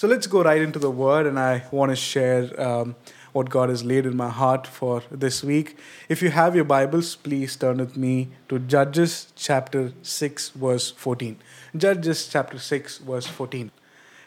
So 0.00 0.08
let's 0.08 0.26
go 0.26 0.42
right 0.42 0.62
into 0.62 0.78
the 0.78 0.90
word, 0.90 1.26
and 1.26 1.38
I 1.38 1.64
want 1.70 1.90
to 1.92 1.94
share 1.94 2.58
um, 2.58 2.96
what 3.32 3.50
God 3.50 3.68
has 3.68 3.84
laid 3.84 4.06
in 4.06 4.16
my 4.16 4.30
heart 4.30 4.66
for 4.66 5.02
this 5.10 5.44
week. 5.44 5.76
If 6.08 6.22
you 6.22 6.30
have 6.30 6.56
your 6.56 6.64
Bibles, 6.64 7.16
please 7.16 7.54
turn 7.54 7.76
with 7.76 7.98
me 7.98 8.30
to 8.48 8.60
Judges 8.60 9.30
chapter 9.36 9.92
6, 10.00 10.48
verse 10.56 10.90
14. 10.92 11.36
Judges 11.76 12.28
chapter 12.28 12.58
6, 12.58 12.96
verse 12.96 13.26
14. 13.26 13.70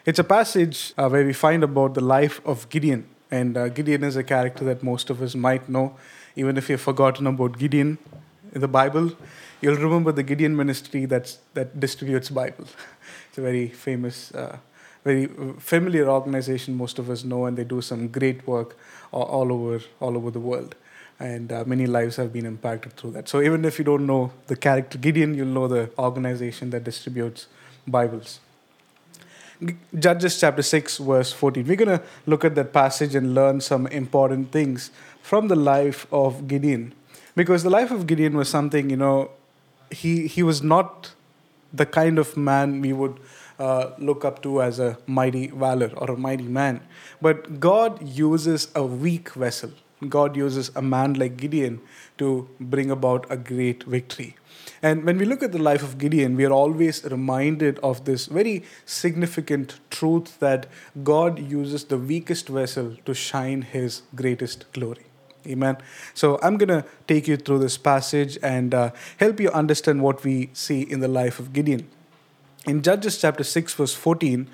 It's 0.06 0.20
a 0.20 0.22
passage 0.22 0.94
uh, 0.96 1.08
where 1.08 1.26
we 1.26 1.32
find 1.32 1.64
about 1.64 1.94
the 1.94 2.04
life 2.04 2.40
of 2.46 2.68
Gideon. 2.68 3.08
And 3.32 3.56
uh, 3.56 3.68
Gideon 3.68 4.04
is 4.04 4.14
a 4.14 4.22
character 4.22 4.64
that 4.66 4.84
most 4.84 5.10
of 5.10 5.20
us 5.20 5.34
might 5.34 5.68
know. 5.68 5.96
Even 6.36 6.56
if 6.56 6.70
you've 6.70 6.82
forgotten 6.82 7.26
about 7.26 7.58
Gideon 7.58 7.98
in 8.54 8.60
the 8.60 8.68
Bible, 8.68 9.10
you'll 9.60 9.74
remember 9.74 10.12
the 10.12 10.22
Gideon 10.22 10.56
ministry 10.56 11.06
that's, 11.06 11.38
that 11.54 11.80
distributes 11.80 12.30
Bible. 12.30 12.68
it's 13.28 13.38
a 13.38 13.42
very 13.42 13.66
famous 13.70 14.32
uh, 14.36 14.58
very 15.04 15.26
familiar 15.58 16.08
organization 16.08 16.76
most 16.76 16.98
of 16.98 17.10
us 17.10 17.24
know 17.24 17.44
and 17.44 17.56
they 17.58 17.64
do 17.64 17.80
some 17.82 18.08
great 18.08 18.46
work 18.46 18.76
all 19.12 19.52
over 19.52 19.80
all 20.00 20.16
over 20.16 20.30
the 20.30 20.40
world. 20.40 20.74
And 21.20 21.52
uh, 21.52 21.62
many 21.64 21.86
lives 21.86 22.16
have 22.16 22.32
been 22.32 22.44
impacted 22.44 22.94
through 22.94 23.12
that. 23.12 23.28
So 23.28 23.40
even 23.40 23.64
if 23.64 23.78
you 23.78 23.84
don't 23.84 24.06
know 24.06 24.32
the 24.46 24.56
character 24.56 24.98
gideon 24.98 25.34
you'll 25.34 25.54
know 25.58 25.68
the 25.68 25.90
organization 25.98 26.70
that 26.70 26.84
distributes 26.84 27.46
bibles. 27.86 28.40
Judges 29.96 30.40
chapter 30.40 30.62
6 30.62 30.98
verse 30.98 31.32
14 31.32 31.66
we're 31.66 31.76
going 31.76 31.98
to 31.98 32.04
look 32.26 32.44
at 32.44 32.54
that 32.54 32.72
passage 32.72 33.14
and 33.14 33.34
learn 33.34 33.60
some 33.60 33.86
important 33.88 34.50
things 34.50 34.90
from 35.22 35.48
the 35.48 35.56
life 35.56 36.06
of 36.12 36.48
gideon. 36.48 36.92
Because 37.36 37.62
the 37.62 37.70
life 37.70 37.90
of 37.90 38.06
gideon 38.06 38.36
was 38.36 38.48
something 38.48 38.88
you 38.88 38.96
know 38.96 39.30
he 39.90 40.26
he 40.26 40.42
was 40.42 40.62
not 40.62 41.12
the 41.72 41.84
kind 41.84 42.18
of 42.18 42.36
man 42.36 42.80
we 42.80 42.92
would 42.92 43.18
uh, 43.58 43.90
look 43.98 44.24
up 44.24 44.42
to 44.42 44.62
as 44.62 44.78
a 44.78 44.98
mighty 45.06 45.48
valor 45.48 45.90
or 45.96 46.10
a 46.10 46.16
mighty 46.16 46.44
man. 46.44 46.80
But 47.20 47.60
God 47.60 48.06
uses 48.06 48.68
a 48.74 48.84
weak 48.84 49.30
vessel. 49.30 49.70
God 50.08 50.36
uses 50.36 50.70
a 50.74 50.82
man 50.82 51.14
like 51.14 51.36
Gideon 51.36 51.80
to 52.18 52.48
bring 52.60 52.90
about 52.90 53.26
a 53.30 53.36
great 53.36 53.84
victory. 53.84 54.36
And 54.82 55.04
when 55.04 55.16
we 55.16 55.24
look 55.24 55.42
at 55.42 55.52
the 55.52 55.58
life 55.58 55.82
of 55.82 55.96
Gideon, 55.98 56.36
we 56.36 56.44
are 56.44 56.52
always 56.52 57.04
reminded 57.04 57.78
of 57.78 58.04
this 58.04 58.26
very 58.26 58.64
significant 58.84 59.80
truth 59.90 60.38
that 60.40 60.66
God 61.02 61.38
uses 61.38 61.84
the 61.84 61.96
weakest 61.96 62.48
vessel 62.48 62.96
to 63.06 63.14
shine 63.14 63.62
his 63.62 64.02
greatest 64.14 64.70
glory. 64.72 65.06
Amen. 65.46 65.76
So 66.14 66.38
I'm 66.42 66.56
going 66.56 66.68
to 66.68 66.84
take 67.06 67.28
you 67.28 67.36
through 67.36 67.58
this 67.58 67.76
passage 67.76 68.38
and 68.42 68.74
uh, 68.74 68.90
help 69.18 69.40
you 69.40 69.50
understand 69.50 70.02
what 70.02 70.24
we 70.24 70.50
see 70.52 70.82
in 70.82 71.00
the 71.00 71.08
life 71.08 71.38
of 71.38 71.52
Gideon. 71.52 71.88
In 72.66 72.82
Judges 72.82 73.18
chapter 73.18 73.44
6, 73.44 73.74
verse 73.74 73.94
14, 73.94 74.48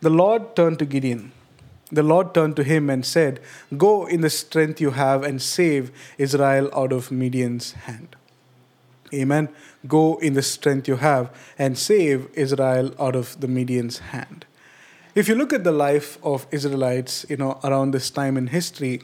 the 0.00 0.10
Lord 0.10 0.56
turned 0.56 0.78
to 0.78 0.86
Gideon. 0.86 1.32
The 1.92 2.02
Lord 2.02 2.32
turned 2.32 2.56
to 2.56 2.62
him 2.62 2.88
and 2.88 3.04
said, 3.04 3.40
Go 3.76 4.06
in 4.06 4.20
the 4.22 4.30
strength 4.30 4.80
you 4.80 4.92
have 4.92 5.22
and 5.24 5.42
save 5.42 5.90
Israel 6.16 6.70
out 6.74 6.92
of 6.92 7.10
Midian's 7.10 7.72
hand. 7.72 8.16
Amen. 9.12 9.48
Go 9.88 10.16
in 10.18 10.34
the 10.34 10.42
strength 10.42 10.86
you 10.86 10.96
have 10.96 11.30
and 11.58 11.76
save 11.76 12.28
Israel 12.34 12.94
out 12.98 13.16
of 13.16 13.40
the 13.40 13.48
Midian's 13.48 13.98
hand. 13.98 14.46
If 15.14 15.28
you 15.28 15.34
look 15.34 15.52
at 15.52 15.64
the 15.64 15.72
life 15.72 16.16
of 16.24 16.46
Israelites, 16.52 17.26
you 17.28 17.36
know, 17.36 17.58
around 17.64 17.90
this 17.90 18.08
time 18.10 18.36
in 18.36 18.46
history, 18.46 19.02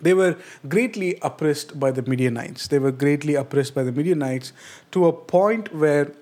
they 0.00 0.14
were 0.14 0.36
greatly 0.68 1.18
oppressed 1.22 1.80
by 1.80 1.90
the 1.90 2.02
Midianites. 2.02 2.68
They 2.68 2.78
were 2.78 2.92
greatly 2.92 3.34
oppressed 3.34 3.74
by 3.74 3.82
the 3.82 3.90
Midianites 3.90 4.52
to 4.92 5.06
a 5.06 5.12
point 5.12 5.74
where 5.74 6.12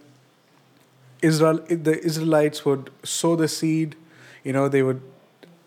Israel, 1.22 1.58
the 1.68 1.98
Israelites 2.04 2.64
would 2.64 2.90
sow 3.02 3.36
the 3.36 3.48
seed. 3.48 3.96
You 4.44 4.52
know, 4.52 4.68
they 4.68 4.82
would, 4.82 5.00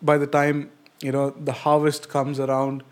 by 0.01 0.17
the 0.17 0.27
time 0.27 0.71
you 1.01 1.11
know 1.11 1.31
the 1.31 1.51
harvest 1.51 2.09
comes 2.09 2.39
around, 2.39 2.83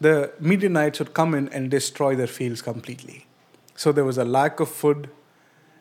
the 0.00 0.32
Midianites 0.40 0.98
would 0.98 1.14
come 1.14 1.34
in 1.34 1.48
and 1.50 1.70
destroy 1.70 2.14
their 2.14 2.26
fields 2.26 2.62
completely. 2.62 3.26
So 3.74 3.92
there 3.92 4.04
was 4.04 4.18
a 4.18 4.24
lack 4.24 4.60
of 4.60 4.68
food. 4.68 5.08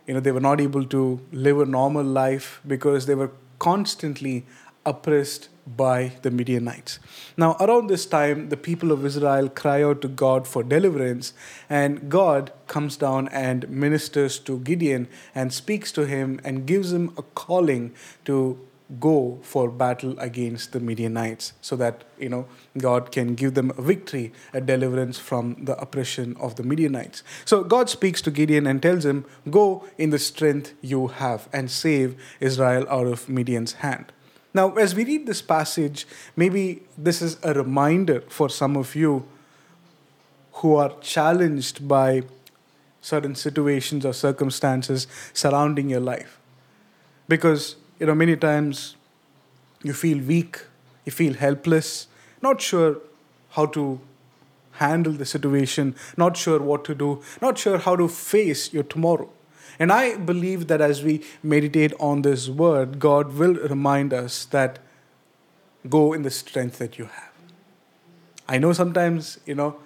You 0.08 0.14
know, 0.14 0.20
they 0.20 0.32
were 0.32 0.40
not 0.40 0.62
able 0.62 0.86
to 0.86 1.22
live 1.32 1.60
a 1.60 1.66
normal 1.66 2.04
life 2.04 2.62
because 2.68 3.06
they 3.06 3.16
were 3.16 3.32
constantly 3.60 4.46
oppressed 4.86 5.50
by 5.66 6.14
the 6.22 6.30
Midianites. 6.30 7.00
Now, 7.38 7.56
around 7.60 7.88
this 7.88 8.06
time, 8.06 8.50
the 8.50 8.58
people 8.58 8.92
of 8.92 9.06
Israel 9.06 9.50
cry 9.50 9.82
out 9.84 10.02
to 10.02 10.08
God 10.08 10.48
for 10.48 10.64
deliverance, 10.64 11.34
and 11.70 12.10
God 12.10 12.52
comes 12.68 12.98
down 12.98 13.28
and 13.30 13.68
ministers 13.70 14.38
to 14.40 14.60
Gideon 14.60 15.08
and 15.34 15.52
speaks 15.52 15.92
to 15.94 16.06
him 16.06 16.40
and 16.44 16.68
gives 16.68 16.94
him 16.94 17.14
a 17.18 17.24
calling 17.24 17.94
to 18.26 18.60
go 19.00 19.40
for 19.42 19.70
battle 19.72 20.18
against 20.20 20.72
the 20.72 20.80
Midianites 20.80 21.54
so 21.60 21.76
that 21.76 22.04
you 22.20 22.30
know 22.30 22.46
God 22.78 23.12
can 23.12 23.34
give 23.34 23.56
them 23.56 23.72
a 23.78 23.82
victory 23.82 24.32
a 24.54 24.62
deliverance 24.62 25.18
from 25.18 25.66
the 25.66 25.76
oppression 25.80 26.38
of 26.40 26.56
the 26.56 26.62
Midianites 26.62 27.24
so 27.46 27.64
God 27.64 27.90
speaks 27.90 28.22
to 28.22 28.30
Gideon 28.30 28.68
and 28.68 28.84
tells 28.84 29.04
him 29.04 29.26
go 29.50 29.88
in 29.98 30.12
the 30.12 30.20
strength 30.20 30.74
you 30.82 31.08
have 31.08 31.50
and 31.52 31.72
save 31.72 32.16
Israel 32.40 32.86
out 32.88 33.08
of 33.08 33.28
Midian's 33.28 33.74
hand 33.74 34.12
now, 34.56 34.72
as 34.76 34.96
we 34.96 35.04
read 35.04 35.28
this 35.28 35.42
passage, 35.42 36.08
maybe 36.38 36.82
this 36.98 37.22
is 37.22 37.38
a 37.44 37.54
reminder 37.54 38.22
for 38.30 38.50
some 38.50 38.78
of 38.78 38.96
you 38.96 39.28
who 40.54 40.76
are 40.76 40.94
challenged 41.02 41.86
by 41.86 42.24
certain 43.02 43.36
situations 43.36 44.06
or 44.06 44.14
circumstances 44.14 45.08
surrounding 45.34 45.90
your 45.90 46.00
life. 46.00 46.40
Because, 47.28 47.76
you 48.00 48.06
know, 48.06 48.16
many 48.16 48.38
times 48.38 48.96
you 49.84 49.92
feel 49.92 50.20
weak, 50.20 50.62
you 51.04 51.12
feel 51.12 51.34
helpless, 51.34 52.08
not 52.42 52.62
sure 52.62 53.02
how 53.50 53.66
to 53.66 54.00
handle 54.84 55.12
the 55.12 55.26
situation, 55.26 55.96
not 56.16 56.38
sure 56.38 56.62
what 56.62 56.86
to 56.86 56.96
do, 56.96 57.22
not 57.42 57.58
sure 57.58 57.78
how 57.78 57.98
to 57.98 58.08
face 58.08 58.72
your 58.72 58.84
tomorrow. 58.84 59.30
And 59.78 59.92
I 59.92 60.18
believe 60.18 60.68
that 60.68 60.82
as 60.82 61.04
we 61.04 61.24
meditate 61.44 61.94
on 62.00 62.22
this 62.22 62.48
word, 62.48 63.00
God 63.00 63.34
will 63.34 63.56
remind 63.56 64.14
us 64.14 64.46
that 64.46 64.80
go 65.90 66.14
in 66.14 66.24
the 66.24 66.32
strength 66.32 66.78
that 66.80 66.98
you 66.98 67.06
have. 67.06 67.32
I 68.48 68.58
know 68.58 68.74
sometimes, 68.74 69.40
you 69.46 69.56
know, 69.56 69.78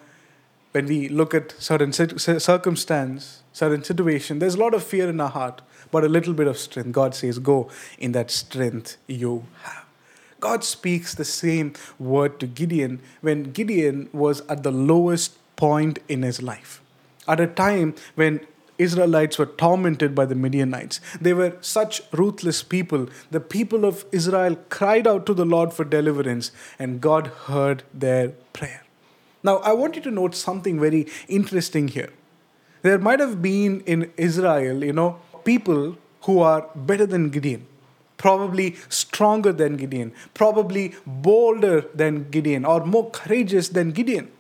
when 0.72 0.86
we 0.86 1.10
look 1.10 1.34
at 1.34 1.52
certain 1.60 1.92
circumstance, 1.92 3.44
certain 3.54 3.84
situation, 3.84 4.40
there's 4.40 4.56
a 4.56 4.60
lot 4.60 4.74
of 4.74 4.84
fear 4.84 5.10
in 5.10 5.20
our 5.20 5.30
heart, 5.30 5.62
but 5.92 6.04
a 6.04 6.10
little 6.10 6.34
bit 6.34 6.46
of 6.46 6.58
strength. 6.58 6.92
God 6.92 7.16
says, 7.16 7.40
go 7.40 7.70
in 7.98 8.12
that 8.12 8.30
strength 8.30 8.98
you 9.08 9.46
have. 9.64 9.86
God 10.40 10.64
speaks 10.64 11.16
the 11.16 11.26
same 11.26 11.74
word 11.98 12.40
to 12.40 12.48
Gideon 12.48 13.02
when 13.22 13.52
Gideon 13.52 14.10
was 14.14 14.42
at 14.42 14.64
the 14.64 14.72
lowest 14.72 15.36
point 15.56 16.00
in 16.08 16.22
his 16.22 16.42
life. 16.42 16.82
At 17.28 17.40
a 17.40 17.48
time 17.48 17.96
when 18.16 18.42
Israelites 18.80 19.38
were 19.38 19.46
tormented 19.46 20.16
by 20.16 20.26
the 20.26 20.36
Midianites. 20.36 21.00
They 21.22 21.34
were 21.34 21.58
such 21.62 22.02
ruthless 22.14 22.64
people. 22.64 23.08
The 23.30 23.42
people 23.42 23.86
of 23.86 24.06
Israel 24.12 24.56
cried 24.70 25.06
out 25.06 25.26
to 25.28 25.34
the 25.34 25.46
Lord 25.46 25.74
for 25.74 25.84
deliverance, 25.84 26.52
and 26.80 27.02
God 27.02 27.28
heard 27.48 27.84
their 27.94 28.30
prayer. 28.54 28.84
Now, 29.44 29.58
I 29.58 29.74
want 29.74 29.96
you 29.96 30.02
to 30.04 30.12
note 30.12 30.34
something 30.34 30.80
very 30.80 31.08
interesting 31.28 31.90
here. 31.90 32.12
There 32.82 32.98
might 32.98 33.20
have 33.20 33.42
been 33.42 33.82
in 33.82 34.12
Israel, 34.16 34.84
you 34.84 34.94
know, 34.94 35.20
people 35.44 35.98
who 36.22 36.40
are 36.40 36.68
better 36.74 37.06
than 37.06 37.30
Gideon, 37.30 37.68
probably 38.18 38.78
stronger 38.88 39.52
than 39.52 39.76
Gideon, 39.76 40.14
probably 40.34 40.96
bolder 41.06 41.82
than 41.94 42.30
Gideon, 42.30 42.66
or 42.66 42.86
more 42.86 43.10
courageous 43.12 43.70
than 43.70 43.92
Gideon. 43.92 44.32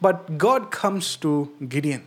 But 0.00 0.38
God 0.38 0.70
comes 0.70 1.16
to 1.16 1.52
Gideon 1.68 2.04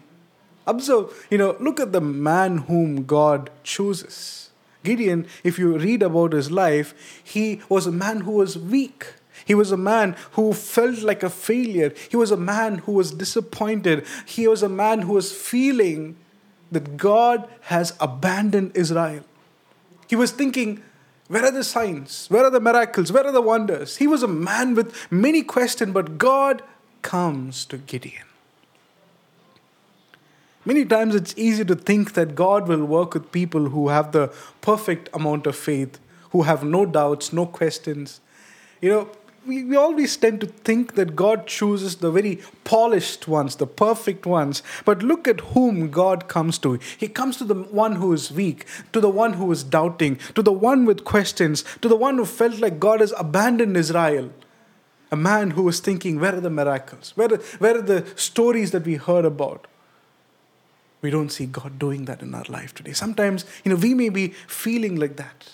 Observe, 0.67 1.27
you 1.29 1.37
know, 1.37 1.55
look 1.59 1.79
at 1.79 1.91
the 1.91 2.01
man 2.01 2.59
whom 2.59 3.05
God 3.05 3.49
chooses. 3.63 4.49
Gideon, 4.83 5.27
if 5.43 5.59
you 5.59 5.77
read 5.77 6.01
about 6.01 6.33
his 6.33 6.51
life, 6.51 7.21
he 7.23 7.61
was 7.69 7.85
a 7.85 7.91
man 7.91 8.21
who 8.21 8.31
was 8.31 8.57
weak. 8.57 9.13
He 9.45 9.55
was 9.55 9.71
a 9.71 9.77
man 9.77 10.15
who 10.31 10.53
felt 10.53 11.01
like 11.01 11.23
a 11.23 11.29
failure. 11.29 11.93
He 12.09 12.17
was 12.17 12.31
a 12.31 12.37
man 12.37 12.79
who 12.79 12.93
was 12.93 13.11
disappointed. 13.11 14.05
He 14.25 14.47
was 14.47 14.63
a 14.63 14.69
man 14.69 14.99
who 15.01 15.13
was 15.13 15.31
feeling 15.31 16.15
that 16.71 16.97
God 16.97 17.47
has 17.61 17.93
abandoned 17.99 18.71
Israel. 18.75 19.23
He 20.07 20.15
was 20.15 20.31
thinking, 20.31 20.83
where 21.27 21.45
are 21.45 21.51
the 21.51 21.63
signs? 21.63 22.27
Where 22.29 22.43
are 22.43 22.49
the 22.49 22.59
miracles? 22.59 23.11
Where 23.11 23.25
are 23.25 23.31
the 23.31 23.41
wonders? 23.41 23.97
He 23.97 24.07
was 24.07 24.23
a 24.23 24.27
man 24.27 24.75
with 24.75 25.11
many 25.11 25.43
questions, 25.43 25.93
but 25.93 26.17
God 26.17 26.61
comes 27.01 27.65
to 27.65 27.77
Gideon. 27.77 28.25
Many 30.63 30.85
times 30.85 31.15
it's 31.15 31.33
easy 31.37 31.65
to 31.65 31.75
think 31.75 32.13
that 32.13 32.35
God 32.35 32.67
will 32.67 32.85
work 32.85 33.15
with 33.15 33.31
people 33.31 33.69
who 33.69 33.89
have 33.89 34.11
the 34.11 34.31
perfect 34.61 35.09
amount 35.13 35.47
of 35.47 35.55
faith, 35.55 35.99
who 36.31 36.43
have 36.43 36.63
no 36.63 36.85
doubts, 36.85 37.33
no 37.33 37.47
questions. 37.47 38.21
You 38.79 38.89
know, 38.89 39.09
we, 39.45 39.63
we 39.63 39.75
always 39.75 40.15
tend 40.17 40.39
to 40.41 40.45
think 40.45 40.93
that 40.93 41.15
God 41.15 41.47
chooses 41.47 41.95
the 41.95 42.11
very 42.11 42.39
polished 42.63 43.27
ones, 43.27 43.55
the 43.55 43.65
perfect 43.65 44.27
ones. 44.27 44.61
But 44.85 45.01
look 45.01 45.27
at 45.27 45.39
whom 45.39 45.89
God 45.89 46.27
comes 46.27 46.59
to. 46.59 46.79
He 46.97 47.07
comes 47.07 47.37
to 47.37 47.43
the 47.43 47.55
one 47.55 47.95
who 47.95 48.13
is 48.13 48.31
weak, 48.31 48.65
to 48.93 48.99
the 48.99 49.09
one 49.09 49.33
who 49.33 49.51
is 49.51 49.63
doubting, 49.63 50.17
to 50.35 50.43
the 50.43 50.51
one 50.51 50.85
with 50.85 51.03
questions, 51.03 51.63
to 51.81 51.87
the 51.87 51.95
one 51.95 52.17
who 52.17 52.25
felt 52.25 52.59
like 52.59 52.79
God 52.79 52.99
has 52.99 53.13
abandoned 53.17 53.75
Israel. 53.75 54.31
A 55.11 55.17
man 55.17 55.51
who 55.51 55.63
was 55.63 55.79
thinking, 55.79 56.19
where 56.19 56.35
are 56.35 56.39
the 56.39 56.49
miracles? 56.49 57.13
Where 57.15 57.29
where 57.57 57.79
are 57.79 57.81
the 57.81 58.05
stories 58.15 58.71
that 58.71 58.85
we 58.85 58.95
heard 58.95 59.25
about? 59.25 59.67
We 61.01 61.09
don't 61.09 61.29
see 61.29 61.47
God 61.47 61.79
doing 61.79 62.05
that 62.05 62.21
in 62.21 62.35
our 62.35 62.45
life 62.47 62.73
today. 62.73 62.93
Sometimes, 62.93 63.45
you 63.63 63.71
know, 63.71 63.77
we 63.77 63.93
may 63.93 64.09
be 64.09 64.29
feeling 64.47 64.97
like 64.97 65.17
that. 65.17 65.51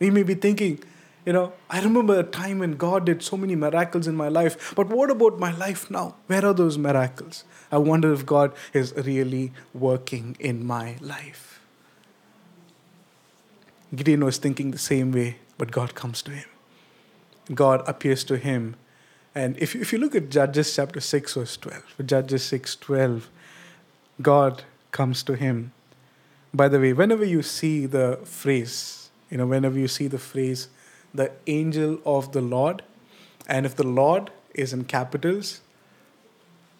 We 0.00 0.10
may 0.10 0.22
be 0.22 0.34
thinking, 0.34 0.82
you 1.26 1.32
know, 1.34 1.52
I 1.68 1.82
remember 1.82 2.18
a 2.18 2.22
time 2.22 2.60
when 2.60 2.76
God 2.76 3.04
did 3.04 3.22
so 3.22 3.36
many 3.36 3.54
miracles 3.54 4.06
in 4.06 4.16
my 4.16 4.28
life, 4.28 4.74
but 4.74 4.88
what 4.88 5.10
about 5.10 5.38
my 5.38 5.54
life 5.54 5.90
now? 5.90 6.14
Where 6.26 6.44
are 6.46 6.54
those 6.54 6.78
miracles? 6.78 7.44
I 7.70 7.76
wonder 7.76 8.12
if 8.14 8.24
God 8.24 8.54
is 8.72 8.94
really 8.96 9.52
working 9.74 10.36
in 10.40 10.64
my 10.66 10.96
life. 11.00 11.60
Gideon 13.94 14.24
was 14.24 14.38
thinking 14.38 14.70
the 14.70 14.78
same 14.78 15.12
way, 15.12 15.36
but 15.58 15.70
God 15.70 15.94
comes 15.94 16.22
to 16.22 16.30
him. 16.30 16.48
God 17.54 17.86
appears 17.86 18.24
to 18.24 18.36
him. 18.36 18.76
And 19.34 19.56
if, 19.58 19.74
if 19.74 19.92
you 19.92 19.98
look 19.98 20.14
at 20.14 20.30
Judges 20.30 20.74
chapter 20.74 21.00
6, 21.00 21.34
verse 21.34 21.56
12, 21.56 22.06
Judges 22.06 22.44
6 22.44 22.76
12, 22.76 23.30
God 24.20 24.62
comes 24.90 25.22
to 25.24 25.34
him. 25.34 25.72
By 26.52 26.68
the 26.68 26.80
way, 26.80 26.92
whenever 26.92 27.24
you 27.24 27.42
see 27.42 27.86
the 27.86 28.18
phrase, 28.24 29.10
you 29.30 29.38
know, 29.38 29.46
whenever 29.46 29.78
you 29.78 29.88
see 29.88 30.08
the 30.08 30.18
phrase, 30.18 30.68
the 31.14 31.32
angel 31.46 32.00
of 32.04 32.32
the 32.32 32.40
Lord. 32.40 32.82
And 33.48 33.66
if 33.66 33.76
the 33.76 33.86
Lord 33.86 34.30
is 34.54 34.72
in 34.72 34.84
capitals, 34.84 35.60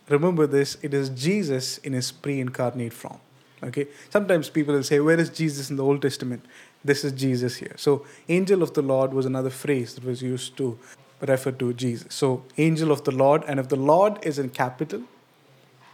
remember 0.08 0.46
this 0.46 0.76
it 0.82 0.94
is 0.94 1.08
Jesus 1.10 1.78
in 1.78 1.92
his 1.92 2.12
pre 2.12 2.40
incarnate 2.40 2.92
form. 2.92 3.20
Okay? 3.62 3.86
Sometimes 4.10 4.48
people 4.48 4.74
will 4.74 4.82
say, 4.82 5.00
Where 5.00 5.18
is 5.18 5.30
Jesus 5.30 5.70
in 5.70 5.76
the 5.76 5.84
Old 5.84 6.02
Testament? 6.02 6.44
This 6.84 7.04
is 7.04 7.12
Jesus 7.12 7.56
here. 7.56 7.74
So, 7.76 8.06
angel 8.28 8.62
of 8.62 8.74
the 8.74 8.82
Lord 8.82 9.12
was 9.12 9.26
another 9.26 9.50
phrase 9.50 9.94
that 9.94 10.04
was 10.04 10.22
used 10.22 10.56
to 10.58 10.78
refer 11.20 11.50
to 11.50 11.72
Jesus. 11.72 12.14
So, 12.14 12.44
angel 12.56 12.92
of 12.92 13.02
the 13.04 13.10
Lord, 13.10 13.42
and 13.48 13.58
if 13.58 13.68
the 13.68 13.76
Lord 13.76 14.18
is 14.22 14.38
in 14.38 14.50
capital, 14.50 15.02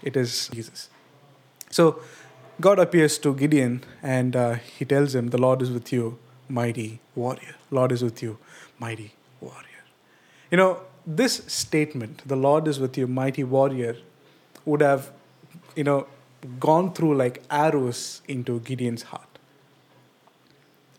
it 0.03 0.17
is 0.17 0.49
Jesus. 0.49 0.91
So, 1.75 1.99
God 2.61 2.79
appears 2.79 3.19
to 3.19 3.35
Gideon 3.35 3.83
and 4.01 4.37
uh, 4.37 4.55
he 4.55 4.85
tells 4.85 5.13
him, 5.13 5.31
The 5.31 5.39
Lord 5.39 5.61
is 5.61 5.73
with 5.73 5.93
you 5.93 6.19
mighty 6.49 7.01
warrior. 7.17 7.57
Lord 7.73 7.91
is 7.91 8.01
with 8.01 8.23
you, 8.23 8.39
mighty 8.79 9.15
warrior. 9.41 9.83
You 10.53 10.59
know, 10.59 10.83
this 11.05 11.43
statement, 11.49 12.23
the 12.29 12.37
Lord 12.37 12.69
is 12.69 12.79
with 12.79 12.97
you, 12.97 13.09
mighty 13.09 13.43
warrior, 13.43 13.97
would 14.65 14.83
have, 14.83 15.11
you 15.75 15.83
know, 15.83 16.07
gone 16.61 16.93
through 16.93 17.17
like 17.17 17.43
arrows 17.51 18.23
into 18.29 18.61
Gideon's 18.61 19.03
heart. 19.03 19.39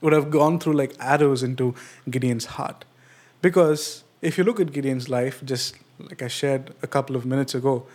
Would 0.02 0.12
have 0.12 0.30
gone 0.30 0.60
through 0.60 0.74
like 0.74 0.94
arrows 1.00 1.42
into 1.42 1.74
Gideon's 2.10 2.48
heart. 2.58 2.84
Because 3.42 4.04
if 4.22 4.38
you 4.38 4.44
look 4.44 4.60
at 4.60 4.74
Gideon's 4.74 5.08
life, 5.08 5.42
just 5.46 5.78
like 6.00 6.22
I 6.22 6.28
shared 6.28 6.74
a 6.82 6.88
couple 6.88 7.16
of 7.16 7.26
minutes 7.26 7.56
ago, 7.56 7.88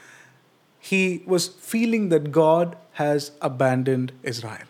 he 0.81 1.23
was 1.27 1.49
feeling 1.49 2.09
that 2.09 2.32
God 2.32 2.77
has 2.94 3.32
abandoned 3.41 4.12
Israel. 4.23 4.67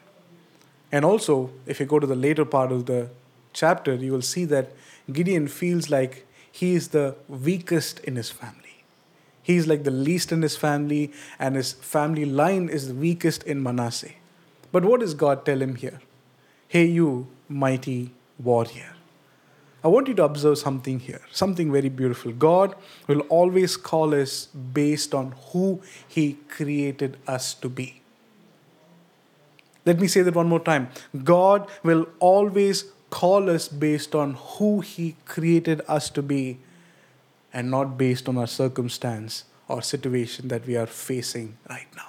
And 0.93 1.05
also, 1.05 1.51
if 1.67 1.81
you 1.81 1.87
go 1.87 1.99
to 1.99 2.07
the 2.07 2.17
later 2.17 2.45
part 2.45 2.73
of 2.73 2.87
the 2.87 3.09
chapter, 3.53 3.95
you 3.95 4.13
will 4.13 4.23
see 4.23 4.45
that 4.47 4.73
Gideon 5.13 5.49
feels 5.49 5.89
like 5.89 6.27
he 6.51 6.75
is 6.75 6.89
the 6.89 7.17
weakest 7.29 8.01
in 8.01 8.17
his 8.17 8.31
family. 8.31 8.85
He's 9.43 9.67
like 9.67 9.85
the 9.85 9.91
least 9.91 10.33
in 10.33 10.43
his 10.43 10.57
family, 10.57 11.13
and 11.39 11.57
his 11.57 11.73
family 11.73 12.25
line 12.25 12.69
is 12.69 12.89
the 12.89 12.95
weakest 12.95 13.43
in 13.45 13.63
Manasseh. 13.63 14.13
But 14.73 14.85
what 14.85 15.01
does 15.01 15.15
God 15.15 15.45
tell 15.45 15.63
him 15.63 15.77
here? 15.77 16.01
Hey, 16.69 16.85
you 16.85 17.29
mighty 17.49 18.13
warrior. 18.39 18.95
I 19.83 19.89
want 19.89 20.09
you 20.09 20.15
to 20.15 20.25
observe 20.25 20.59
something 20.59 20.99
here, 20.99 21.21
something 21.33 21.73
very 21.73 21.89
beautiful. 21.89 22.33
God 22.33 22.75
will 23.07 23.21
always 23.29 23.77
call 23.77 24.15
us 24.15 24.47
based 24.47 25.15
on 25.15 25.35
who 25.53 25.81
He 26.07 26.35
created 26.49 27.17
us 27.27 27.55
to 27.55 27.69
be. 27.69 28.03
Let 29.87 29.99
me 29.99 30.07
say 30.07 30.23
that 30.23 30.35
one 30.35 30.49
more 30.49 30.61
time. 30.61 30.89
God 31.25 31.69
will 31.83 32.07
always 32.19 32.85
call 33.09 33.49
us 33.49 33.69
based 33.69 34.15
on 34.15 34.35
who 34.35 34.81
He 34.81 35.17
created 35.25 35.81
us 35.89 36.11
to 36.11 36.23
be 36.23 36.59
and 37.53 37.71
not 37.71 37.97
based 37.97 38.29
on 38.29 38.37
our 38.37 38.47
circumstance 38.47 39.45
or 39.67 39.83
situation 39.83 40.49
that 40.49 40.67
we 40.67 40.77
are 40.77 40.87
facing 40.87 41.57
right 41.69 41.87
now. 41.97 42.07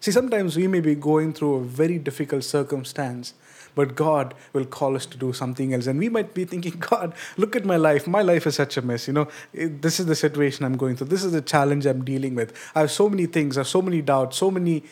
See, 0.00 0.10
sometimes 0.10 0.56
we 0.56 0.66
may 0.66 0.80
be 0.80 0.94
going 0.94 1.32
through 1.32 1.54
a 1.56 1.64
very 1.64 1.98
difficult 1.98 2.44
circumstance, 2.44 3.34
but 3.78 3.94
God 3.94 4.34
will 4.52 4.64
call 4.64 4.96
us 4.96 5.06
to 5.06 5.16
do 5.16 5.32
something 5.32 5.72
else. 5.72 5.86
And 5.86 6.00
we 6.00 6.08
might 6.08 6.34
be 6.34 6.44
thinking, 6.44 6.78
God, 6.90 7.14
look 7.36 7.54
at 7.54 7.64
my 7.64 7.76
life. 7.76 8.08
My 8.08 8.22
life 8.22 8.44
is 8.48 8.56
such 8.56 8.76
a 8.76 8.82
mess. 8.82 9.06
You 9.06 9.12
know, 9.12 9.28
this 9.54 10.00
is 10.00 10.06
the 10.06 10.16
situation 10.16 10.64
I'm 10.64 10.76
going 10.76 10.96
through. 10.96 11.06
This 11.06 11.22
is 11.22 11.30
the 11.30 11.40
challenge 11.40 11.86
I'm 11.86 12.04
dealing 12.04 12.34
with. 12.34 12.52
I 12.74 12.80
have 12.80 12.90
so 12.90 13.08
many 13.08 13.26
things, 13.26 13.56
I 13.56 13.60
have 13.60 13.68
so 13.68 13.80
many 13.80 14.02
doubts, 14.02 14.36
so 14.36 14.50
many 14.50 14.82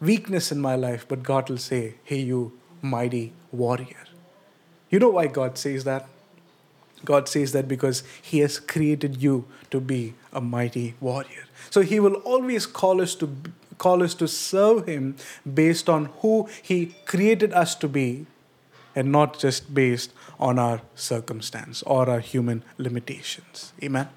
weakness 0.00 0.50
in 0.50 0.60
my 0.60 0.74
life, 0.74 1.06
but 1.06 1.22
God 1.22 1.48
will 1.48 1.58
say, 1.58 1.94
Hey, 2.02 2.18
you 2.18 2.58
mighty 2.80 3.32
warrior. 3.52 4.08
You 4.90 4.98
know 4.98 5.10
why 5.10 5.28
God 5.28 5.56
says 5.56 5.84
that? 5.84 6.08
God 7.04 7.28
says 7.28 7.52
that 7.52 7.68
because 7.68 8.02
He 8.20 8.40
has 8.40 8.58
created 8.58 9.22
you 9.22 9.44
to 9.70 9.80
be 9.80 10.14
a 10.32 10.40
mighty 10.40 10.94
warrior. 11.00 11.46
So 11.70 11.82
He 11.82 12.00
will 12.00 12.16
always 12.34 12.66
call 12.66 13.00
us 13.00 13.14
to 13.16 13.30
call 13.78 14.02
us 14.02 14.14
to 14.14 14.28
serve 14.28 14.86
Him 14.86 15.16
based 15.62 15.88
on 15.88 16.06
who 16.20 16.48
He 16.62 16.94
created 17.04 17.52
us 17.52 17.74
to 17.76 17.88
be, 17.88 18.26
and 18.94 19.10
not 19.10 19.38
just 19.38 19.74
based 19.74 20.12
on 20.38 20.58
our 20.58 20.82
circumstance 20.94 21.82
or 21.82 22.08
our 22.08 22.20
human 22.20 22.62
limitations. 22.78 23.72
Amen. 23.82 24.08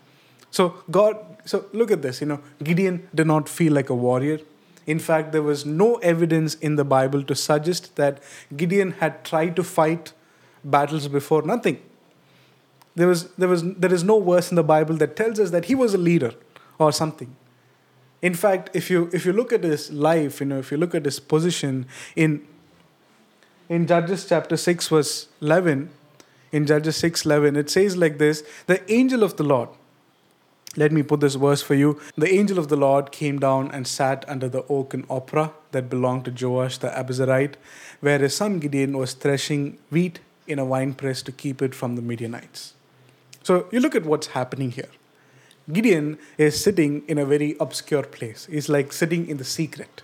So 0.52 0.76
God, 0.90 1.18
so 1.46 1.66
look 1.74 1.92
at 1.92 2.02
this. 2.02 2.22
You 2.22 2.28
know, 2.28 2.40
Gideon 2.64 3.10
did 3.14 3.28
not 3.28 3.50
feel 3.50 3.74
like 3.74 3.90
a 3.90 3.96
warrior. 3.96 4.40
In 4.86 5.00
fact, 5.00 5.32
there 5.32 5.42
was 5.42 5.66
no 5.66 5.96
evidence 5.96 6.56
in 6.56 6.76
the 6.76 6.86
Bible 6.86 7.24
to 7.24 7.36
suggest 7.36 7.96
that 7.96 8.22
Gideon 8.56 8.92
had 8.92 9.26
tried 9.26 9.56
to 9.56 9.64
fight 9.64 10.14
battles 10.64 11.08
before. 11.08 11.42
Nothing. 11.42 11.82
There, 12.96 13.08
was, 13.08 13.30
there, 13.34 13.50
was, 13.50 13.64
there 13.64 13.94
is 13.94 14.04
no 14.04 14.22
verse 14.22 14.52
in 14.52 14.56
the 14.56 14.64
Bible 14.64 14.96
that 14.98 15.16
tells 15.16 15.40
us 15.40 15.52
that 15.52 15.66
he 15.66 15.76
was 15.76 15.94
a 15.94 15.98
leader 15.98 16.34
or 16.80 16.92
something. 16.92 17.36
In 18.22 18.34
fact, 18.34 18.70
if 18.74 18.90
you, 18.90 19.10
if 19.12 19.26
you 19.26 19.34
look 19.34 19.52
at 19.52 19.64
his 19.64 19.92
life, 19.92 20.40
you 20.40 20.46
know, 20.46 20.60
if 20.60 20.72
you 20.72 20.78
look 20.78 20.96
at 20.96 21.06
his 21.06 21.20
position 21.20 21.86
in, 22.16 22.48
in 23.70 23.88
Judges 23.88 24.26
chapter 24.26 24.58
6, 24.58 24.88
verse 24.90 25.28
11, 25.42 25.90
in 26.52 26.66
Judges 26.66 26.96
6 26.98 27.26
11, 27.26 27.56
it 27.56 27.70
says 27.70 27.98
like 27.98 28.18
this 28.18 28.44
The 28.68 28.90
angel 28.92 29.24
of 29.24 29.38
the 29.38 29.44
Lord, 29.44 29.70
let 30.78 30.92
me 30.92 31.04
put 31.04 31.22
this 31.22 31.36
verse 31.36 31.62
for 31.62 31.74
you. 31.74 32.00
The 32.18 32.34
angel 32.34 32.60
of 32.60 32.68
the 32.68 32.76
Lord 32.76 33.12
came 33.12 33.40
down 33.40 33.72
and 33.72 33.88
sat 33.88 34.26
under 34.28 34.50
the 34.50 34.66
oak 34.68 34.94
in 34.94 35.06
that 35.72 35.90
belonged 35.90 36.26
to 36.26 36.48
Joash 36.48 36.78
the 36.78 36.90
Abiezrite, 36.90 37.56
where 38.02 38.20
his 38.20 38.36
son 38.36 38.60
Gideon 38.60 38.98
was 38.98 39.14
threshing 39.14 39.78
wheat 39.90 40.20
in 40.48 40.60
a 40.60 40.66
winepress 40.66 41.22
to 41.24 41.32
keep 41.32 41.62
it 41.62 41.74
from 41.74 41.96
the 41.96 42.02
Midianites. 42.02 42.74
So 43.44 43.68
you 43.72 43.80
look 43.80 43.96
at 43.96 44.06
what's 44.06 44.28
happening 44.28 44.72
here. 44.72 44.90
Gideon 45.72 46.20
is 46.38 46.62
sitting 46.62 47.04
in 47.08 47.18
a 47.18 47.26
very 47.26 47.56
obscure 47.60 48.04
place. 48.04 48.46
He's 48.46 48.70
like 48.70 48.94
sitting 48.94 49.28
in 49.28 49.38
the 49.38 49.44
secret, 49.44 50.04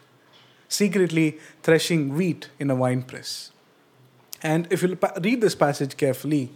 secretly 0.71 1.37
threshing 1.63 2.15
wheat 2.15 2.49
in 2.59 2.69
a 2.71 2.75
winepress. 2.75 3.51
And 4.41 4.67
if 4.71 4.81
you 4.81 4.97
read 5.21 5.41
this 5.41 5.55
passage 5.55 5.97
carefully, 5.97 6.51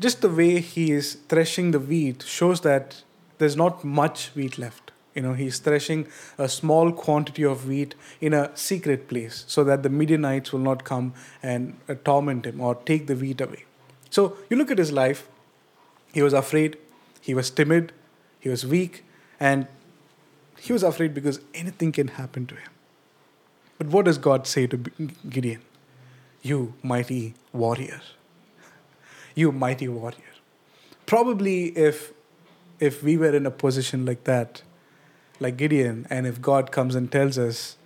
just 0.00 0.20
the 0.20 0.28
way 0.28 0.60
he 0.60 0.90
is 0.90 1.18
threshing 1.28 1.70
the 1.70 1.78
wheat 1.78 2.22
shows 2.22 2.60
that 2.62 3.02
there's 3.38 3.56
not 3.56 3.84
much 3.84 4.32
wheat 4.34 4.58
left. 4.58 4.90
You 5.14 5.22
know, 5.22 5.34
he's 5.34 5.58
threshing 5.58 6.08
a 6.38 6.48
small 6.48 6.90
quantity 6.90 7.44
of 7.44 7.68
wheat 7.68 7.94
in 8.20 8.32
a 8.32 8.50
secret 8.56 9.08
place 9.08 9.44
so 9.46 9.62
that 9.64 9.82
the 9.82 9.88
Midianites 9.88 10.52
will 10.52 10.60
not 10.60 10.84
come 10.84 11.12
and 11.42 11.76
uh, 11.88 11.94
torment 12.04 12.46
him 12.46 12.60
or 12.60 12.74
take 12.74 13.06
the 13.06 13.14
wheat 13.14 13.40
away. 13.40 13.64
So 14.10 14.36
you 14.50 14.56
look 14.56 14.70
at 14.70 14.78
his 14.78 14.90
life, 14.90 15.28
he 16.12 16.22
was 16.22 16.32
afraid, 16.32 16.78
he 17.20 17.34
was 17.34 17.50
timid, 17.50 17.92
he 18.40 18.48
was 18.48 18.66
weak, 18.66 19.04
and 19.38 19.68
he 20.62 20.72
was 20.72 20.82
afraid 20.88 21.12
because 21.12 21.40
anything 21.54 21.90
can 21.90 22.08
happen 22.16 22.46
to 22.46 22.54
him. 22.54 22.70
But 23.78 23.88
what 23.88 24.04
does 24.04 24.18
God 24.18 24.46
say 24.46 24.66
to 24.68 24.76
Gideon? 25.28 25.62
You 26.40 26.74
mighty 26.82 27.34
warrior 27.52 28.00
you 29.34 29.50
mighty 29.50 29.88
warrior. 29.88 30.34
Probably 31.06 31.76
if 31.86 32.12
if 32.78 33.02
we 33.02 33.16
were 33.16 33.34
in 33.38 33.46
a 33.46 33.50
position 33.50 34.04
like 34.06 34.24
that, 34.24 34.62
like 35.40 35.56
Gideon, 35.56 36.06
and 36.10 36.26
if 36.26 36.40
God 36.40 36.70
comes 36.72 36.94
and 36.94 37.10
tells 37.10 37.38
us, 37.38 37.76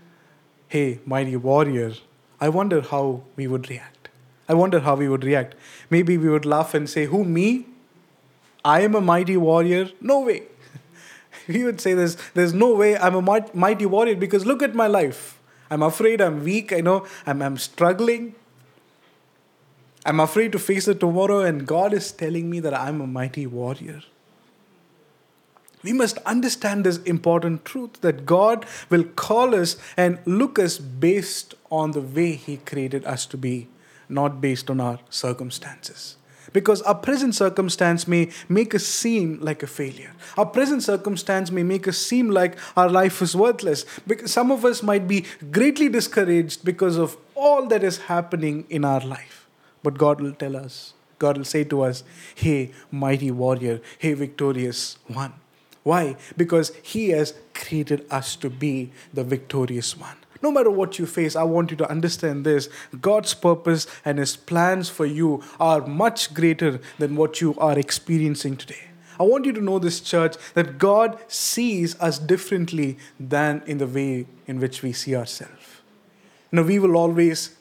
hey, 0.68 1.00
mighty 1.04 1.36
warrior, 1.36 1.92
I 2.40 2.48
wonder 2.48 2.80
how 2.80 3.22
we 3.36 3.46
would 3.46 3.70
react. 3.70 4.08
I 4.48 4.54
wonder 4.54 4.80
how 4.80 4.94
we 4.94 5.08
would 5.08 5.24
react. 5.24 5.54
Maybe 5.90 6.18
we 6.18 6.28
would 6.28 6.44
laugh 6.44 6.74
and 6.74 6.88
say, 6.88 7.06
Who, 7.06 7.24
me? 7.24 7.66
I 8.64 8.80
am 8.80 8.94
a 8.94 9.00
mighty 9.00 9.36
warrior? 9.36 9.90
No 10.00 10.20
way. 10.20 10.42
He 11.56 11.62
would 11.64 11.80
say 11.80 11.94
this 11.94 12.16
there's 12.34 12.52
no 12.52 12.74
way 12.74 12.96
I'm 12.96 13.14
a 13.14 13.44
mighty 13.54 13.86
warrior 13.86 14.16
because 14.16 14.44
look 14.44 14.62
at 14.62 14.74
my 14.74 14.86
life. 14.86 15.40
I'm 15.70 15.82
afraid, 15.82 16.20
I'm 16.20 16.44
weak, 16.44 16.72
I 16.72 16.80
know 16.80 17.06
I'm, 17.26 17.42
I'm 17.42 17.56
struggling. 17.56 18.34
I'm 20.04 20.20
afraid 20.20 20.52
to 20.52 20.58
face 20.60 20.84
the 20.84 20.94
tomorrow, 20.94 21.40
and 21.40 21.66
God 21.66 21.92
is 21.92 22.12
telling 22.12 22.48
me 22.48 22.60
that 22.60 22.72
I'm 22.72 23.00
a 23.00 23.06
mighty 23.08 23.44
warrior. 23.44 24.02
We 25.82 25.92
must 25.92 26.18
understand 26.18 26.84
this 26.84 26.98
important 26.98 27.64
truth 27.64 28.00
that 28.02 28.24
God 28.24 28.66
will 28.88 29.02
call 29.02 29.54
us 29.54 29.76
and 29.96 30.20
look 30.24 30.60
us 30.60 30.78
based 30.78 31.54
on 31.70 31.90
the 31.90 32.00
way 32.00 32.32
He 32.32 32.58
created 32.58 33.04
us 33.04 33.26
to 33.26 33.36
be, 33.36 33.66
not 34.08 34.40
based 34.40 34.70
on 34.70 34.80
our 34.80 35.00
circumstances. 35.10 36.16
Because 36.52 36.82
our 36.82 36.94
present 36.94 37.34
circumstance 37.34 38.06
may 38.06 38.30
make 38.48 38.74
us 38.74 38.84
seem 38.84 39.38
like 39.40 39.62
a 39.62 39.66
failure. 39.66 40.12
Our 40.36 40.46
present 40.46 40.82
circumstance 40.82 41.50
may 41.50 41.62
make 41.62 41.88
us 41.88 41.98
seem 41.98 42.30
like 42.30 42.58
our 42.76 42.88
life 42.88 43.20
is 43.22 43.34
worthless. 43.34 43.84
Because 44.06 44.32
some 44.32 44.50
of 44.50 44.64
us 44.64 44.82
might 44.82 45.08
be 45.08 45.24
greatly 45.50 45.88
discouraged 45.88 46.64
because 46.64 46.96
of 46.96 47.16
all 47.34 47.66
that 47.66 47.82
is 47.82 47.98
happening 47.98 48.64
in 48.68 48.84
our 48.84 49.00
life. 49.00 49.46
But 49.82 49.98
God 49.98 50.20
will 50.20 50.32
tell 50.32 50.56
us, 50.56 50.94
God 51.18 51.38
will 51.38 51.44
say 51.44 51.64
to 51.64 51.82
us, 51.82 52.04
Hey, 52.34 52.72
mighty 52.90 53.30
warrior, 53.30 53.80
hey, 53.98 54.14
victorious 54.14 54.98
one. 55.06 55.32
Why? 55.82 56.16
Because 56.36 56.72
He 56.82 57.10
has 57.10 57.34
created 57.54 58.06
us 58.10 58.34
to 58.36 58.50
be 58.50 58.90
the 59.14 59.22
victorious 59.22 59.96
one. 59.96 60.16
No 60.46 60.52
matter 60.52 60.70
what 60.70 60.96
you 60.96 61.06
face, 61.06 61.34
I 61.34 61.42
want 61.42 61.72
you 61.72 61.76
to 61.78 61.90
understand 61.90 62.46
this 62.46 62.68
God's 63.00 63.34
purpose 63.34 63.88
and 64.04 64.20
His 64.20 64.36
plans 64.36 64.88
for 64.88 65.04
you 65.04 65.42
are 65.58 65.84
much 65.84 66.34
greater 66.34 66.78
than 66.98 67.16
what 67.16 67.40
you 67.40 67.56
are 67.58 67.76
experiencing 67.76 68.56
today. 68.56 68.84
I 69.18 69.24
want 69.24 69.44
you 69.44 69.52
to 69.54 69.60
know 69.60 69.80
this, 69.80 69.98
church, 70.00 70.36
that 70.54 70.78
God 70.78 71.18
sees 71.26 71.98
us 72.00 72.20
differently 72.20 72.96
than 73.18 73.64
in 73.66 73.78
the 73.78 73.88
way 73.88 74.26
in 74.46 74.60
which 74.60 74.82
we 74.84 74.92
see 74.92 75.16
ourselves. 75.16 75.80
Know, 76.52 76.62
we 76.62 76.78
will 76.78 76.96
always 76.96 77.56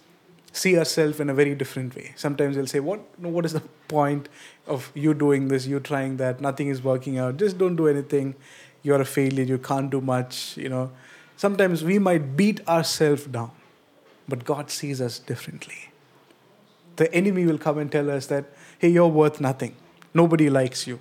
see 0.51 0.77
ourselves 0.77 1.20
in 1.20 1.32
a 1.32 1.34
very 1.34 1.56
different 1.56 1.96
way. 1.96 2.13
Sometimes 2.15 2.56
they'll 2.56 2.68
say, 2.68 2.82
What 2.82 3.00
what 3.20 3.46
is 3.46 3.54
the 3.54 3.63
point 3.88 4.30
of 4.68 4.92
you 4.94 5.15
doing 5.15 5.48
this, 5.48 5.65
you 5.65 5.80
trying 5.80 6.18
that, 6.18 6.39
nothing 6.39 6.68
is 6.68 6.84
working 6.84 7.18
out, 7.18 7.38
just 7.38 7.58
don't 7.58 7.75
do 7.75 7.88
anything, 7.88 8.36
you're 8.84 9.01
a 9.01 9.12
failure, 9.15 9.44
you 9.56 9.58
can't 9.58 9.89
do 9.89 10.01
much, 10.01 10.56
you 10.56 10.70
know. 10.70 10.92
Sometimes 11.38 11.84
we 11.84 12.00
might 12.00 12.38
beat 12.38 12.65
ourselves 12.68 13.25
down, 13.25 13.51
but 14.27 14.46
God 14.46 14.72
sees 14.72 15.01
us 15.01 15.20
differently. 15.20 15.89
The 16.96 17.13
enemy 17.13 17.46
will 17.46 17.58
come 17.58 17.77
and 17.77 17.92
tell 17.92 18.10
us 18.10 18.27
that, 18.27 18.46
hey, 18.80 18.89
you're 18.89 19.08
worth 19.08 19.42
nothing. 19.42 19.75
Nobody 20.13 20.50
likes 20.50 20.88
you. 20.88 21.00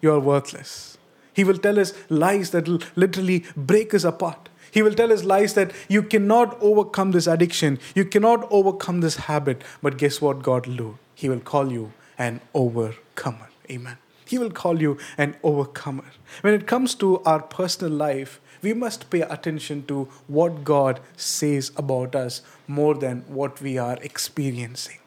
You're 0.00 0.20
worthless. 0.20 0.96
He 1.32 1.42
will 1.42 1.58
tell 1.58 1.80
us 1.80 1.92
lies 2.08 2.50
that 2.50 2.68
will 2.68 2.80
literally 2.94 3.44
break 3.56 3.92
us 3.94 4.04
apart. 4.04 4.48
He 4.70 4.82
will 4.82 4.94
tell 4.94 5.12
us 5.12 5.24
lies 5.24 5.54
that 5.54 5.72
you 5.88 6.02
cannot 6.02 6.56
overcome 6.60 7.10
this 7.12 7.26
addiction, 7.26 7.78
you 7.94 8.04
cannot 8.04 8.46
overcome 8.50 9.00
this 9.00 9.16
habit. 9.16 9.62
But 9.82 9.98
guess 9.98 10.20
what 10.20 10.42
God 10.42 10.66
will 10.66 10.76
do? 10.76 10.98
He 11.14 11.28
will 11.28 11.40
call 11.40 11.72
you 11.72 11.92
an 12.18 12.40
overcomer. 12.54 13.48
Amen. 13.70 13.98
He 14.24 14.38
will 14.38 14.50
call 14.50 14.80
you 14.80 14.98
an 15.18 15.36
overcomer. 15.42 16.04
When 16.40 16.54
it 16.54 16.66
comes 16.66 16.94
to 16.96 17.20
our 17.22 17.40
personal 17.42 17.92
life, 17.92 18.40
we 18.64 18.74
must 18.74 19.08
pay 19.10 19.20
attention 19.20 19.84
to 19.86 20.08
what 20.26 20.64
God 20.64 21.00
says 21.16 21.70
about 21.76 22.16
us 22.16 22.42
more 22.66 22.94
than 22.94 23.20
what 23.28 23.60
we 23.60 23.78
are 23.78 23.98
experiencing. 24.02 24.98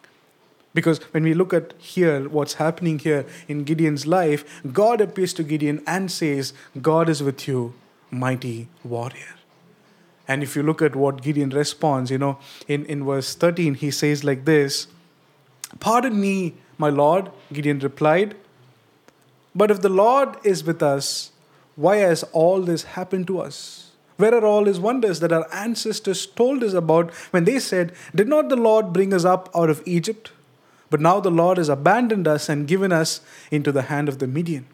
Because 0.73 0.99
when 1.11 1.23
we 1.23 1.33
look 1.33 1.53
at 1.53 1.73
here, 1.79 2.29
what's 2.29 2.53
happening 2.55 2.99
here 2.99 3.25
in 3.47 3.63
Gideon's 3.63 4.05
life, 4.05 4.61
God 4.71 5.01
appears 5.01 5.33
to 5.33 5.43
Gideon 5.43 5.81
and 5.87 6.11
says, 6.11 6.53
God 6.81 7.09
is 7.09 7.23
with 7.23 7.47
you, 7.47 7.73
mighty 8.11 8.67
warrior. 8.83 9.33
And 10.27 10.43
if 10.43 10.55
you 10.55 10.61
look 10.61 10.81
at 10.81 10.95
what 10.95 11.23
Gideon 11.23 11.49
responds, 11.49 12.11
you 12.11 12.17
know, 12.17 12.37
in, 12.67 12.85
in 12.85 13.05
verse 13.05 13.33
13, 13.33 13.75
he 13.75 13.89
says 13.91 14.23
like 14.23 14.45
this 14.45 14.87
Pardon 15.79 16.19
me, 16.19 16.53
my 16.77 16.89
Lord, 16.89 17.31
Gideon 17.51 17.79
replied. 17.79 18.35
But 19.55 19.71
if 19.71 19.81
the 19.81 19.89
Lord 19.89 20.37
is 20.43 20.63
with 20.63 20.83
us, 20.83 21.31
why 21.77 21.97
has 21.97 22.23
all 22.33 22.61
this 22.61 22.83
happened 22.83 23.27
to 23.27 23.39
us? 23.39 23.91
Where 24.17 24.33
are 24.33 24.45
all 24.45 24.65
his 24.65 24.79
wonders 24.79 25.19
that 25.19 25.31
our 25.31 25.47
ancestors 25.53 26.25
told 26.25 26.63
us 26.63 26.73
about 26.73 27.13
when 27.29 27.43
they 27.43 27.59
said, 27.59 27.93
Did 28.15 28.27
not 28.27 28.49
the 28.49 28.55
Lord 28.55 28.91
bring 28.91 29.13
us 29.13 29.23
up 29.23 29.47
out 29.55 29.69
of 29.69 29.83
Egypt? 29.85 30.31
But 30.89 31.01
now 31.01 31.19
the 31.19 31.29
Lord 31.29 31.59
has 31.59 31.69
abandoned 31.69 32.27
us 32.27 32.49
and 32.49 32.67
given 32.67 32.91
us 32.91 33.21
into 33.51 33.71
the 33.71 33.83
hand 33.83 34.09
of 34.09 34.17
the 34.17 34.25
Midian. 34.25 34.65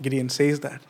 Gideon 0.00 0.28
says 0.28 0.60
that. 0.60 0.82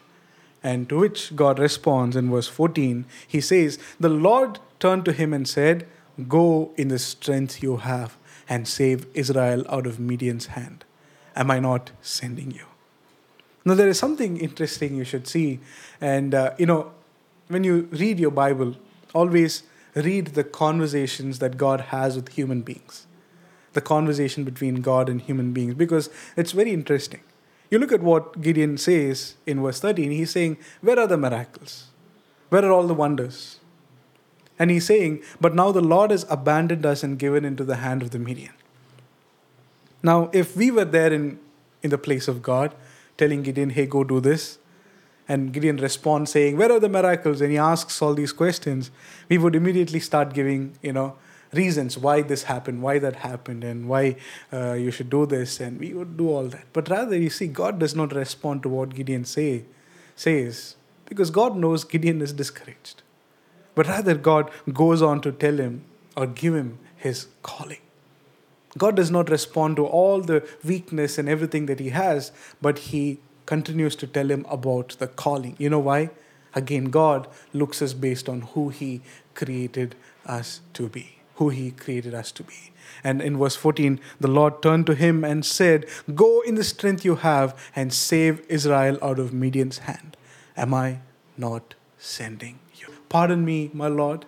And 0.63 0.91
to 0.91 0.99
which 0.99 1.35
God 1.35 1.59
responds 1.59 2.15
in 2.15 2.31
verse 2.31 2.49
14. 2.49 3.07
He 3.27 3.41
says, 3.41 3.79
The 3.99 4.11
Lord 4.11 4.59
turned 4.79 5.07
to 5.07 5.13
him 5.13 5.33
and 5.33 5.49
said, 5.49 5.89
Go 6.29 6.73
in 6.77 6.89
the 6.89 6.99
strength 6.99 7.63
you 7.63 7.79
have 7.79 8.19
and 8.47 8.69
save 8.69 9.07
Israel 9.15 9.65
out 9.71 9.87
of 9.87 9.99
Midian's 9.99 10.47
hand. 10.49 10.85
Am 11.35 11.51
I 11.51 11.61
not 11.61 11.93
sending 12.03 12.51
you? 12.51 12.67
Now, 13.65 13.75
there 13.75 13.89
is 13.89 13.99
something 13.99 14.37
interesting 14.39 14.97
you 14.97 15.05
should 15.05 15.29
see. 15.29 15.61
And, 16.01 16.35
uh, 16.35 16.55
you 16.59 16.67
know, 16.67 16.93
when 17.49 17.65
you 17.65 17.89
read 17.93 18.19
your 18.19 18.31
Bible, 18.31 18.77
always 19.15 19.63
read 19.95 20.29
the 20.29 20.45
conversations 20.45 21.39
that 21.39 21.57
God 21.57 21.81
has 21.93 22.17
with 22.17 22.31
human 22.31 22.63
beings, 22.63 23.07
the 23.73 23.81
conversation 23.81 24.45
between 24.45 24.77
God 24.77 25.09
and 25.09 25.21
human 25.21 25.53
beings, 25.53 25.75
because 25.75 26.11
it's 26.37 26.53
very 26.53 26.73
interesting. 26.73 27.21
You 27.71 27.79
look 27.79 27.93
at 27.93 28.03
what 28.03 28.43
Gideon 28.43 28.77
says 28.77 29.37
in 29.47 29.63
verse 29.63 29.81
13. 29.81 30.11
He's 30.11 30.31
saying, 30.31 30.59
Where 30.81 30.99
are 30.99 31.07
the 31.07 31.17
miracles? 31.17 31.89
Where 32.51 32.65
are 32.65 32.71
all 32.71 32.87
the 32.87 32.95
wonders? 32.95 33.61
And 34.59 34.71
he's 34.71 34.85
saying, 34.85 35.23
But 35.41 35.55
now 35.55 35.73
the 35.73 35.81
Lord 35.81 36.11
has 36.11 36.27
abandoned 36.29 36.85
us 36.85 37.03
and 37.03 37.19
given 37.19 37.45
into 37.45 37.65
the 37.65 37.77
hand 37.77 38.03
of 38.03 38.11
the 38.11 38.19
Midian. 38.19 38.53
Now, 40.03 40.31
if 40.33 40.57
we 40.57 40.71
were 40.71 40.85
there 40.85 41.13
in, 41.13 41.39
in 41.83 41.91
the 41.91 41.99
place 41.99 42.29
of 42.29 42.43
God, 42.43 42.75
telling 43.17 43.43
Gideon, 43.43 43.71
Hey, 43.71 43.87
go 43.87 44.05
do 44.05 44.21
this, 44.21 44.59
and 45.29 45.53
Gideon 45.53 45.77
responds 45.77 46.33
saying, 46.33 46.57
Where 46.57 46.73
are 46.73 46.81
the 46.81 46.89
miracles? 46.89 47.41
And 47.41 47.51
he 47.51 47.59
asks 47.59 48.01
all 48.03 48.15
these 48.15 48.33
questions, 48.33 48.91
we 49.29 49.39
would 49.39 49.55
immediately 49.55 50.01
start 50.01 50.35
giving, 50.35 50.77
you 50.83 50.93
know, 50.93 51.17
reasons 51.53 51.99
why 51.99 52.23
this 52.23 52.45
happened, 52.45 52.83
why 52.83 52.99
that 52.99 53.17
happened, 53.17 53.63
and 53.63 53.89
why 53.89 54.17
uh, 54.53 54.73
you 54.73 54.91
should 54.91 55.11
do 55.11 55.27
this, 55.27 55.61
and 55.61 55.79
we 55.79 55.93
would 55.93 56.17
do 56.17 56.29
all 56.29 56.45
that. 56.45 56.65
But 56.73 56.89
rather, 56.89 57.17
you 57.17 57.31
see, 57.31 57.47
God 57.47 57.79
does 57.79 57.95
not 57.95 58.15
respond 58.15 58.63
to 58.63 58.69
what 58.69 58.95
Gideon 58.95 59.25
say, 59.25 59.65
says 60.17 60.77
because 61.13 61.31
God 61.31 61.57
knows 61.57 61.85
Gideon 61.85 62.23
is 62.23 62.33
discouraged. 62.33 63.03
But 63.75 63.87
rather, 63.87 64.15
God 64.15 64.51
goes 64.73 65.03
on 65.03 65.21
to 65.23 65.33
tell 65.33 65.59
him 65.59 65.85
or 66.17 66.27
give 66.27 66.55
him 66.55 66.79
his 66.97 67.27
calling. 67.43 67.81
God 68.79 68.97
does 68.97 69.11
not 69.11 69.29
respond 69.31 69.77
to 69.77 69.87
all 69.87 70.21
the 70.21 70.47
weakness 70.65 71.19
and 71.19 71.29
everything 71.29 71.67
that 71.67 71.81
he 71.81 71.91
has, 71.91 72.33
but 72.61 72.79
he 72.79 73.19
continues 73.47 73.97
to 73.97 74.07
tell 74.07 74.31
him 74.31 74.47
about 74.49 74.97
the 74.99 75.07
calling. 75.07 75.57
You 75.59 75.71
know 75.71 75.79
why? 75.79 76.11
Again, 76.55 76.87
God 76.87 77.29
looks 77.53 77.83
us 77.83 77.93
based 77.93 78.29
on 78.29 78.43
who 78.43 78.69
he 78.69 79.03
created 79.35 79.95
us 80.27 80.61
to 80.75 80.89
be 80.89 81.23
who 81.37 81.49
he 81.49 81.71
created 81.71 82.15
us 82.15 82.31
to 82.33 82.43
be. 82.43 82.73
And 83.03 83.21
in 83.21 83.39
verse 83.39 83.57
14, 83.57 84.01
the 84.21 84.29
Lord 84.29 84.63
turned 84.63 84.87
to 84.87 84.95
him 84.95 85.25
and 85.25 85.45
said, 85.45 85.87
Go 86.15 86.41
in 86.43 86.55
the 86.55 86.65
strength 86.65 87.05
you 87.05 87.17
have 87.17 87.57
and 87.75 87.93
save 87.93 88.45
Israel 88.49 88.99
out 89.03 89.19
of 89.19 89.33
Midian's 89.33 89.79
hand. 89.79 90.17
Am 90.57 90.75
I 90.75 90.99
not 91.37 91.75
sending 91.99 92.59
you? 92.77 92.89
Pardon 93.09 93.45
me, 93.45 93.71
my 93.73 93.89
Lord. 93.89 94.27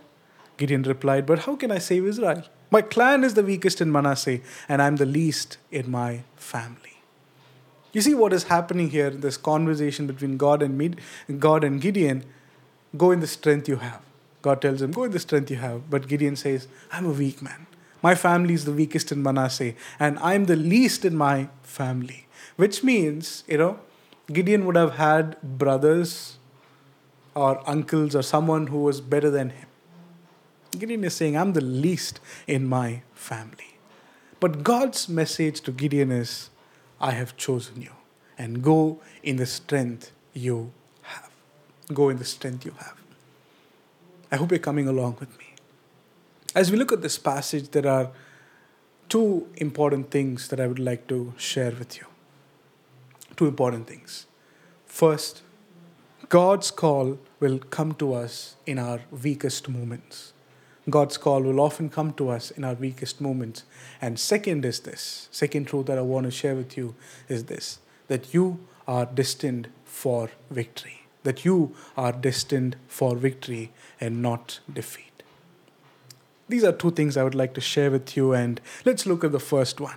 Gideon 0.57 0.83
replied, 0.83 1.27
But 1.27 1.41
how 1.41 1.57
can 1.57 1.71
I 1.71 1.79
save 1.79 2.07
Israel? 2.07 2.45
My 2.75 2.83
clan 2.83 3.23
is 3.23 3.35
the 3.35 3.45
weakest 3.45 3.81
in 3.81 3.93
Manasseh, 3.93 4.41
and 4.69 4.83
I'm 4.83 4.97
the 4.97 5.07
least 5.07 5.59
in 5.71 5.89
my 5.89 6.25
family. 6.35 6.97
You 7.93 8.01
see 8.01 8.15
what 8.15 8.33
is 8.33 8.43
happening 8.55 8.91
here, 8.91 9.11
this 9.11 9.37
conversation 9.37 10.09
between 10.09 10.37
God 10.37 10.61
and, 10.61 10.77
Med- 10.77 11.01
God 11.39 11.63
and 11.63 11.81
Gideon. 11.81 12.25
Go 12.97 13.13
in 13.13 13.21
the 13.21 13.29
strength 13.29 13.69
you 13.69 13.77
have. 13.77 14.03
God 14.43 14.61
tells 14.61 14.83
him, 14.83 14.91
Go 14.91 15.05
in 15.05 15.13
the 15.13 15.21
strength 15.21 15.53
you 15.53 15.59
have. 15.59 15.89
But 15.89 16.09
Gideon 16.09 16.35
says, 16.35 16.67
I'm 16.91 17.07
a 17.07 17.13
weak 17.13 17.41
man. 17.41 17.69
My 18.03 18.17
family 18.17 18.55
is 18.55 18.65
the 18.65 18.73
weakest 18.73 19.13
in 19.13 19.23
Manasseh, 19.23 19.75
and 20.01 20.19
I'm 20.19 20.47
the 20.47 20.57
least 20.57 21.05
in 21.05 21.17
my 21.17 21.51
family. 21.63 22.27
Which 22.57 22.83
means, 22.83 23.45
you 23.47 23.59
know, 23.59 23.79
Gideon 24.33 24.67
would 24.67 24.75
have 24.75 24.97
had 24.97 25.41
brothers 25.43 26.39
or 27.37 27.63
uncles 27.71 28.17
or 28.17 28.23
someone 28.23 28.67
who 28.67 28.79
was 28.79 29.01
better 29.01 29.31
than 29.31 29.51
him. 29.51 29.69
Gideon 30.75 31.05
is 31.05 31.15
saying, 31.15 31.37
I'm 31.37 31.53
the 31.53 31.61
least 31.61 32.21
in 32.47 32.67
my 32.69 33.03
family. 33.15 33.79
But 34.41 34.63
God's 34.63 35.09
message 35.09 35.61
to 35.63 35.73
Gideon 35.73 36.11
is, 36.13 36.51
I 37.01 37.13
have 37.13 37.37
chosen 37.37 37.81
you, 37.83 37.93
and 38.37 38.63
go 38.63 39.01
in 39.23 39.37
the 39.37 39.47
strength 39.47 40.13
you 40.33 40.73
have. 41.03 41.31
Go 41.93 42.09
in 42.09 42.19
the 42.19 42.25
strength 42.25 42.65
you 42.65 42.73
have. 42.79 42.97
I 44.31 44.37
hope 44.37 44.51
you're 44.51 44.59
coming 44.59 44.89
along 44.89 45.17
with 45.21 45.39
me. 45.39 45.55
As 46.55 46.71
we 46.71 46.77
look 46.77 46.93
at 46.93 47.03
this 47.03 47.19
passage, 47.19 47.71
there 47.71 47.87
are 47.87 48.11
two 49.09 49.49
important 49.57 50.11
things 50.11 50.49
that 50.49 50.61
I 50.61 50.67
would 50.67 50.79
like 50.79 51.07
to 51.09 51.33
share 51.37 51.73
with 51.73 51.97
you. 51.97 52.07
two 53.37 53.47
important 53.47 53.87
things. 53.87 54.27
First, 54.87 55.43
God's 56.29 56.71
call 56.71 57.19
will 57.41 57.59
come 57.59 57.95
to 57.95 58.15
us 58.15 58.57
in 58.67 58.79
our 58.79 59.01
weakest 59.23 59.69
moments. 59.69 60.34
God's 60.91 61.17
call 61.17 61.43
will 61.43 61.61
often 61.61 61.89
come 61.89 62.13
to 62.15 62.29
us 62.29 62.51
in 62.51 62.65
our 62.65 62.75
weakest 62.75 63.21
moments. 63.21 63.65
And 64.03 64.19
second 64.19 64.65
is 64.65 64.81
this 64.81 65.29
second 65.31 65.67
truth 65.67 65.87
that 65.87 65.99
I 65.99 66.03
want 66.03 66.25
to 66.25 66.31
share 66.31 66.55
with 66.55 66.77
you 66.77 66.95
is 67.29 67.45
this 67.45 67.79
that 68.09 68.35
you 68.35 68.61
are 68.87 69.07
destined 69.07 69.69
for 69.85 70.31
victory. 70.51 71.07
That 71.23 71.45
you 71.45 71.75
are 71.97 72.13
destined 72.13 72.77
for 72.87 73.17
victory 73.17 73.73
and 73.99 74.21
not 74.21 74.61
defeat. 74.71 75.23
These 76.49 76.65
are 76.65 76.73
two 76.73 76.91
things 76.91 77.17
I 77.17 77.25
would 77.25 77.35
like 77.35 77.55
to 77.55 77.63
share 77.63 77.91
with 77.91 78.15
you, 78.15 78.35
and 78.35 78.61
let's 78.85 79.07
look 79.07 79.25
at 79.25 79.33
the 79.33 79.41
first 79.41 79.81
one. 79.81 79.97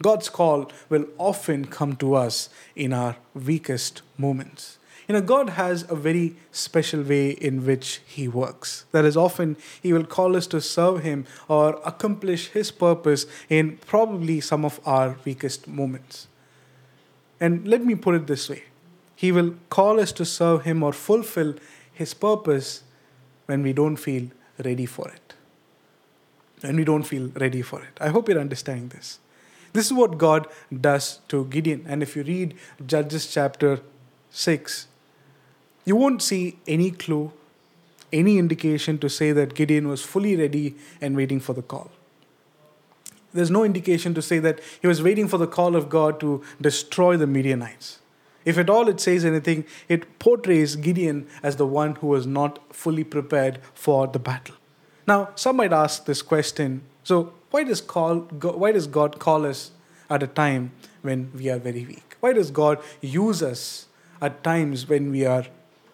God's 0.00 0.30
call 0.30 0.72
will 0.88 1.06
often 1.18 1.66
come 1.66 1.96
to 1.96 2.14
us 2.14 2.48
in 2.74 2.94
our 2.94 3.16
weakest 3.34 4.00
moments. 4.16 4.78
You 5.12 5.20
know, 5.20 5.26
God 5.26 5.50
has 5.50 5.84
a 5.90 5.94
very 5.94 6.36
special 6.52 7.02
way 7.02 7.32
in 7.32 7.66
which 7.66 8.00
He 8.06 8.28
works. 8.28 8.86
That 8.92 9.04
is, 9.04 9.14
often 9.14 9.58
He 9.82 9.92
will 9.92 10.06
call 10.06 10.34
us 10.34 10.46
to 10.46 10.58
serve 10.58 11.02
Him 11.02 11.26
or 11.48 11.78
accomplish 11.84 12.48
His 12.48 12.70
purpose 12.70 13.26
in 13.50 13.76
probably 13.86 14.40
some 14.40 14.64
of 14.64 14.80
our 14.86 15.18
weakest 15.26 15.68
moments. 15.68 16.28
And 17.38 17.68
let 17.68 17.84
me 17.84 17.94
put 17.94 18.14
it 18.14 18.26
this 18.26 18.48
way 18.48 18.62
He 19.14 19.32
will 19.32 19.54
call 19.68 20.00
us 20.00 20.12
to 20.12 20.24
serve 20.24 20.62
Him 20.62 20.82
or 20.82 20.94
fulfill 20.94 21.56
His 21.92 22.14
purpose 22.14 22.82
when 23.44 23.62
we 23.62 23.74
don't 23.74 23.96
feel 23.96 24.30
ready 24.64 24.86
for 24.86 25.10
it. 25.10 25.34
When 26.62 26.76
we 26.76 26.84
don't 26.84 27.02
feel 27.02 27.28
ready 27.34 27.60
for 27.60 27.82
it. 27.82 27.98
I 28.00 28.08
hope 28.08 28.30
you're 28.30 28.40
understanding 28.40 28.88
this. 28.88 29.18
This 29.74 29.84
is 29.84 29.92
what 29.92 30.16
God 30.16 30.46
does 30.80 31.20
to 31.28 31.44
Gideon. 31.44 31.84
And 31.86 32.02
if 32.02 32.16
you 32.16 32.22
read 32.22 32.54
Judges 32.86 33.26
chapter 33.30 33.80
6, 34.30 34.86
you 35.84 35.96
won't 35.96 36.22
see 36.22 36.58
any 36.66 36.90
clue, 36.90 37.32
any 38.12 38.38
indication 38.38 38.98
to 38.98 39.08
say 39.08 39.32
that 39.32 39.54
Gideon 39.54 39.88
was 39.88 40.02
fully 40.02 40.36
ready 40.36 40.76
and 41.00 41.16
waiting 41.16 41.40
for 41.40 41.52
the 41.52 41.62
call. 41.62 41.90
There's 43.34 43.50
no 43.50 43.64
indication 43.64 44.14
to 44.14 44.22
say 44.22 44.38
that 44.40 44.60
he 44.80 44.86
was 44.86 45.02
waiting 45.02 45.26
for 45.26 45.38
the 45.38 45.46
call 45.46 45.74
of 45.74 45.88
God 45.88 46.20
to 46.20 46.42
destroy 46.60 47.16
the 47.16 47.26
Midianites. 47.26 47.98
If 48.44 48.58
at 48.58 48.68
all 48.68 48.88
it 48.88 49.00
says 49.00 49.24
anything, 49.24 49.64
it 49.88 50.18
portrays 50.18 50.76
Gideon 50.76 51.26
as 51.42 51.56
the 51.56 51.66
one 51.66 51.94
who 51.96 52.08
was 52.08 52.26
not 52.26 52.58
fully 52.74 53.04
prepared 53.04 53.60
for 53.72 54.06
the 54.06 54.18
battle. 54.18 54.56
Now, 55.06 55.30
some 55.34 55.56
might 55.56 55.72
ask 55.72 56.04
this 56.04 56.22
question 56.22 56.82
so, 57.04 57.32
why 57.50 57.64
does, 57.64 57.80
call, 57.80 58.20
why 58.20 58.72
does 58.72 58.86
God 58.86 59.18
call 59.18 59.44
us 59.44 59.72
at 60.08 60.22
a 60.22 60.26
time 60.26 60.72
when 61.02 61.32
we 61.34 61.50
are 61.50 61.58
very 61.58 61.84
weak? 61.84 62.16
Why 62.20 62.32
does 62.32 62.50
God 62.50 62.78
use 63.00 63.42
us 63.42 63.86
at 64.20 64.44
times 64.44 64.88
when 64.88 65.10
we 65.10 65.26
are 65.26 65.44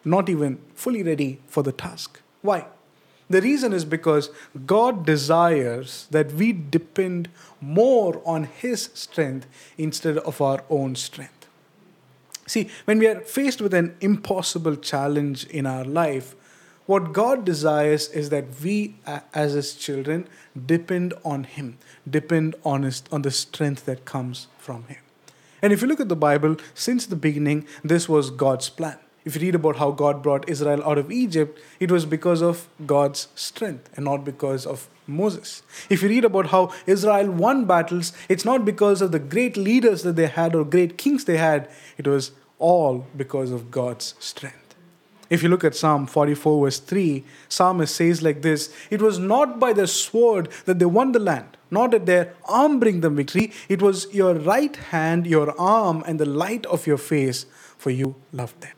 not 0.09 0.29
even 0.29 0.59
fully 0.75 1.03
ready 1.03 1.41
for 1.47 1.63
the 1.63 1.73
task. 1.73 2.21
Why? 2.43 2.67
The 3.31 3.43
reason 3.43 3.73
is 3.73 3.85
because 3.85 4.31
God 4.65 5.05
desires 5.05 6.07
that 6.11 6.33
we 6.33 6.53
depend 6.53 7.29
more 7.61 8.23
on 8.25 8.45
His 8.45 8.91
strength 8.95 9.47
instead 9.77 10.17
of 10.19 10.41
our 10.41 10.65
own 10.71 10.95
strength. 10.97 11.47
See, 12.47 12.71
when 12.87 12.99
we 12.99 13.07
are 13.07 13.21
faced 13.21 13.61
with 13.61 13.75
an 13.75 13.95
impossible 14.01 14.77
challenge 14.77 15.45
in 15.47 15.67
our 15.67 15.85
life, 15.85 16.35
what 16.87 17.13
God 17.13 17.45
desires 17.45 18.09
is 18.09 18.31
that 18.31 18.47
we, 18.63 18.97
as 19.35 19.53
His 19.53 19.75
children, 19.75 20.27
depend 20.67 21.13
on 21.23 21.45
Him, 21.45 21.77
depend 22.09 22.55
on, 22.65 22.85
his, 22.85 23.03
on 23.13 23.21
the 23.21 23.31
strength 23.31 23.85
that 23.85 24.07
comes 24.07 24.47
from 24.59 24.85
Him. 24.85 24.97
And 25.61 25.71
if 25.73 25.83
you 25.83 25.89
look 25.89 26.01
at 26.01 26.09
the 26.09 26.17
Bible, 26.17 26.57
since 26.73 27.05
the 27.05 27.17
beginning, 27.17 27.67
this 27.85 28.09
was 28.09 28.31
God's 28.31 28.71
plan. 28.71 28.97
If 29.25 29.35
you 29.35 29.43
read 29.43 29.55
about 29.55 29.77
how 29.77 29.91
God 29.91 30.23
brought 30.23 30.49
Israel 30.49 30.83
out 30.85 30.99
of 30.99 31.11
Egypt, 31.11 31.59
it 31.81 31.91
was 31.91 32.07
because 32.07 32.41
of 32.41 32.69
God's 32.87 33.29
strength 33.35 33.91
and 33.95 34.05
not 34.05 34.25
because 34.25 34.65
of 34.65 34.89
Moses. 35.07 35.63
If 35.91 36.03
you 36.03 36.09
read 36.09 36.25
about 36.25 36.47
how 36.47 36.73
Israel 36.87 37.31
won 37.31 37.65
battles, 37.65 38.13
it's 38.29 38.45
not 38.45 38.65
because 38.65 39.03
of 39.03 39.13
the 39.13 39.19
great 39.19 39.57
leaders 39.57 40.03
that 40.03 40.17
they 40.17 40.27
had 40.27 40.55
or 40.55 40.65
great 40.65 40.99
kings 40.99 41.25
they 41.25 41.37
had, 41.37 41.69
it 41.97 42.07
was 42.07 42.33
all 42.59 43.07
because 43.17 43.51
of 43.51 43.71
God's 43.71 44.15
strength. 44.19 44.69
If 45.31 45.43
you 45.43 45.49
look 45.49 45.65
at 45.65 45.75
Psalm 45.75 46.07
44, 46.07 46.65
verse 46.65 46.79
3, 46.79 47.25
Psalmist 47.49 47.95
says 47.95 48.23
like 48.23 48.43
this 48.43 48.75
It 48.91 49.03
was 49.03 49.19
not 49.19 49.61
by 49.61 49.73
the 49.73 49.87
sword 49.87 50.49
that 50.65 50.79
they 50.79 50.87
won 50.87 51.13
the 51.13 51.19
land, 51.19 51.57
not 51.71 51.91
that 51.91 52.07
their 52.07 52.35
arm 52.47 52.81
bring 52.81 53.03
them 53.03 53.17
victory. 53.17 53.53
It 53.69 53.83
was 53.83 54.13
your 54.13 54.35
right 54.35 54.75
hand, 54.75 55.27
your 55.27 55.59
arm, 55.61 56.03
and 56.07 56.19
the 56.19 56.25
light 56.25 56.65
of 56.67 56.87
your 56.87 56.97
face, 56.97 57.45
for 57.77 57.91
you 57.91 58.17
loved 58.33 58.61
them. 58.63 58.78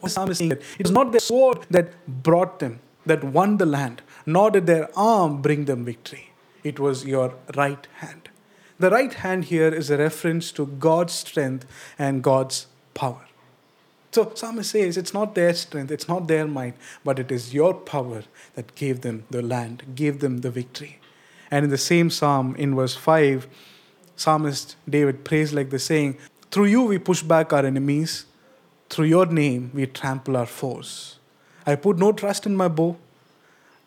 What 0.00 0.12
Psalm 0.12 0.30
is 0.30 0.38
saying 0.38 0.50
that 0.50 0.62
it 0.78 0.86
is 0.86 0.92
not 0.92 1.12
their 1.12 1.20
sword 1.20 1.66
that 1.70 1.92
brought 2.06 2.58
them, 2.58 2.80
that 3.06 3.22
won 3.22 3.58
the 3.58 3.66
land, 3.66 4.02
nor 4.26 4.50
did 4.50 4.66
their 4.66 4.88
arm 4.96 5.40
bring 5.42 5.66
them 5.66 5.84
victory. 5.84 6.30
It 6.64 6.78
was 6.78 7.04
your 7.04 7.34
right 7.56 7.86
hand. 7.98 8.28
The 8.78 8.90
right 8.90 9.12
hand 9.12 9.44
here 9.44 9.68
is 9.68 9.90
a 9.90 9.98
reference 9.98 10.52
to 10.52 10.66
God's 10.66 11.12
strength 11.12 11.66
and 11.98 12.22
God's 12.22 12.66
power. 12.94 13.26
So 14.12 14.32
Psalmist 14.34 14.70
says 14.70 14.96
it's 14.96 15.14
not 15.14 15.34
their 15.34 15.54
strength, 15.54 15.90
it's 15.92 16.08
not 16.08 16.26
their 16.26 16.46
might, 16.46 16.74
but 17.04 17.18
it 17.18 17.30
is 17.30 17.54
your 17.54 17.74
power 17.74 18.24
that 18.54 18.74
gave 18.74 19.02
them 19.02 19.24
the 19.30 19.42
land, 19.42 19.94
gave 19.94 20.20
them 20.20 20.38
the 20.38 20.50
victory. 20.50 20.98
And 21.50 21.64
in 21.64 21.70
the 21.70 21.78
same 21.78 22.10
psalm, 22.10 22.56
in 22.56 22.74
verse 22.74 22.96
5, 22.96 23.46
Psalmist 24.16 24.76
David 24.88 25.24
prays 25.24 25.52
like 25.52 25.70
this, 25.70 25.84
saying, 25.84 26.18
Through 26.50 26.66
you 26.66 26.82
we 26.82 26.98
push 26.98 27.22
back 27.22 27.52
our 27.52 27.64
enemies, 27.64 28.26
through 28.90 29.06
your 29.06 29.26
name 29.26 29.70
we 29.72 29.86
trample 29.86 30.36
our 30.36 30.46
foes. 30.46 31.18
I 31.64 31.76
put 31.76 31.98
no 31.98 32.12
trust 32.12 32.44
in 32.44 32.56
my 32.56 32.68
bow. 32.68 32.96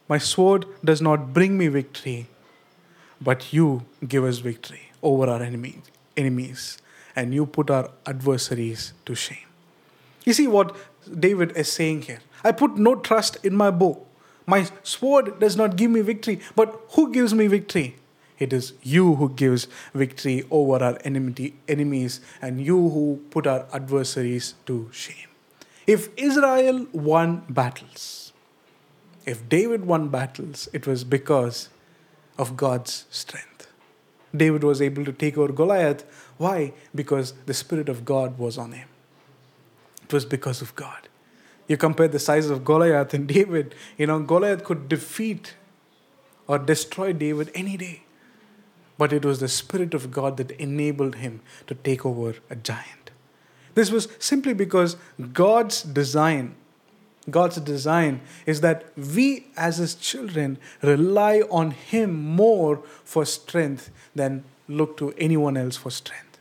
My 0.08 0.18
sword 0.18 0.66
does 0.84 1.02
not 1.02 1.34
bring 1.34 1.58
me 1.58 1.68
victory, 1.68 2.28
but 3.22 3.52
you 3.54 3.84
give 4.08 4.24
us 4.24 4.38
victory 4.40 4.92
over 5.02 5.30
our 5.30 5.42
enemy, 5.42 5.82
enemies, 6.16 6.78
and 7.16 7.34
you 7.34 7.46
put 7.46 7.70
our 7.70 7.92
adversaries 8.06 8.94
to 9.06 9.14
shame. 9.14 9.48
You 10.24 10.34
see 10.34 10.48
what 10.48 10.76
David 11.20 11.56
is 11.58 11.72
saying 11.72 12.04
here? 12.04 12.20
I 12.44 12.54
put 12.54 12.78
no 12.78 12.96
trust 12.96 13.38
in 13.44 13.56
my 13.56 13.72
bow. 13.72 14.06
My 14.46 14.68
sword 14.84 15.40
does 15.40 15.56
not 15.56 15.76
give 15.76 15.92
me 15.92 16.02
victory, 16.02 16.40
but 16.56 16.82
who 16.92 17.12
gives 17.12 17.34
me 17.34 17.48
victory? 17.48 17.96
It 18.40 18.52
is 18.52 18.74
you 18.82 19.16
who 19.16 19.30
gives 19.30 19.68
victory 19.94 20.44
over 20.50 20.84
our 20.84 20.98
enmity, 21.04 21.56
enemies 21.68 22.20
and 22.42 22.60
you 22.60 22.78
who 22.90 23.22
put 23.30 23.48
our 23.48 23.66
adversaries 23.74 24.56
to 24.66 24.90
shame. 24.92 25.28
If 25.86 26.10
Israel 26.18 26.88
won 26.92 27.44
battles, 27.50 28.34
if 29.26 29.48
David 29.48 29.86
won 29.86 30.10
battles, 30.10 30.68
it 30.74 30.88
was 30.88 31.04
because 31.04 31.70
of 32.38 32.58
God's 32.58 33.06
strength. 33.10 33.68
David 34.36 34.64
was 34.64 34.82
able 34.82 35.06
to 35.06 35.14
take 35.14 35.38
over 35.38 35.54
Goliath. 35.54 36.04
Why? 36.38 36.74
Because 36.96 37.34
the 37.46 37.54
Spirit 37.54 37.88
of 37.88 38.04
God 38.04 38.38
was 38.40 38.58
on 38.58 38.72
him. 38.72 38.88
It 40.04 40.12
was 40.12 40.26
because 40.26 40.62
of 40.62 40.76
God. 40.76 41.08
You 41.68 41.78
compare 41.78 42.08
the 42.08 42.20
size 42.20 42.50
of 42.50 42.66
Goliath 42.66 43.14
and 43.14 43.28
David, 43.38 43.76
you 43.98 44.08
know, 44.08 44.20
Goliath 44.20 44.64
could 44.64 44.90
defeat 44.90 45.54
or 46.48 46.58
destroy 46.58 47.14
David 47.14 47.52
any 47.54 47.78
day 47.78 48.03
but 48.98 49.14
it 49.14 49.26
was 49.26 49.40
the 49.40 49.48
Spirit 49.48 49.94
of 49.94 50.12
God 50.12 50.38
that 50.38 50.52
enabled 50.52 51.16
him 51.16 51.42
to 51.68 51.76
take 51.76 52.06
over 52.06 52.36
a 52.50 52.56
giant. 52.56 53.12
This 53.76 53.92
was 53.92 54.08
simply 54.20 54.54
because 54.54 54.98
God's 55.32 55.82
design, 55.82 56.56
God's 57.30 57.58
design 57.58 58.22
is 58.46 58.62
that 58.62 58.86
we 58.96 59.48
as 59.58 59.78
his 59.78 59.96
children 59.96 60.60
rely 60.82 61.42
on 61.50 61.72
him 61.72 62.14
more 62.14 62.84
for 63.04 63.26
strength 63.26 63.90
than 64.14 64.44
look 64.68 64.98
to 64.98 65.14
anyone 65.18 65.58
else 65.58 65.76
for 65.76 65.90
strength. 65.90 66.40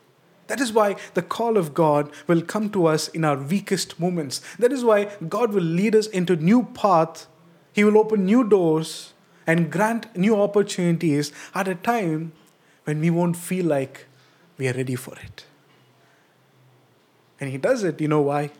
That 0.49 0.61
is 0.61 0.73
why 0.73 0.97
the 1.15 1.23
call 1.23 1.57
of 1.57 1.73
God 1.73 2.11
will 2.27 2.43
come 2.43 2.69
to 2.71 2.87
us 2.87 3.09
in 3.09 3.25
our 3.25 3.37
weakest 3.37 3.99
moments. 3.99 4.43
That 4.59 4.73
is 4.73 4.85
why 4.85 5.17
God 5.27 5.53
will 5.53 5.63
lead 5.63 5.95
us 5.95 6.07
into 6.09 6.37
new 6.37 6.65
path. 6.75 7.27
He 7.73 7.85
will 7.85 7.97
open 7.97 8.27
new 8.27 8.45
doors 8.45 9.15
and 9.47 9.73
grant 9.73 10.15
new 10.15 10.41
opportunities 10.41 11.33
at 11.55 11.69
a 11.69 11.75
time 11.75 12.33
when 12.85 13.01
we 13.01 13.11
won't 13.11 13.37
feel 13.37 13.67
like 13.67 14.07
we 14.59 14.69
are 14.69 14.73
ready 14.73 14.95
for 14.95 15.15
it. 15.17 15.45
And 17.41 17.51
he 17.51 17.59
does 17.59 17.83
it, 17.85 18.01
you 18.01 18.09
know 18.09 18.21
why? 18.21 18.51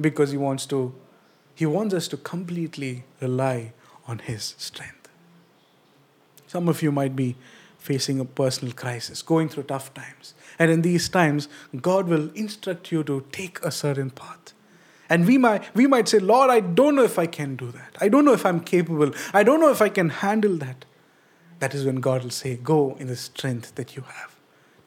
Because 0.00 0.30
he 0.30 0.36
wants 0.36 0.66
to 0.66 0.94
he 1.54 1.66
wants 1.66 1.94
us 1.94 2.08
to 2.08 2.16
completely 2.16 3.04
rely 3.20 3.72
on 4.08 4.18
his 4.18 4.56
strength. 4.58 5.08
Some 6.48 6.68
of 6.68 6.82
you 6.82 6.90
might 6.90 7.14
be 7.14 7.36
facing 7.78 8.18
a 8.18 8.24
personal 8.24 8.74
crisis, 8.74 9.22
going 9.22 9.48
through 9.48 9.64
tough 9.64 9.94
times. 9.94 10.34
And 10.58 10.70
in 10.70 10.82
these 10.82 11.08
times, 11.08 11.48
God 11.80 12.08
will 12.08 12.30
instruct 12.34 12.90
you 12.90 13.04
to 13.04 13.24
take 13.30 13.60
a 13.62 13.70
certain 13.70 14.10
path. 14.10 14.52
And 15.08 15.26
we 15.26 15.38
might, 15.38 15.72
we 15.74 15.86
might 15.86 16.08
say, 16.08 16.18
Lord, 16.18 16.50
I 16.50 16.60
don't 16.60 16.96
know 16.96 17.04
if 17.04 17.18
I 17.18 17.26
can 17.26 17.56
do 17.56 17.70
that. 17.72 17.96
I 18.00 18.08
don't 18.08 18.24
know 18.24 18.32
if 18.32 18.46
I'm 18.46 18.60
capable. 18.60 19.12
I 19.32 19.42
don't 19.42 19.60
know 19.60 19.70
if 19.70 19.82
I 19.82 19.90
can 19.90 20.08
handle 20.08 20.56
that 20.56 20.86
that 21.60 21.74
is 21.74 21.84
when 21.84 21.96
God 21.96 22.22
will 22.22 22.30
say, 22.30 22.56
Go 22.56 22.96
in 22.98 23.06
the 23.06 23.16
strength 23.16 23.74
that 23.76 23.96
you 23.96 24.02
have. 24.02 24.34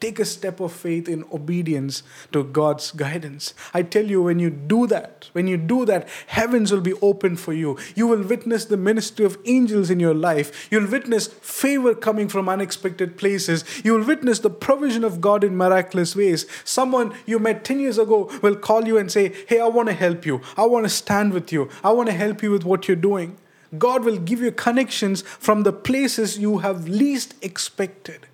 Take 0.00 0.20
a 0.20 0.24
step 0.24 0.60
of 0.60 0.72
faith 0.72 1.08
in 1.08 1.24
obedience 1.32 2.04
to 2.30 2.44
God's 2.44 2.92
guidance. 2.92 3.52
I 3.74 3.82
tell 3.82 4.04
you, 4.04 4.22
when 4.22 4.38
you 4.38 4.48
do 4.48 4.86
that, 4.86 5.28
when 5.32 5.48
you 5.48 5.56
do 5.56 5.84
that, 5.86 6.08
heavens 6.28 6.70
will 6.70 6.80
be 6.80 6.92
open 6.94 7.36
for 7.36 7.52
you. 7.52 7.76
You 7.96 8.06
will 8.06 8.22
witness 8.22 8.64
the 8.64 8.76
ministry 8.76 9.24
of 9.24 9.38
angels 9.44 9.90
in 9.90 9.98
your 9.98 10.14
life. 10.14 10.68
You'll 10.70 10.88
witness 10.88 11.26
favor 11.26 11.96
coming 11.96 12.28
from 12.28 12.48
unexpected 12.48 13.16
places. 13.16 13.64
You 13.84 13.94
will 13.94 14.06
witness 14.06 14.38
the 14.38 14.50
provision 14.50 15.02
of 15.02 15.20
God 15.20 15.42
in 15.42 15.56
miraculous 15.56 16.14
ways. 16.14 16.46
Someone 16.64 17.12
you 17.26 17.40
met 17.40 17.64
10 17.64 17.80
years 17.80 17.98
ago 17.98 18.30
will 18.40 18.56
call 18.56 18.86
you 18.86 18.98
and 18.98 19.10
say, 19.10 19.34
Hey, 19.48 19.58
I 19.58 19.66
want 19.66 19.88
to 19.88 19.94
help 19.94 20.24
you. 20.24 20.42
I 20.56 20.64
want 20.66 20.84
to 20.84 20.90
stand 20.90 21.32
with 21.32 21.52
you. 21.52 21.68
I 21.82 21.90
want 21.90 22.08
to 22.08 22.14
help 22.14 22.40
you 22.40 22.52
with 22.52 22.64
what 22.64 22.86
you're 22.86 22.96
doing. 22.96 23.36
God 23.76 24.04
will 24.04 24.16
give 24.16 24.40
you 24.40 24.50
connections 24.50 25.22
from 25.22 25.62
the 25.62 25.72
places 25.72 26.38
you 26.38 26.58
have 26.58 26.88
least 26.88 27.34
expected. 27.42 28.26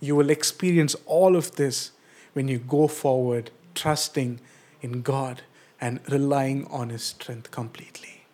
You 0.00 0.16
will 0.16 0.30
experience 0.30 0.96
all 1.04 1.36
of 1.36 1.56
this 1.56 1.90
when 2.32 2.48
you 2.48 2.58
go 2.58 2.88
forward, 2.88 3.50
trusting 3.74 4.40
in 4.80 5.02
God 5.02 5.42
and 5.80 6.00
relying 6.08 6.66
on 6.68 6.88
His 6.88 7.02
strength 7.02 7.50
completely. 7.50 8.24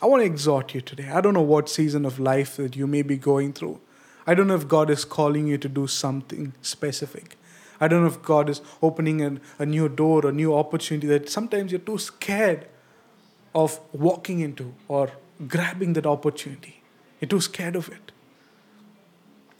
I 0.00 0.06
want 0.06 0.22
to 0.22 0.26
exhort 0.26 0.74
you 0.74 0.80
today. 0.80 1.10
I 1.10 1.20
don't 1.20 1.34
know 1.34 1.42
what 1.42 1.68
season 1.68 2.04
of 2.04 2.18
life 2.18 2.56
that 2.56 2.76
you 2.76 2.86
may 2.86 3.02
be 3.02 3.16
going 3.16 3.52
through. 3.52 3.80
I 4.26 4.34
don't 4.34 4.46
know 4.46 4.54
if 4.54 4.68
God 4.68 4.90
is 4.90 5.04
calling 5.04 5.46
you 5.46 5.58
to 5.58 5.68
do 5.68 5.86
something 5.86 6.52
specific. 6.62 7.36
I 7.80 7.88
don't 7.88 8.02
know 8.02 8.08
if 8.08 8.22
God 8.22 8.48
is 8.48 8.60
opening 8.82 9.20
an, 9.20 9.40
a 9.58 9.66
new 9.66 9.88
door, 9.88 10.26
a 10.26 10.32
new 10.32 10.54
opportunity 10.54 11.06
that 11.08 11.28
sometimes 11.28 11.72
you're 11.72 11.80
too 11.80 11.98
scared 11.98 12.66
of 13.56 13.80
walking 13.92 14.40
into 14.40 14.74
or 14.86 15.10
grabbing 15.48 15.94
that 15.94 16.06
opportunity. 16.06 16.82
You're 17.20 17.28
too 17.28 17.40
scared 17.40 17.74
of 17.74 17.88
it. 17.88 18.12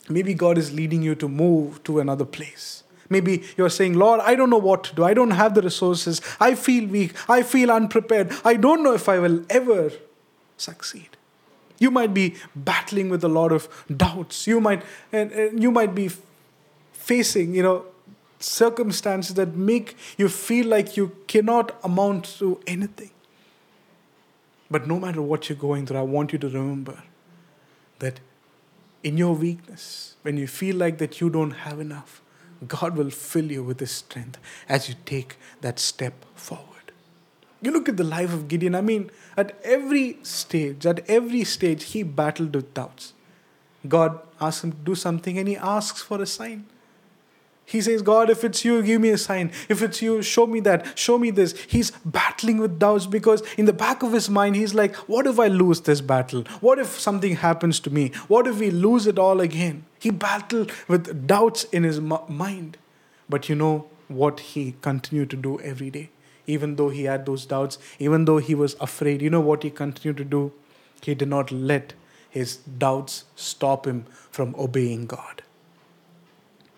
Maybe 0.09 0.35
God 0.35 0.59
is 0.59 0.73
leading 0.73 1.03
you 1.03 1.15
to 1.17 1.29
move 1.29 1.83
to 1.85 1.99
another 1.99 2.27
place. 2.27 2.85
Maybe 3.09 3.45
you're 3.57 3.71
saying, 3.71 3.95
Lord, 3.95 4.21
I 4.21 4.35
don't 4.35 4.51
know 4.51 4.59
what 4.59 4.85
to 4.85 4.95
do. 4.95 5.05
I 5.05 5.15
don't 5.15 5.31
have 5.31 5.55
the 5.55 5.63
resources. 5.63 6.21
I 6.39 6.55
feel 6.55 6.87
weak. 6.87 7.15
I 7.29 7.43
feel 7.43 7.71
unprepared. 7.71 8.33
I 8.45 8.55
don't 8.55 8.83
know 8.83 8.93
if 8.93 9.09
I 9.09 9.19
will 9.19 9.45
ever 9.49 9.91
succeed. 10.59 11.09
You 11.79 11.91
might 11.91 12.13
be 12.13 12.35
battling 12.55 13.09
with 13.09 13.25
a 13.25 13.29
lot 13.29 13.53
of 13.53 13.69
doubts. 13.95 14.47
You 14.47 14.61
might, 14.61 14.83
and, 15.13 15.33
and 15.33 15.63
you 15.63 15.71
might 15.71 15.95
be 15.95 16.11
facing, 16.93 17.55
you 17.55 17.63
know, 17.63 17.87
circumstances 18.41 19.35
that 19.35 19.55
make 19.55 19.97
you 20.19 20.29
feel 20.29 20.67
like 20.67 20.97
you 20.97 21.17
cannot 21.27 21.79
amount 21.83 22.25
to 22.39 22.61
anything. 22.67 23.11
But 24.71 24.87
no 24.87 24.99
matter 24.99 25.23
what 25.23 25.49
you're 25.49 25.59
going 25.59 25.87
through, 25.87 25.99
I 25.99 26.03
want 26.03 26.33
you 26.33 26.39
to 26.41 26.49
remember 26.49 27.03
that 27.99 28.21
in 29.03 29.17
your 29.17 29.35
weakness, 29.35 30.17
when 30.23 30.37
you 30.37 30.47
feel 30.47 30.77
like 30.77 30.99
that 30.99 31.21
you 31.21 31.31
don't 31.31 31.53
have 31.53 31.81
enough, 31.81 32.23
God 32.67 32.97
will 32.97 33.11
fill 33.11 33.53
you 33.53 33.63
with 33.63 33.81
His 33.81 33.93
strength 33.93 34.39
as 34.69 34.89
you 34.89 34.97
take 35.05 35.37
that 35.61 35.79
step 35.79 36.25
forward. 36.35 36.77
You 37.63 37.71
look 37.71 37.89
at 37.89 37.97
the 37.97 38.05
life 38.05 38.33
of 38.33 38.49
Gideon, 38.49 38.75
I 38.75 38.81
mean, 38.81 39.11
at 39.37 39.59
every 39.65 40.19
stage, 40.23 40.85
at 40.87 41.09
every 41.09 41.45
stage, 41.45 41.85
he 41.85 42.03
battled 42.03 42.55
with 42.55 42.75
doubts. 42.75 43.13
God 43.89 44.21
asks 44.41 44.65
him 44.65 44.73
to 44.73 44.79
do 44.79 44.95
something 44.95 45.39
and 45.39 45.49
he 45.49 45.57
asks 45.57 46.03
for 46.03 46.21
a 46.21 46.27
sign. 46.27 46.67
He 47.69 47.81
says, 47.81 48.01
God, 48.01 48.31
if 48.31 48.45
it's 48.45 48.65
you, 48.65 48.81
give 48.81 49.01
me 49.01 49.09
a 49.09 49.19
sign. 49.19 49.51
If 49.69 49.83
it's 49.83 50.01
you, 50.01 50.23
show 50.23 50.47
me 50.47 50.61
that. 50.61 50.97
Show 50.97 51.19
me 51.19 51.33
this. 51.33 51.53
He's 51.67 51.91
battling 52.05 52.59
with 52.59 52.79
doubts 52.79 53.07
because 53.07 53.43
in 53.59 53.65
the 53.65 53.73
back 53.73 54.05
of 54.05 54.13
his 54.13 54.31
mind, 54.31 54.55
he's 54.55 54.73
like, 54.73 54.95
What 55.09 55.27
if 55.27 55.41
I 55.41 55.49
lose 55.49 55.81
this 55.81 56.01
battle? 56.01 56.45
What 56.61 56.79
if 56.79 56.99
something 57.01 57.35
happens 57.35 57.81
to 57.81 57.91
me? 57.91 58.13
What 58.29 58.47
if 58.47 58.61
we 58.61 58.71
lose 58.71 59.09
it 59.09 59.19
all 59.19 59.41
again? 59.41 59.85
He 59.99 60.11
battled 60.11 60.71
with 60.87 61.27
doubts 61.27 61.65
in 61.65 61.83
his 61.83 62.01
mind. 62.01 62.79
But 63.29 63.49
you 63.49 63.57
know 63.57 63.87
what 64.07 64.39
he 64.39 64.77
continued 64.81 65.31
to 65.31 65.37
do 65.37 65.59
every 65.61 65.91
day? 65.91 66.11
Even 66.47 66.77
though 66.77 66.91
he 66.91 67.03
had 67.05 67.27
those 67.27 67.45
doubts, 67.47 67.79
even 67.99 68.27
though 68.27 68.39
he 68.39 68.55
was 68.55 68.77
afraid, 68.81 69.21
you 69.21 69.31
know 69.31 69.41
what 69.41 69.65
he 69.65 69.71
continued 69.71 70.19
to 70.19 70.25
do? 70.25 70.53
He 71.03 71.17
did 71.17 71.29
not 71.29 71.51
let 71.51 71.95
his 72.31 72.57
doubts 72.57 73.25
stop 73.35 73.89
him 73.89 74.07
from 74.31 74.55
obeying 74.57 75.07
God. 75.07 75.43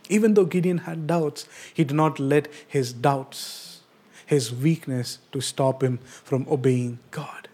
Even 0.09 0.35
though 0.35 0.45
Gideon 0.45 0.79
had 0.79 1.07
doubts, 1.07 1.47
he 1.73 1.85
did 1.85 1.97
not 1.97 2.19
let 2.19 2.49
his 2.67 2.93
doubts, 2.93 3.81
his 4.27 4.55
weakness, 4.55 5.19
to 5.33 5.41
stop 5.41 5.83
him 5.83 5.99
from 5.99 6.47
obeying 6.49 6.99
God. 7.11 7.49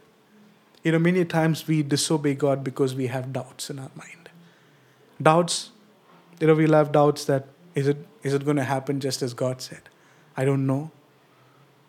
You 0.83 0.93
know, 0.93 0.99
many 0.99 1.25
times 1.25 1.67
we 1.67 1.83
disobey 1.83 2.35
God 2.35 2.63
because 2.63 2.95
we 2.95 3.07
have 3.07 3.33
doubts 3.33 3.71
in 3.71 3.79
our 3.79 3.91
mind. 3.97 4.29
Doubts, 5.21 5.71
you 6.41 6.47
know, 6.47 6.55
we'll 6.55 6.75
have 6.75 6.93
doubts 6.93 7.25
that 7.25 7.47
is 7.75 7.89
it 7.89 7.97
is 8.23 8.35
it 8.35 8.45
going 8.45 8.57
to 8.57 8.65
happen 8.65 9.01
just 9.01 9.23
as 9.23 9.35
God 9.35 9.61
said? 9.61 9.83
I 10.37 10.45
don't 10.45 10.67
know. 10.67 10.91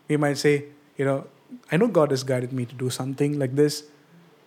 We 0.08 0.18
might 0.18 0.38
say, 0.38 0.66
you 0.98 1.06
know, 1.06 1.28
I 1.72 1.78
know 1.78 1.88
God 1.88 2.12
has 2.12 2.24
guided 2.24 2.52
me 2.54 2.66
to 2.66 2.76
do 2.76 2.90
something 2.90 3.40
like 3.40 3.56
this, 3.56 3.84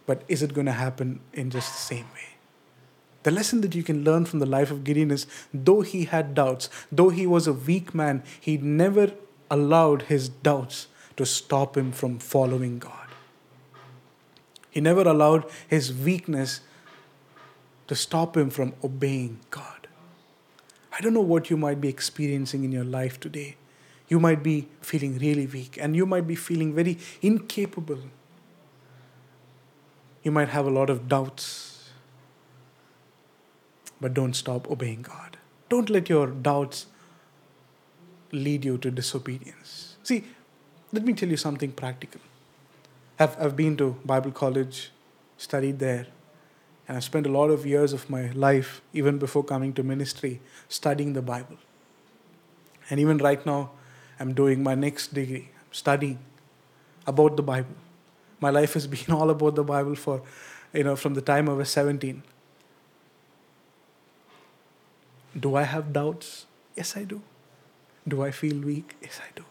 but 0.07 0.22
is 0.28 0.42
it 0.42 0.54
going 0.54 0.66
to 0.66 0.72
happen 0.72 1.20
in 1.33 1.50
just 1.50 1.72
the 1.72 1.78
same 1.78 2.07
way? 2.14 2.38
The 3.24 3.31
lesson 3.31 3.61
that 3.62 3.74
you 3.74 3.83
can 3.83 4.04
learn 4.04 4.24
from 4.24 4.38
the 4.38 4.46
life 4.46 4.70
of 4.70 4.85
Gideon 4.85 5.11
is 5.11 5.26
though 5.52 5.81
he 5.81 6.04
had 6.04 6.35
doubts, 6.35 6.70
though 6.90 7.11
he 7.11 7.26
was 7.26 7.46
a 7.46 7.52
weak 7.52 7.94
man, 7.94 8.22
he 8.40 8.57
never 8.57 9.12
allowed 9.50 10.02
his 10.02 10.28
doubts 10.28 10.87
to 11.16 11.26
stop 11.26 11.76
him 11.76 11.90
from 11.90 12.18
following 12.18 12.78
God. 12.78 13.09
He 14.70 14.81
never 14.81 15.02
allowed 15.02 15.46
his 15.66 15.92
weakness 15.92 16.61
to 17.88 17.96
stop 17.96 18.37
him 18.37 18.50
from 18.50 18.74
obeying 18.85 19.40
God. 19.50 19.88
I 20.92 21.00
don't 21.00 21.14
know 21.14 21.20
what 21.20 21.50
you 21.50 21.57
might 21.57 21.81
be 21.81 21.88
experiencing 21.88 22.64
in 22.64 22.70
your 22.70 22.85
life 22.85 23.18
today. 23.18 23.57
You 24.09 24.20
might 24.20 24.42
be 24.42 24.68
feeling 24.81 25.18
really 25.18 25.46
weak 25.46 25.78
and 25.81 25.96
you 25.96 26.07
might 26.07 26.26
be 26.26 26.35
feeling 26.35 26.74
very 26.74 26.98
incapable. 27.20 27.98
You 30.22 30.31
might 30.31 30.48
have 30.48 30.66
a 30.66 30.70
lot 30.70 30.90
of 30.90 31.09
doubts 31.09 31.78
but 34.00 34.14
don't 34.14 34.34
stop 34.34 34.70
obeying 34.70 35.02
God. 35.02 35.37
Don't 35.68 35.90
let 35.90 36.08
your 36.08 36.28
doubts 36.28 36.87
lead 38.32 38.64
you 38.64 38.78
to 38.78 38.90
disobedience. 38.90 39.96
See, 40.02 40.24
let 40.92 41.04
me 41.04 41.12
tell 41.12 41.28
you 41.28 41.37
something 41.37 41.72
practical. 41.72 42.20
I've, 43.18 43.38
I've 43.40 43.56
been 43.56 43.76
to 43.78 43.96
Bible 44.04 44.30
college, 44.30 44.90
studied 45.37 45.78
there, 45.78 46.06
and 46.87 46.96
I've 46.96 47.04
spent 47.04 47.26
a 47.26 47.30
lot 47.30 47.50
of 47.50 47.66
years 47.66 47.92
of 47.92 48.08
my 48.08 48.30
life, 48.30 48.80
even 48.92 49.18
before 49.18 49.44
coming 49.44 49.72
to 49.74 49.82
ministry, 49.82 50.40
studying 50.68 51.12
the 51.12 51.22
Bible. 51.22 51.56
And 52.88 52.98
even 52.98 53.18
right 53.18 53.44
now, 53.44 53.70
I'm 54.18 54.34
doing 54.34 54.62
my 54.62 54.74
next 54.74 55.12
degree, 55.12 55.50
studying 55.70 56.18
about 57.06 57.37
the 57.37 57.42
Bible. 57.42 57.74
My 58.40 58.50
life 58.50 58.74
has 58.74 58.87
been 58.87 59.12
all 59.14 59.30
about 59.30 59.54
the 59.54 59.64
Bible 59.64 59.94
for, 59.94 60.22
you 60.72 60.84
know, 60.84 60.96
from 60.96 61.14
the 61.14 61.20
time 61.20 61.48
I 61.48 61.52
was 61.52 61.70
17. 61.70 62.22
Do 65.38 65.57
I 65.57 65.62
have 65.62 65.92
doubts? 65.92 66.46
Yes, 66.77 66.96
I 66.96 67.05
do. 67.05 67.22
Do 68.07 68.22
I 68.22 68.31
feel 68.31 68.59
weak? 68.59 68.96
Yes, 69.03 69.20
I 69.20 69.31
do. 69.37 69.44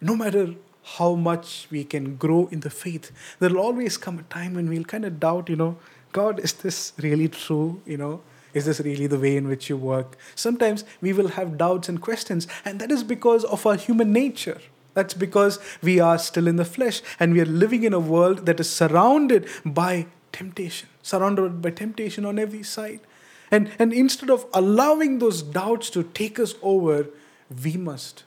No 0.00 0.16
matter 0.16 0.54
how 0.96 1.14
much 1.14 1.66
we 1.70 1.84
can 1.84 2.16
grow 2.16 2.48
in 2.50 2.60
the 2.60 2.70
faith, 2.70 3.10
there'll 3.38 3.58
always 3.58 3.96
come 3.96 4.18
a 4.18 4.22
time 4.22 4.54
when 4.54 4.68
we'll 4.68 4.84
kind 4.84 5.04
of 5.04 5.20
doubt, 5.20 5.48
you 5.48 5.56
know, 5.56 5.76
God, 6.12 6.40
is 6.40 6.52
this 6.52 6.92
really 6.98 7.28
true? 7.28 7.80
You 7.86 7.96
know, 7.96 8.22
is 8.54 8.66
this 8.66 8.80
really 8.80 9.06
the 9.06 9.18
way 9.18 9.36
in 9.36 9.46
which 9.46 9.68
you 9.68 9.76
work? 9.76 10.16
Sometimes 10.34 10.84
we 11.00 11.12
will 11.12 11.28
have 11.28 11.58
doubts 11.58 11.88
and 11.88 12.00
questions, 12.00 12.48
and 12.64 12.80
that 12.80 12.90
is 12.90 13.04
because 13.04 13.44
of 13.44 13.66
our 13.66 13.76
human 13.76 14.12
nature. 14.12 14.60
That's 14.94 15.14
because 15.14 15.58
we 15.82 16.00
are 16.00 16.18
still 16.18 16.48
in 16.48 16.56
the 16.56 16.64
flesh 16.64 17.00
and 17.20 17.32
we 17.32 17.40
are 17.40 17.46
living 17.46 17.84
in 17.84 17.92
a 17.92 18.00
world 18.00 18.46
that 18.46 18.58
is 18.58 18.68
surrounded 18.68 19.48
by 19.64 20.06
temptation, 20.32 20.88
surrounded 21.02 21.62
by 21.62 21.70
temptation 21.70 22.24
on 22.24 22.38
every 22.38 22.64
side. 22.64 23.00
And, 23.50 23.70
and 23.78 23.92
instead 23.92 24.30
of 24.30 24.46
allowing 24.54 25.18
those 25.18 25.42
doubts 25.42 25.90
to 25.90 26.02
take 26.04 26.38
us 26.38 26.54
over, 26.62 27.08
we 27.62 27.76
must 27.76 28.24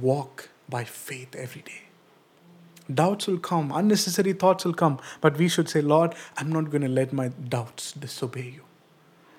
walk 0.00 0.50
by 0.68 0.84
faith 0.84 1.34
every 1.34 1.62
day. 1.62 1.82
Doubts 2.92 3.26
will 3.26 3.38
come, 3.38 3.70
unnecessary 3.72 4.32
thoughts 4.32 4.64
will 4.64 4.74
come, 4.74 4.98
but 5.20 5.38
we 5.38 5.48
should 5.48 5.68
say, 5.68 5.80
Lord, 5.80 6.14
I'm 6.36 6.50
not 6.50 6.70
going 6.70 6.82
to 6.82 6.88
let 6.88 7.12
my 7.12 7.28
doubts 7.28 7.92
disobey 7.92 8.52
you. 8.56 8.62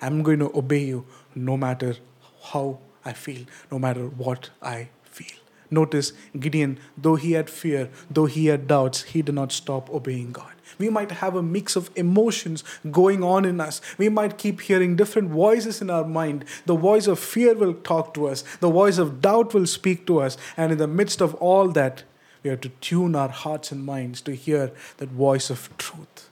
I'm 0.00 0.22
going 0.22 0.38
to 0.38 0.50
obey 0.56 0.84
you 0.84 1.06
no 1.34 1.56
matter 1.56 1.96
how 2.44 2.78
I 3.04 3.12
feel, 3.12 3.44
no 3.70 3.78
matter 3.78 4.06
what 4.06 4.50
I 4.62 4.88
feel. 5.04 5.36
Notice 5.70 6.12
Gideon, 6.38 6.78
though 6.96 7.16
he 7.16 7.32
had 7.32 7.48
fear, 7.48 7.90
though 8.10 8.26
he 8.26 8.46
had 8.46 8.66
doubts, 8.66 9.02
he 9.02 9.22
did 9.22 9.34
not 9.34 9.52
stop 9.52 9.90
obeying 9.90 10.32
God. 10.32 10.52
We 10.78 10.88
might 10.88 11.10
have 11.10 11.34
a 11.34 11.42
mix 11.42 11.76
of 11.76 11.90
emotions 11.96 12.64
going 12.90 13.22
on 13.22 13.44
in 13.44 13.60
us. 13.60 13.80
We 13.98 14.08
might 14.08 14.38
keep 14.38 14.60
hearing 14.60 14.96
different 14.96 15.30
voices 15.30 15.80
in 15.80 15.90
our 15.90 16.04
mind. 16.04 16.44
The 16.66 16.76
voice 16.76 17.06
of 17.06 17.18
fear 17.18 17.54
will 17.54 17.74
talk 17.74 18.14
to 18.14 18.26
us, 18.26 18.42
the 18.60 18.70
voice 18.70 18.98
of 18.98 19.20
doubt 19.20 19.54
will 19.54 19.66
speak 19.66 20.06
to 20.06 20.20
us. 20.20 20.36
And 20.56 20.72
in 20.72 20.78
the 20.78 20.86
midst 20.86 21.20
of 21.20 21.34
all 21.36 21.68
that, 21.68 22.04
we 22.42 22.50
have 22.50 22.60
to 22.62 22.70
tune 22.80 23.14
our 23.14 23.28
hearts 23.28 23.70
and 23.70 23.84
minds 23.84 24.20
to 24.22 24.34
hear 24.34 24.72
that 24.96 25.08
voice 25.10 25.48
of 25.50 25.74
truth. 25.78 26.28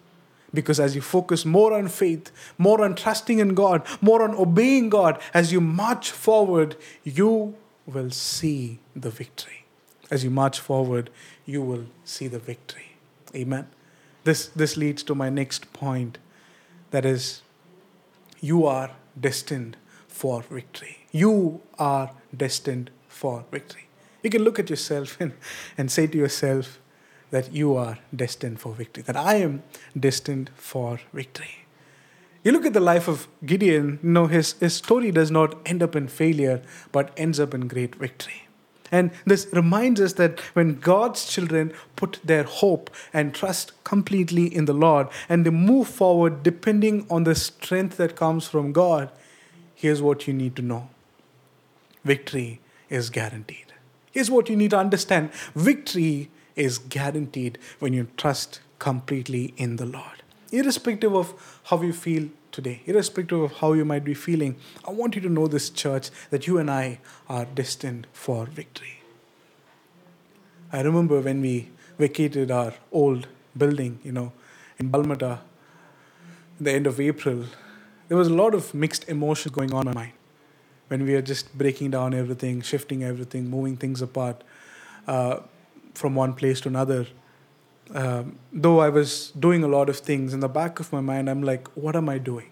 Because 0.52 0.80
as 0.80 0.96
you 0.96 1.00
focus 1.00 1.44
more 1.44 1.72
on 1.72 1.88
faith, 1.88 2.32
more 2.58 2.84
on 2.84 2.96
trusting 2.96 3.38
in 3.38 3.54
God, 3.54 3.86
more 4.00 4.22
on 4.22 4.34
obeying 4.34 4.88
God, 4.88 5.20
as 5.32 5.52
you 5.52 5.60
march 5.60 6.10
forward, 6.10 6.76
you 7.04 7.54
will 7.86 8.10
see 8.10 8.80
the 8.96 9.10
victory. 9.10 9.64
As 10.10 10.24
you 10.24 10.30
march 10.30 10.58
forward, 10.58 11.10
you 11.46 11.62
will 11.62 11.86
see 12.04 12.26
the 12.26 12.40
victory. 12.40 12.96
Amen. 13.34 13.68
This, 14.24 14.46
this 14.48 14.76
leads 14.76 15.02
to 15.04 15.14
my 15.14 15.30
next 15.30 15.72
point 15.72 16.18
that 16.90 17.04
is, 17.04 17.42
you 18.40 18.66
are 18.66 18.90
destined 19.18 19.76
for 20.08 20.42
victory. 20.42 21.06
You 21.12 21.62
are 21.78 22.10
destined 22.36 22.90
for 23.08 23.44
victory. 23.50 23.88
You 24.22 24.30
can 24.30 24.42
look 24.42 24.58
at 24.58 24.70
yourself 24.70 25.16
and, 25.20 25.32
and 25.78 25.90
say 25.90 26.06
to 26.06 26.18
yourself 26.18 26.78
that 27.30 27.52
you 27.52 27.76
are 27.76 27.98
destined 28.14 28.60
for 28.60 28.72
victory, 28.72 29.02
that 29.04 29.16
I 29.16 29.36
am 29.36 29.62
destined 29.98 30.50
for 30.56 31.00
victory. 31.12 31.66
You 32.42 32.52
look 32.52 32.64
at 32.64 32.72
the 32.72 32.80
life 32.80 33.06
of 33.06 33.28
Gideon, 33.44 33.98
you 34.02 34.10
know, 34.10 34.26
his, 34.26 34.52
his 34.54 34.74
story 34.74 35.12
does 35.12 35.30
not 35.30 35.56
end 35.66 35.82
up 35.82 35.94
in 35.94 36.08
failure, 36.08 36.62
but 36.90 37.12
ends 37.16 37.38
up 37.38 37.54
in 37.54 37.68
great 37.68 37.94
victory. 37.94 38.48
And 38.92 39.10
this 39.24 39.46
reminds 39.52 40.00
us 40.00 40.14
that 40.14 40.40
when 40.54 40.80
God's 40.80 41.26
children 41.26 41.72
put 41.96 42.18
their 42.24 42.42
hope 42.42 42.90
and 43.12 43.34
trust 43.34 43.72
completely 43.84 44.52
in 44.54 44.64
the 44.64 44.72
Lord 44.72 45.08
and 45.28 45.46
they 45.46 45.50
move 45.50 45.88
forward 45.88 46.42
depending 46.42 47.06
on 47.08 47.24
the 47.24 47.34
strength 47.34 47.96
that 47.98 48.16
comes 48.16 48.48
from 48.48 48.72
God, 48.72 49.10
here's 49.74 50.02
what 50.02 50.26
you 50.26 50.34
need 50.34 50.56
to 50.56 50.62
know 50.62 50.88
victory 52.04 52.60
is 52.88 53.10
guaranteed. 53.10 53.66
Here's 54.10 54.30
what 54.30 54.48
you 54.48 54.56
need 54.56 54.70
to 54.70 54.78
understand 54.78 55.32
victory 55.54 56.30
is 56.56 56.78
guaranteed 56.78 57.58
when 57.78 57.92
you 57.92 58.08
trust 58.16 58.60
completely 58.78 59.54
in 59.56 59.76
the 59.76 59.86
Lord. 59.86 60.22
Irrespective 60.50 61.14
of 61.14 61.60
how 61.64 61.80
you 61.82 61.92
feel 61.92 62.28
today, 62.52 62.82
irrespective 62.86 63.40
of 63.40 63.52
how 63.58 63.72
you 63.72 63.84
might 63.84 64.04
be 64.04 64.14
feeling, 64.14 64.56
I 64.86 64.90
want 64.90 65.14
you 65.14 65.20
to 65.22 65.28
know 65.28 65.46
this 65.46 65.70
church 65.70 66.10
that 66.30 66.46
you 66.46 66.58
and 66.58 66.70
I 66.70 67.00
are 67.28 67.44
destined 67.44 68.06
for 68.12 68.46
victory. 68.46 69.00
I 70.72 70.82
remember 70.82 71.20
when 71.20 71.40
we 71.40 71.70
vacated 71.98 72.50
our 72.50 72.74
old 72.92 73.26
building, 73.56 73.98
you 74.02 74.12
know, 74.12 74.32
in 74.78 74.90
Balmata, 74.90 75.40
the 76.60 76.72
end 76.72 76.86
of 76.86 77.00
April, 77.00 77.44
there 78.08 78.16
was 78.16 78.28
a 78.28 78.34
lot 78.34 78.54
of 78.54 78.74
mixed 78.74 79.08
emotions 79.08 79.54
going 79.54 79.72
on 79.72 79.88
in 79.88 79.94
my 79.94 80.00
mind 80.02 80.12
when 80.88 81.04
we 81.04 81.14
are 81.14 81.22
just 81.22 81.56
breaking 81.56 81.92
down 81.92 82.12
everything, 82.12 82.60
shifting 82.60 83.04
everything, 83.04 83.48
moving 83.48 83.76
things 83.76 84.02
apart 84.02 84.42
uh, 85.06 85.38
from 85.94 86.16
one 86.16 86.34
place 86.34 86.60
to 86.60 86.68
another. 86.68 87.06
Um, 87.92 88.38
though 88.52 88.80
I 88.80 88.88
was 88.88 89.32
doing 89.32 89.64
a 89.64 89.68
lot 89.68 89.88
of 89.88 89.98
things 89.98 90.32
in 90.32 90.40
the 90.40 90.48
back 90.48 90.78
of 90.80 90.92
my 90.92 91.00
mind, 91.00 91.28
I'm 91.28 91.42
like, 91.42 91.68
what 91.68 91.96
am 91.96 92.08
I 92.08 92.18
doing? 92.18 92.50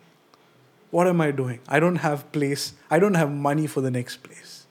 What 0.91 1.07
am 1.07 1.21
I 1.21 1.31
doing? 1.31 1.61
I 1.69 1.81
don't 1.81 1.97
have 1.97 2.31
place. 2.33 2.73
I 2.91 2.99
don't 2.99 3.15
have 3.15 3.31
money 3.31 3.67
for 3.67 3.81
the 3.81 3.91
next 3.91 4.23
place. 4.23 4.67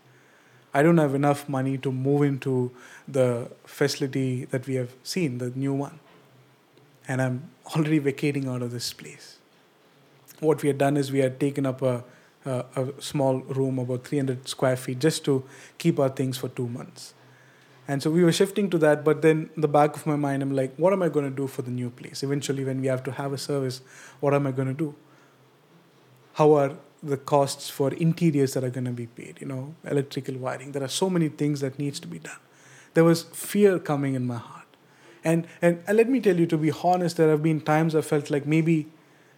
I 0.74 0.84
don't 0.84 0.98
have 0.98 1.16
enough 1.16 1.48
money 1.48 1.78
to 1.80 1.92
move 1.92 2.24
into 2.24 2.72
the 3.08 3.50
facility 3.66 4.46
that 4.46 4.68
we 4.68 4.76
have 4.76 4.94
seen, 5.04 5.38
the 5.38 5.52
new 5.52 5.74
one. 5.74 6.00
And 7.08 7.22
I'm 7.22 7.50
already 7.76 8.00
vacating 8.00 8.48
out 8.48 8.62
of 8.62 8.72
this 8.72 8.92
place. 8.92 9.38
What 10.40 10.62
we 10.62 10.68
had 10.68 10.78
done 10.78 10.98
is 10.98 11.12
we 11.12 11.20
had 11.20 11.40
taken 11.40 11.66
up 11.66 11.82
a 11.82 12.04
uh, 12.48 12.64
a 12.76 13.02
small 13.02 13.40
room, 13.40 13.78
about 13.78 14.08
300 14.08 14.48
square 14.48 14.78
feet, 14.78 15.00
just 15.00 15.26
to 15.26 15.44
keep 15.78 16.00
our 16.00 16.10
things 16.10 16.38
for 16.38 16.48
two 16.48 16.68
months. 16.68 17.14
And 17.88 18.04
so 18.04 18.12
we 18.12 18.24
were 18.24 18.34
shifting 18.34 18.70
to 18.72 18.78
that, 18.80 19.06
but 19.06 19.22
then 19.22 19.50
in 19.56 19.62
the 19.62 19.68
back 19.68 19.96
of 19.96 20.06
my 20.06 20.18
mind, 20.18 20.44
I'm 20.44 20.54
like, 20.54 20.76
what 20.76 20.92
am 20.92 21.02
I 21.02 21.08
going 21.08 21.30
to 21.30 21.36
do 21.36 21.48
for 21.48 21.62
the 21.62 21.72
new 21.72 21.90
place? 21.90 22.22
Eventually, 22.22 22.66
when 22.66 22.82
we 22.82 22.88
have 22.88 23.04
to 23.04 23.14
have 23.14 23.32
a 23.32 23.38
service, 23.38 23.80
what 24.20 24.34
am 24.34 24.46
I 24.46 24.52
going 24.52 24.68
to 24.68 24.74
do? 24.74 24.94
How 26.34 26.54
are 26.54 26.74
the 27.02 27.16
costs 27.16 27.70
for 27.70 27.94
interiors 27.94 28.54
that 28.56 28.64
are 28.64 28.70
going 28.70 28.86
to 28.86 28.92
be 28.92 29.08
paid? 29.08 29.38
You 29.40 29.48
know, 29.48 29.76
electrical 29.86 30.36
wiring. 30.36 30.74
There 30.74 30.84
are 30.84 30.90
so 30.90 31.10
many 31.10 31.30
things 31.30 31.62
that 31.62 31.80
needs 31.80 32.00
to 32.02 32.08
be 32.08 32.20
done. 32.20 32.40
There 32.94 33.06
was 33.06 33.24
fear 33.24 33.80
coming 33.80 34.16
in 34.16 34.28
my 34.28 34.38
heart, 34.38 34.66
and 35.24 35.48
and, 35.62 35.82
let 35.88 36.10
me 36.10 36.20
tell 36.20 36.38
you, 36.38 36.46
to 36.48 36.58
be 36.58 36.72
honest, 36.84 37.18
there 37.18 37.30
have 37.30 37.44
been 37.44 37.62
times 37.62 37.96
I 37.96 38.02
felt 38.02 38.30
like 38.30 38.46
maybe 38.46 38.88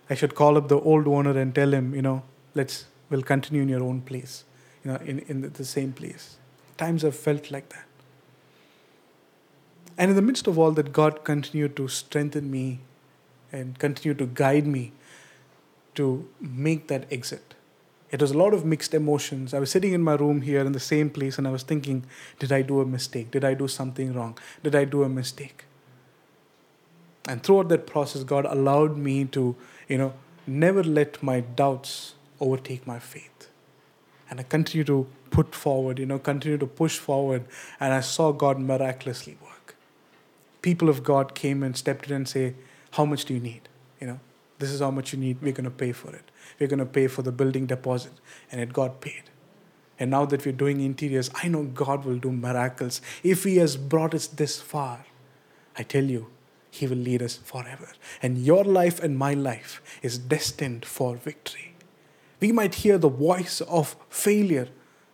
I 0.09 0.15
should 0.15 0.33
call 0.33 0.57
up 0.57 0.69
the 0.69 0.79
old 0.79 1.07
owner 1.07 1.37
and 1.37 1.53
tell 1.53 1.73
him, 1.73 1.93
you 1.93 2.01
know, 2.01 2.23
let's 2.55 2.85
we'll 3.09 3.21
continue 3.21 3.61
in 3.61 3.69
your 3.69 3.83
own 3.83 4.01
place, 4.01 4.45
you 4.83 4.91
know, 4.91 4.97
in, 4.97 5.19
in 5.27 5.41
the, 5.41 5.49
the 5.49 5.65
same 5.65 5.91
place. 5.91 6.37
Times 6.77 7.01
have 7.01 7.15
felt 7.15 7.51
like 7.51 7.69
that. 7.69 7.88
And 9.99 10.09
in 10.09 10.15
the 10.15 10.21
midst 10.21 10.47
of 10.47 10.57
all 10.57 10.71
that, 10.71 10.93
God 10.93 11.25
continued 11.25 11.75
to 11.75 11.89
strengthen 11.89 12.49
me 12.49 12.79
and 13.51 13.77
continue 13.77 14.13
to 14.13 14.25
guide 14.25 14.65
me 14.65 14.93
to 15.95 16.25
make 16.39 16.87
that 16.87 17.05
exit. 17.11 17.53
It 18.09 18.21
was 18.21 18.31
a 18.31 18.37
lot 18.37 18.53
of 18.53 18.63
mixed 18.63 18.93
emotions. 18.93 19.53
I 19.53 19.59
was 19.59 19.69
sitting 19.69 19.91
in 19.91 20.01
my 20.01 20.15
room 20.15 20.41
here 20.41 20.61
in 20.61 20.71
the 20.71 20.79
same 20.79 21.09
place 21.09 21.37
and 21.37 21.45
I 21.45 21.51
was 21.51 21.63
thinking, 21.63 22.05
did 22.39 22.53
I 22.53 22.61
do 22.61 22.79
a 22.79 22.85
mistake? 22.85 23.29
Did 23.29 23.43
I 23.43 23.53
do 23.53 23.67
something 23.67 24.13
wrong? 24.13 24.37
Did 24.63 24.73
I 24.73 24.85
do 24.85 25.03
a 25.03 25.09
mistake? 25.09 25.65
And 27.27 27.43
throughout 27.43 27.67
that 27.67 27.85
process, 27.85 28.23
God 28.23 28.45
allowed 28.45 28.95
me 28.95 29.25
to, 29.25 29.55
you 29.89 29.97
know, 29.97 30.13
never 30.47 30.81
let 30.81 31.21
my 31.21 31.41
doubts 31.41 32.15
overtake 32.39 32.87
my 32.87 32.99
faith. 32.99 33.49
And 34.29 34.39
I 34.39 34.43
continue 34.43 34.85
to 34.85 35.07
put 35.29 35.53
forward, 35.53 35.99
you 35.99 36.05
know, 36.05 36.19
continue 36.19 36.57
to 36.57 36.65
push 36.65 36.97
forward. 36.97 37.43
And 37.81 37.93
I 37.93 37.99
saw 37.99 38.31
God 38.31 38.59
miraculously 38.59 39.37
work. 39.43 39.58
People 40.61 40.89
of 40.89 41.03
God 41.03 41.35
came 41.35 41.63
and 41.63 41.75
stepped 41.75 42.07
in 42.07 42.15
and 42.15 42.27
say, 42.27 42.55
How 42.91 43.05
much 43.05 43.25
do 43.25 43.33
you 43.33 43.39
need? 43.39 43.69
You 43.99 44.07
know, 44.07 44.19
this 44.59 44.71
is 44.71 44.81
how 44.81 44.91
much 44.91 45.13
you 45.13 45.19
need. 45.19 45.41
We're 45.41 45.53
going 45.53 45.65
to 45.65 45.71
pay 45.71 45.91
for 45.91 46.13
it. 46.13 46.31
We're 46.59 46.67
going 46.67 46.79
to 46.79 46.85
pay 46.85 47.07
for 47.07 47.21
the 47.21 47.31
building 47.31 47.65
deposit. 47.65 48.13
And 48.51 48.59
it 48.59 48.73
got 48.73 49.01
paid. 49.01 49.23
And 49.99 50.11
now 50.11 50.25
that 50.25 50.45
we're 50.45 50.53
doing 50.53 50.79
interiors, 50.81 51.29
I 51.35 51.49
know 51.49 51.63
God 51.63 52.05
will 52.05 52.17
do 52.17 52.31
miracles. 52.31 53.01
If 53.23 53.43
He 53.43 53.57
has 53.57 53.77
brought 53.77 54.13
us 54.13 54.27
this 54.27 54.61
far, 54.61 55.05
I 55.77 55.83
tell 55.83 56.03
you, 56.05 56.27
He 56.71 56.87
will 56.87 56.97
lead 56.97 57.21
us 57.21 57.37
forever. 57.37 57.89
And 58.21 58.37
your 58.37 58.63
life 58.63 59.01
and 59.01 59.17
my 59.17 59.33
life 59.33 59.81
is 60.01 60.17
destined 60.17 60.85
for 60.85 61.15
victory 61.15 61.69
we 62.39 62.51
might 62.51 62.75
hear 62.75 62.97
the 62.97 63.09
voice 63.09 63.61
of 63.61 63.95
failure 64.09 64.67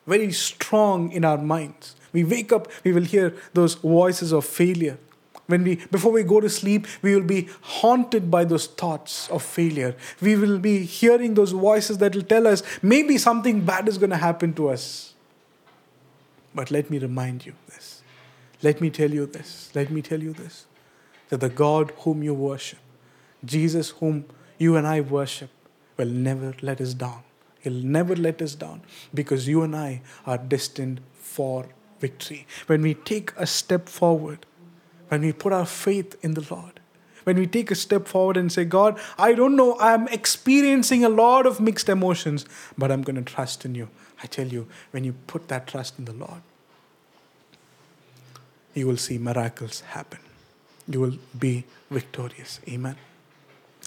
very 0.08 0.32
strong 0.32 1.12
in 1.12 1.26
our 1.26 1.38
minds. 1.38 1.96
We 2.14 2.24
wake 2.24 2.52
up, 2.52 2.68
we 2.84 2.92
will 2.92 3.04
hear 3.04 3.36
those 3.54 3.74
voices 3.74 4.32
of 4.32 4.46
failure. 4.46 5.00
When 5.48 5.64
we, 5.64 5.76
before 5.76 6.12
we 6.12 6.24
go 6.24 6.40
to 6.42 6.50
sleep, 6.50 6.88
we 7.02 7.16
will 7.16 7.24
be 7.24 7.50
haunted 7.62 8.32
by 8.32 8.46
those 8.46 8.66
thoughts 8.66 9.30
of 9.30 9.44
failure. 9.44 9.96
We 10.20 10.36
will 10.36 10.58
be 10.58 10.84
hearing 10.84 11.36
those 11.36 11.52
voices 11.52 12.00
that 12.00 12.16
will 12.16 12.24
tell 12.24 12.48
us 12.48 12.64
maybe 12.82 13.18
something 13.18 13.64
bad 13.64 13.88
is 13.88 13.98
going 13.98 14.10
to 14.10 14.18
happen 14.18 14.54
to 14.56 14.70
us. 14.70 15.14
But 16.56 16.72
let 16.72 16.90
me 16.90 16.98
remind 16.98 17.46
you 17.46 17.54
this. 17.68 18.02
Let 18.64 18.82
me 18.82 18.90
tell 18.90 19.12
you 19.12 19.26
this. 19.28 19.70
Let 19.76 19.92
me 19.92 20.02
tell 20.02 20.22
you 20.22 20.34
this. 20.34 20.66
That 21.30 21.42
the 21.42 21.50
God 21.50 21.94
whom 22.00 22.24
you 22.24 22.34
worship, 22.34 22.80
Jesus 23.44 23.90
whom 23.92 24.26
you 24.58 24.76
and 24.76 24.88
I 24.88 25.02
worship, 25.02 25.50
will 25.98 26.08
never 26.08 26.56
let 26.62 26.82
us 26.82 26.94
down. 26.94 27.24
He'll 27.60 27.74
never 27.74 28.16
let 28.16 28.42
us 28.42 28.56
down 28.56 28.82
because 29.14 29.48
you 29.48 29.64
and 29.64 29.76
I 29.76 30.02
are 30.26 30.38
destined 30.38 31.02
for 31.14 31.68
victory. 32.00 32.46
When 32.68 32.82
we 32.82 32.94
take 32.94 33.32
a 33.38 33.48
step 33.48 33.90
forward, 33.90 34.46
when 35.10 35.22
we 35.22 35.32
put 35.32 35.54
our 35.54 35.66
faith 35.66 36.16
in 36.22 36.34
the 36.34 36.46
Lord, 36.54 36.80
when 37.24 37.38
we 37.38 37.48
take 37.48 37.72
a 37.72 37.76
step 37.76 38.08
forward 38.08 38.38
and 38.38 38.52
say, 38.52 38.66
God, 38.66 39.00
I 39.18 39.34
don't 39.34 39.56
know, 39.56 39.78
I'm 39.80 40.08
experiencing 40.10 41.04
a 41.04 41.10
lot 41.10 41.46
of 41.46 41.60
mixed 41.60 41.90
emotions, 41.90 42.46
but 42.78 42.92
I'm 42.92 43.02
going 43.02 43.16
to 43.16 43.22
trust 43.22 43.66
in 43.66 43.76
you. 43.76 43.90
I 44.22 44.28
tell 44.28 44.48
you, 44.48 44.68
when 44.92 45.04
you 45.04 45.14
put 45.28 45.48
that 45.50 45.68
trust 45.68 45.98
in 46.00 46.06
the 46.06 46.14
Lord, 46.14 46.42
you 48.74 48.88
will 48.88 48.98
see 48.98 49.18
miracles 49.18 49.82
happen. 49.82 50.20
You 50.88 51.00
will 51.00 51.18
be 51.38 51.66
victorious. 51.90 52.60
Amen. 52.68 52.96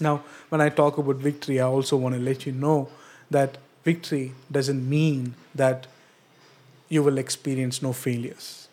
Now, 0.01 0.23
when 0.49 0.61
I 0.61 0.69
talk 0.69 0.97
about 0.97 1.17
victory, 1.17 1.59
I 1.59 1.65
also 1.65 1.97
want 1.97 2.15
to 2.15 2.21
let 2.21 2.45
you 2.45 2.51
know 2.51 2.89
that 3.29 3.57
victory 3.83 4.33
doesn't 4.51 4.87
mean 4.89 5.35
that 5.53 5.87
you 6.87 7.03
will 7.03 7.17
experience 7.17 7.81
no 7.81 7.93
failures. 7.93 8.68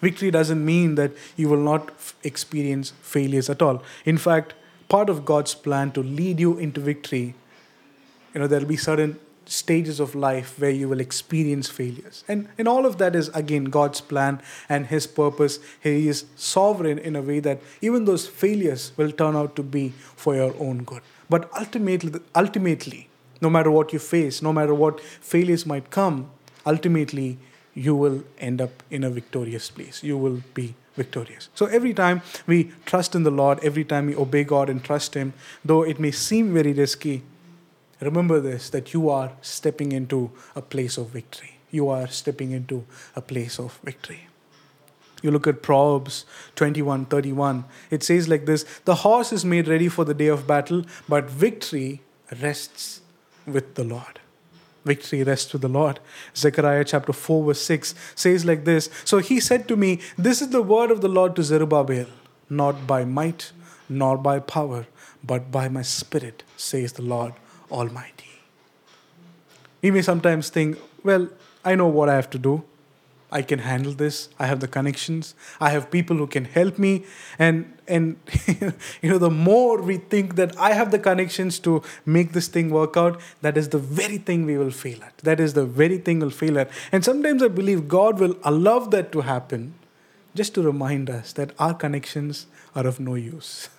Victory 0.00 0.30
doesn't 0.30 0.64
mean 0.64 0.96
that 0.96 1.12
you 1.36 1.48
will 1.48 1.56
not 1.56 1.90
f- 1.90 2.14
experience 2.22 2.92
failures 3.00 3.48
at 3.48 3.62
all. 3.62 3.82
In 4.04 4.18
fact, 4.18 4.54
part 4.88 5.08
of 5.08 5.24
God's 5.24 5.54
plan 5.54 5.92
to 5.92 6.02
lead 6.02 6.40
you 6.40 6.58
into 6.58 6.80
victory, 6.80 7.34
you 8.34 8.40
know, 8.40 8.46
there'll 8.46 8.66
be 8.66 8.76
certain 8.76 9.18
stages 9.46 10.00
of 10.00 10.14
life 10.14 10.58
where 10.58 10.70
you 10.70 10.88
will 10.88 11.00
experience 11.00 11.68
failures. 11.68 12.24
And, 12.28 12.48
and 12.58 12.66
all 12.66 12.86
of 12.86 12.98
that 12.98 13.14
is, 13.14 13.28
again, 13.28 13.64
God's 13.64 14.00
plan 14.00 14.40
and 14.68 14.86
His 14.86 15.06
purpose. 15.06 15.58
He 15.80 16.08
is 16.08 16.24
sovereign 16.36 16.98
in 16.98 17.16
a 17.16 17.22
way 17.22 17.40
that 17.40 17.60
even 17.80 18.04
those 18.04 18.26
failures 18.26 18.92
will 18.96 19.12
turn 19.12 19.36
out 19.36 19.54
to 19.56 19.62
be 19.62 19.90
for 20.16 20.34
your 20.34 20.54
own 20.58 20.84
good. 20.84 21.02
But 21.28 21.50
ultimately, 21.58 22.20
ultimately, 22.34 23.08
no 23.40 23.50
matter 23.50 23.70
what 23.70 23.92
you 23.92 23.98
face, 23.98 24.42
no 24.42 24.52
matter 24.52 24.74
what 24.74 25.00
failures 25.00 25.66
might 25.66 25.90
come, 25.90 26.30
ultimately, 26.66 27.38
you 27.74 27.94
will 27.94 28.24
end 28.38 28.60
up 28.60 28.82
in 28.90 29.04
a 29.04 29.10
victorious 29.10 29.70
place. 29.70 30.02
You 30.02 30.16
will 30.16 30.42
be 30.54 30.74
victorious. 30.96 31.48
So 31.54 31.66
every 31.66 31.92
time 31.92 32.22
we 32.46 32.72
trust 32.86 33.14
in 33.14 33.24
the 33.24 33.30
Lord, 33.30 33.58
every 33.62 33.84
time 33.84 34.06
we 34.06 34.14
obey 34.14 34.44
God 34.44 34.70
and 34.70 34.82
trust 34.82 35.14
Him, 35.14 35.32
though 35.64 35.82
it 35.82 35.98
may 35.98 36.12
seem 36.12 36.54
very 36.54 36.72
risky, 36.72 37.22
remember 38.00 38.40
this 38.40 38.70
that 38.70 38.94
you 38.94 39.10
are 39.10 39.32
stepping 39.42 39.92
into 39.92 40.30
a 40.54 40.62
place 40.62 40.96
of 40.96 41.08
victory. 41.08 41.56
You 41.70 41.88
are 41.88 42.06
stepping 42.06 42.52
into 42.52 42.84
a 43.16 43.20
place 43.20 43.58
of 43.58 43.78
victory. 43.82 44.28
You 45.22 45.30
look 45.30 45.46
at 45.46 45.62
Proverbs 45.62 46.26
21 46.54 47.06
31, 47.06 47.64
it 47.90 48.02
says 48.02 48.28
like 48.28 48.46
this 48.46 48.64
The 48.84 48.96
horse 48.96 49.32
is 49.32 49.44
made 49.44 49.66
ready 49.66 49.88
for 49.88 50.04
the 50.04 50.14
day 50.14 50.28
of 50.28 50.46
battle, 50.46 50.84
but 51.08 51.24
victory 51.24 52.02
rests 52.40 53.00
with 53.46 53.74
the 53.74 53.84
Lord 53.84 54.20
victory 54.84 55.22
rests 55.22 55.52
with 55.52 55.62
the 55.62 55.68
Lord. 55.68 56.00
Zechariah 56.36 56.84
chapter 56.84 57.12
4, 57.12 57.44
verse 57.44 57.62
6 57.62 57.94
says 58.14 58.44
like 58.44 58.64
this 58.64 58.90
So 59.04 59.18
he 59.18 59.40
said 59.40 59.68
to 59.68 59.76
me, 59.76 60.00
This 60.16 60.42
is 60.42 60.50
the 60.50 60.62
word 60.62 60.90
of 60.90 61.00
the 61.00 61.08
Lord 61.08 61.36
to 61.36 61.42
Zerubbabel, 61.42 62.06
not 62.48 62.86
by 62.86 63.04
might, 63.04 63.52
nor 63.88 64.16
by 64.16 64.38
power, 64.40 64.86
but 65.22 65.50
by 65.50 65.68
my 65.68 65.82
spirit, 65.82 66.42
says 66.56 66.92
the 66.92 67.02
Lord 67.02 67.34
Almighty. 67.70 68.40
We 69.82 69.90
may 69.90 70.02
sometimes 70.02 70.50
think, 70.50 70.78
Well, 71.02 71.28
I 71.64 71.74
know 71.74 71.88
what 71.88 72.08
I 72.08 72.14
have 72.14 72.30
to 72.30 72.38
do. 72.38 72.64
I 73.32 73.42
can 73.42 73.58
handle 73.58 73.92
this. 73.92 74.28
I 74.38 74.46
have 74.46 74.60
the 74.60 74.68
connections. 74.68 75.34
I 75.60 75.70
have 75.70 75.90
people 75.90 76.16
who 76.16 76.28
can 76.28 76.44
help 76.44 76.78
me. 76.78 77.04
And 77.38 77.73
and 77.86 78.16
you 79.02 79.10
know, 79.10 79.18
the 79.18 79.30
more 79.30 79.80
we 79.80 79.96
think 79.98 80.36
that 80.36 80.58
I 80.58 80.72
have 80.72 80.90
the 80.90 80.98
connections 80.98 81.58
to 81.60 81.82
make 82.06 82.32
this 82.32 82.48
thing 82.48 82.70
work 82.70 82.96
out, 82.96 83.20
that 83.42 83.56
is 83.56 83.68
the 83.68 83.78
very 83.78 84.18
thing 84.18 84.46
we 84.46 84.56
will 84.56 84.70
fail 84.70 85.02
at. 85.02 85.16
That 85.18 85.40
is 85.40 85.54
the 85.54 85.64
very 85.64 85.98
thing 85.98 86.20
we'll 86.20 86.30
fail 86.30 86.58
at. 86.58 86.70
And 86.92 87.04
sometimes 87.04 87.42
I 87.42 87.48
believe 87.48 87.88
God 87.88 88.18
will 88.18 88.36
allow 88.44 88.80
that 88.80 89.12
to 89.12 89.22
happen 89.22 89.74
just 90.34 90.54
to 90.54 90.62
remind 90.62 91.10
us 91.10 91.32
that 91.34 91.52
our 91.58 91.74
connections 91.74 92.46
are 92.74 92.86
of 92.86 92.98
no 93.00 93.14
use. 93.14 93.68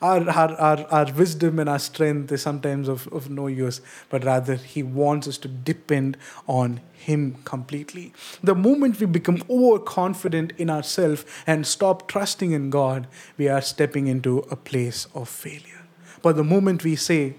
our, 0.00 0.28
our, 0.30 0.52
our, 0.52 0.86
our 0.90 1.12
wisdom 1.12 1.58
and 1.58 1.68
our 1.68 1.78
strength 1.78 2.30
is 2.30 2.42
sometimes 2.42 2.88
of, 2.88 3.08
of 3.08 3.28
no 3.30 3.46
use, 3.48 3.80
but 4.10 4.24
rather 4.24 4.54
He 4.54 4.82
wants 4.82 5.26
us 5.26 5.38
to 5.38 5.48
depend 5.48 6.16
on 6.46 6.80
Him 6.92 7.36
completely. 7.44 8.12
The 8.42 8.54
moment 8.54 9.00
we 9.00 9.06
become 9.06 9.42
overconfident 9.50 10.52
in 10.56 10.70
ourselves 10.70 11.24
and 11.46 11.66
stop 11.66 12.06
trusting 12.06 12.52
in 12.52 12.70
God, 12.70 13.08
we 13.36 13.48
are 13.48 13.60
stepping 13.60 14.06
into 14.06 14.38
a 14.50 14.56
place 14.56 15.06
of 15.14 15.28
failure. 15.28 15.86
But 16.22 16.36
the 16.36 16.44
moment 16.44 16.84
we 16.84 16.96
say, 16.96 17.34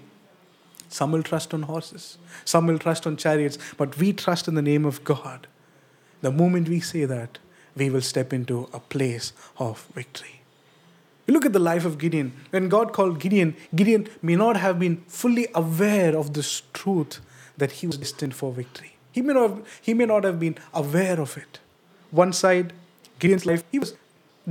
some 0.88 1.12
will 1.12 1.22
trust 1.22 1.54
on 1.54 1.62
horses, 1.62 2.18
some 2.44 2.66
will 2.66 2.78
trust 2.78 3.06
on 3.06 3.16
chariots, 3.16 3.58
but 3.76 3.96
we 3.96 4.12
trust 4.12 4.48
in 4.48 4.54
the 4.54 4.62
name 4.62 4.84
of 4.84 5.04
God. 5.04 5.46
The 6.20 6.32
moment 6.32 6.68
we 6.68 6.80
say 6.80 7.04
that, 7.04 7.38
we 7.76 7.88
will 7.88 8.02
step 8.02 8.32
into 8.32 8.68
a 8.72 8.80
place 8.80 9.32
of 9.58 9.86
victory. 9.94 10.39
You 11.30 11.34
look 11.34 11.46
at 11.46 11.52
the 11.52 11.60
life 11.60 11.84
of 11.84 11.96
Gideon. 11.96 12.32
When 12.50 12.68
God 12.68 12.92
called 12.92 13.20
Gideon, 13.20 13.54
Gideon 13.72 14.08
may 14.20 14.34
not 14.34 14.56
have 14.56 14.80
been 14.80 14.96
fully 15.06 15.46
aware 15.54 16.18
of 16.18 16.32
this 16.34 16.62
truth 16.72 17.20
that 17.56 17.70
he 17.70 17.86
was 17.86 17.98
destined 17.98 18.34
for 18.34 18.50
victory. 18.52 18.96
He 19.12 19.22
may 19.22 19.34
not 19.34 19.50
have, 19.50 19.80
he 19.80 19.94
may 19.94 20.06
not 20.06 20.24
have 20.24 20.40
been 20.40 20.58
aware 20.74 21.20
of 21.20 21.36
it. 21.36 21.60
One 22.10 22.32
side, 22.32 22.72
Gideon's 23.20 23.46
life, 23.46 23.62
he 23.70 23.78
was 23.78 23.94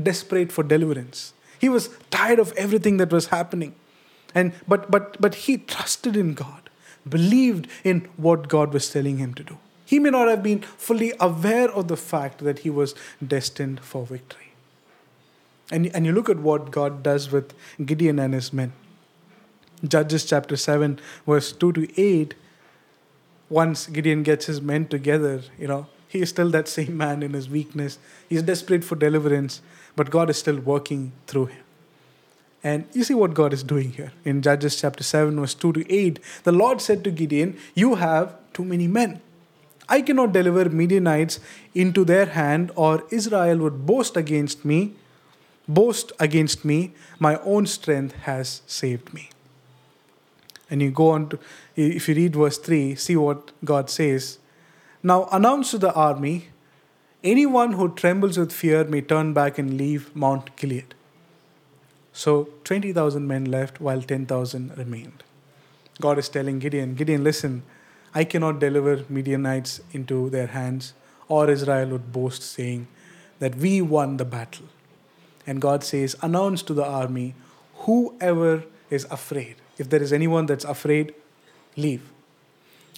desperate 0.02 0.54
for 0.54 0.64
deliverance. 0.64 1.34
He 1.60 1.68
was 1.68 1.90
tired 2.12 2.40
of 2.40 2.54
everything 2.54 2.96
that 2.96 3.12
was 3.12 3.28
happening. 3.28 3.76
And 4.34 4.54
but 4.66 4.90
but 4.90 5.20
but 5.20 5.36
he 5.36 5.58
trusted 5.58 6.16
in 6.16 6.34
God, 6.34 6.70
believed 7.10 7.68
in 7.84 8.08
what 8.16 8.48
God 8.48 8.74
was 8.74 8.90
telling 8.90 9.18
him 9.18 9.34
to 9.34 9.44
do. 9.44 9.58
He 9.86 10.00
may 10.00 10.12
not 10.12 10.30
have 10.30 10.42
been 10.42 10.62
fully 10.62 11.12
aware 11.20 11.70
of 11.70 11.90
the 11.90 11.98
fact 11.98 12.38
that 12.38 12.60
he 12.60 12.70
was 12.70 12.96
destined 13.36 13.82
for 13.82 14.06
victory. 14.06 14.49
And, 15.72 15.88
and 15.96 16.06
you 16.06 16.12
look 16.12 16.30
at 16.30 16.38
what 16.40 16.72
God 16.72 17.04
does 17.04 17.32
with 17.32 17.54
Gideon 17.84 18.20
and 18.20 18.34
his 18.34 18.52
men. 18.52 18.74
Judges 19.88 20.26
chapter 20.26 20.58
7, 20.58 21.00
verse 21.26 21.52
2 21.52 21.72
to 21.74 22.02
8, 22.02 22.34
once 23.50 23.88
Gideon 23.88 24.24
gets 24.24 24.48
his 24.48 24.62
men 24.62 24.88
together, 24.88 25.42
you 25.58 25.68
know, 25.68 25.88
he 26.08 26.22
is 26.22 26.30
still 26.30 26.50
that 26.50 26.68
same 26.68 26.98
man 26.98 27.24
in 27.24 27.34
his 27.34 27.50
weakness. 27.50 28.00
He's 28.28 28.42
desperate 28.42 28.84
for 28.84 28.96
deliverance, 28.96 29.62
but 29.96 30.10
God 30.10 30.30
is 30.30 30.38
still 30.38 30.60
working 30.60 31.12
through 31.28 31.48
him. 31.48 31.64
And 32.64 32.86
you 32.94 33.04
see 33.04 33.14
what 33.14 33.34
God 33.34 33.54
is 33.54 33.64
doing 33.64 33.92
here. 33.92 34.12
In 34.26 34.42
Judges 34.42 34.80
chapter 34.82 35.04
7, 35.04 35.40
verse 35.40 35.54
2 35.54 35.74
to 35.74 35.94
8, 35.94 36.20
the 36.44 36.52
Lord 36.52 36.82
said 36.82 37.04
to 37.06 37.12
Gideon, 37.12 37.58
You 37.74 37.96
have 37.96 38.36
too 38.54 38.66
many 38.66 38.88
men. 38.88 39.22
I 39.88 40.02
cannot 40.02 40.34
deliver 40.34 40.70
Midianites 40.70 41.40
into 41.74 42.04
their 42.04 42.26
hand, 42.26 42.72
or 42.76 43.04
Israel 43.12 43.60
would 43.60 43.86
boast 43.86 44.18
against 44.18 44.66
me 44.66 44.96
boast 45.70 46.12
against 46.20 46.66
me, 46.66 46.92
my 47.20 47.38
own 47.44 47.66
strength 47.68 48.16
has 48.24 48.62
saved 48.68 49.14
me. 49.14 49.30
And 50.70 50.82
you 50.82 50.92
go 50.92 51.12
on 51.12 51.30
to, 51.30 51.40
if 51.76 52.10
you 52.10 52.16
read 52.16 52.36
verse 52.36 52.58
3, 52.58 52.96
see 52.96 53.16
what 53.16 53.52
God 53.64 53.90
says. 53.90 54.40
Now 55.02 55.30
announce 55.32 55.72
to 55.72 55.78
the 55.78 55.94
army, 55.94 56.50
anyone 57.24 57.74
who 57.74 57.94
trembles 57.94 58.38
with 58.38 58.52
fear 58.52 58.84
may 58.84 59.02
turn 59.02 59.34
back 59.34 59.58
and 59.58 59.78
leave 59.78 60.16
Mount 60.16 60.56
Gilead. 60.58 60.94
So 62.12 62.50
20,000 62.66 63.28
men 63.28 63.46
left 63.46 63.80
while 63.80 64.02
10,000 64.02 64.78
remained. 64.78 65.24
God 66.02 66.18
is 66.18 66.30
telling 66.30 66.60
Gideon, 66.60 66.96
Gideon, 66.96 67.24
listen, 67.24 67.64
I 68.14 68.24
cannot 68.24 68.60
deliver 68.60 69.06
Midianites 69.08 69.82
into 69.92 70.30
their 70.30 70.48
hands, 70.48 70.94
or 71.28 71.50
Israel 71.50 71.90
would 71.90 72.12
boast, 72.12 72.42
saying 72.42 72.88
that 73.40 73.56
we 73.56 73.82
won 73.82 74.18
the 74.18 74.26
battle. 74.26 74.66
And 75.50 75.60
God 75.60 75.84
says, 75.84 76.16
Announce 76.22 76.62
to 76.64 76.76
the 76.76 76.86
army, 76.86 77.34
whoever 77.86 78.66
is 78.92 79.06
afraid, 79.06 79.56
if 79.80 79.90
there 79.90 80.00
is 80.00 80.14
anyone 80.14 80.46
that's 80.46 80.64
afraid, 80.64 81.16
leave. 81.76 82.04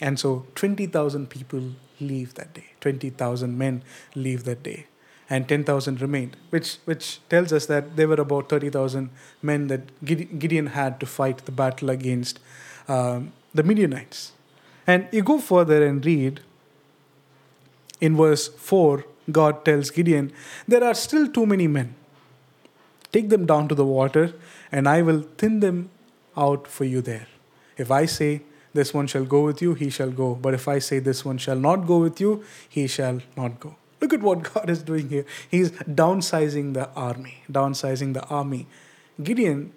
And 0.02 0.20
so 0.20 0.46
20,000 0.56 1.30
people 1.30 1.62
leave 2.02 2.34
that 2.34 2.54
day, 2.54 2.72
20,000 2.82 3.58
men 3.58 3.84
leave 4.16 4.44
that 4.44 4.64
day, 4.64 4.88
and 5.30 5.48
10,000 5.48 6.02
remained, 6.02 6.36
which, 6.50 6.76
which 6.84 7.22
tells 7.30 7.54
us 7.54 7.68
that 7.68 7.96
there 7.96 8.10
were 8.10 8.20
about 8.20 8.50
30,000 8.50 9.10
men 9.42 9.68
that 9.68 10.04
Gideon 10.04 10.68
had 10.68 11.00
to 11.00 11.06
fight 11.06 11.46
the 11.46 11.54
battle 11.54 11.90
against 11.90 12.42
um, 12.90 13.32
the 13.54 13.64
Midianites. 13.64 14.34
And 14.86 15.08
you 15.14 15.24
go 15.24 15.40
further 15.40 15.86
and 15.86 16.06
read 16.06 16.42
in 18.02 18.18
verse 18.18 18.50
4, 18.50 19.06
God 19.32 19.64
tells 19.64 19.90
Gideon, 19.90 20.34
There 20.68 20.84
are 20.84 20.96
still 20.96 21.30
too 21.30 21.46
many 21.46 21.68
men. 21.70 21.96
Take 23.12 23.30
them 23.30 23.46
down 23.46 23.68
to 23.68 23.76
the 23.76 23.86
water, 23.86 24.34
and 24.72 24.88
I 24.88 25.02
will 25.02 25.22
thin 25.38 25.60
them 25.60 25.90
out 26.38 26.68
for 26.68 26.86
you 26.86 27.02
there. 27.02 27.28
If 27.78 27.92
I 27.92 28.06
say, 28.06 28.42
This 28.74 28.94
one 28.94 29.08
shall 29.08 29.26
go 29.26 29.42
with 29.46 29.62
you, 29.62 29.74
he 29.74 29.90
shall 29.90 30.12
go. 30.12 30.34
But 30.36 30.54
if 30.54 30.68
I 30.68 30.80
say, 30.80 31.00
This 31.00 31.26
one 31.26 31.38
shall 31.38 31.58
not 31.58 31.88
go 31.88 31.98
with 32.00 32.22
you, 32.22 32.44
he 32.70 32.88
shall 32.88 33.22
not 33.36 33.60
go. 33.60 33.76
Look 34.00 34.14
at 34.14 34.22
what 34.22 34.44
God 34.54 34.70
is 34.70 34.84
doing 34.84 35.10
here. 35.10 35.26
He's 35.50 35.72
downsizing 35.72 36.74
the 36.74 36.90
army, 36.92 37.44
downsizing 37.52 38.14
the 38.14 38.24
army. 38.26 38.68
Gideon, 39.22 39.74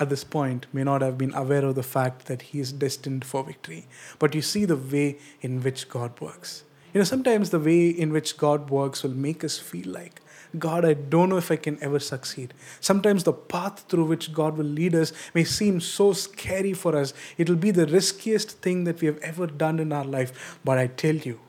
at 0.00 0.08
this 0.08 0.24
point, 0.24 0.66
may 0.72 0.84
not 0.84 1.02
have 1.02 1.18
been 1.18 1.34
aware 1.34 1.64
of 1.64 1.74
the 1.74 1.82
fact 1.82 2.26
that 2.26 2.42
he 2.42 2.60
is 2.60 2.72
destined 2.72 3.24
for 3.24 3.44
victory. 3.44 3.86
But 4.18 4.34
you 4.34 4.42
see 4.42 4.64
the 4.64 4.76
way 4.76 5.18
in 5.40 5.62
which 5.62 5.88
God 5.88 6.18
works. 6.20 6.64
You 6.94 7.00
know, 7.00 7.04
sometimes 7.04 7.50
the 7.50 7.60
way 7.60 7.88
in 7.88 8.12
which 8.12 8.36
God 8.36 8.70
works 8.70 9.02
will 9.02 9.10
make 9.10 9.44
us 9.44 9.58
feel 9.58 9.90
like 9.90 10.20
God, 10.58 10.84
I 10.84 10.94
don't 10.94 11.28
know 11.28 11.36
if 11.36 11.50
I 11.50 11.56
can 11.56 11.78
ever 11.82 11.98
succeed. 11.98 12.54
Sometimes 12.80 13.24
the 13.24 13.32
path 13.32 13.84
through 13.88 14.04
which 14.04 14.32
God 14.32 14.56
will 14.56 14.64
lead 14.64 14.94
us 14.94 15.12
may 15.34 15.44
seem 15.44 15.80
so 15.80 16.12
scary 16.12 16.72
for 16.72 16.96
us. 16.96 17.12
It'll 17.36 17.56
be 17.56 17.70
the 17.70 17.86
riskiest 17.86 18.62
thing 18.62 18.84
that 18.84 19.00
we 19.00 19.06
have 19.06 19.18
ever 19.18 19.46
done 19.46 19.78
in 19.78 19.92
our 19.92 20.04
life. 20.04 20.58
But 20.64 20.78
I 20.78 20.86
tell 20.86 21.16
you, 21.16 21.40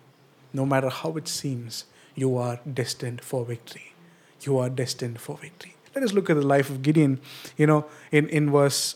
no 0.51 0.65
matter 0.65 0.89
how 0.89 1.15
it 1.17 1.27
seems, 1.27 1.85
you 2.15 2.37
are 2.37 2.59
destined 2.71 3.21
for 3.21 3.45
victory. 3.45 3.93
You 4.41 4.57
are 4.57 4.69
destined 4.69 5.19
for 5.19 5.37
victory. 5.37 5.75
Let 5.95 6.03
us 6.03 6.13
look 6.13 6.29
at 6.29 6.35
the 6.35 6.45
life 6.45 6.69
of 6.69 6.81
Gideon. 6.81 7.19
You 7.57 7.67
know, 7.67 7.85
in, 8.11 8.27
in 8.29 8.51
verse 8.51 8.95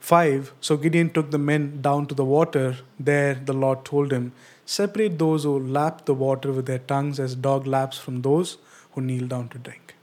5 0.00 0.52
So 0.60 0.76
Gideon 0.76 1.10
took 1.10 1.30
the 1.30 1.38
men 1.38 1.80
down 1.80 2.06
to 2.06 2.14
the 2.14 2.24
water. 2.24 2.78
There 2.98 3.34
the 3.34 3.52
Lord 3.52 3.84
told 3.84 4.12
him, 4.12 4.32
Separate 4.70 5.18
those 5.18 5.42
who 5.42 5.58
lap 5.58 6.04
the 6.04 6.14
water 6.14 6.52
with 6.52 6.66
their 6.66 6.78
tongues 6.78 7.18
as 7.18 7.34
dog 7.34 7.66
laps 7.66 7.98
from 7.98 8.22
those 8.22 8.56
who 8.92 9.00
kneel 9.00 9.26
down 9.26 9.48
to 9.48 9.58
drink. 9.58 9.96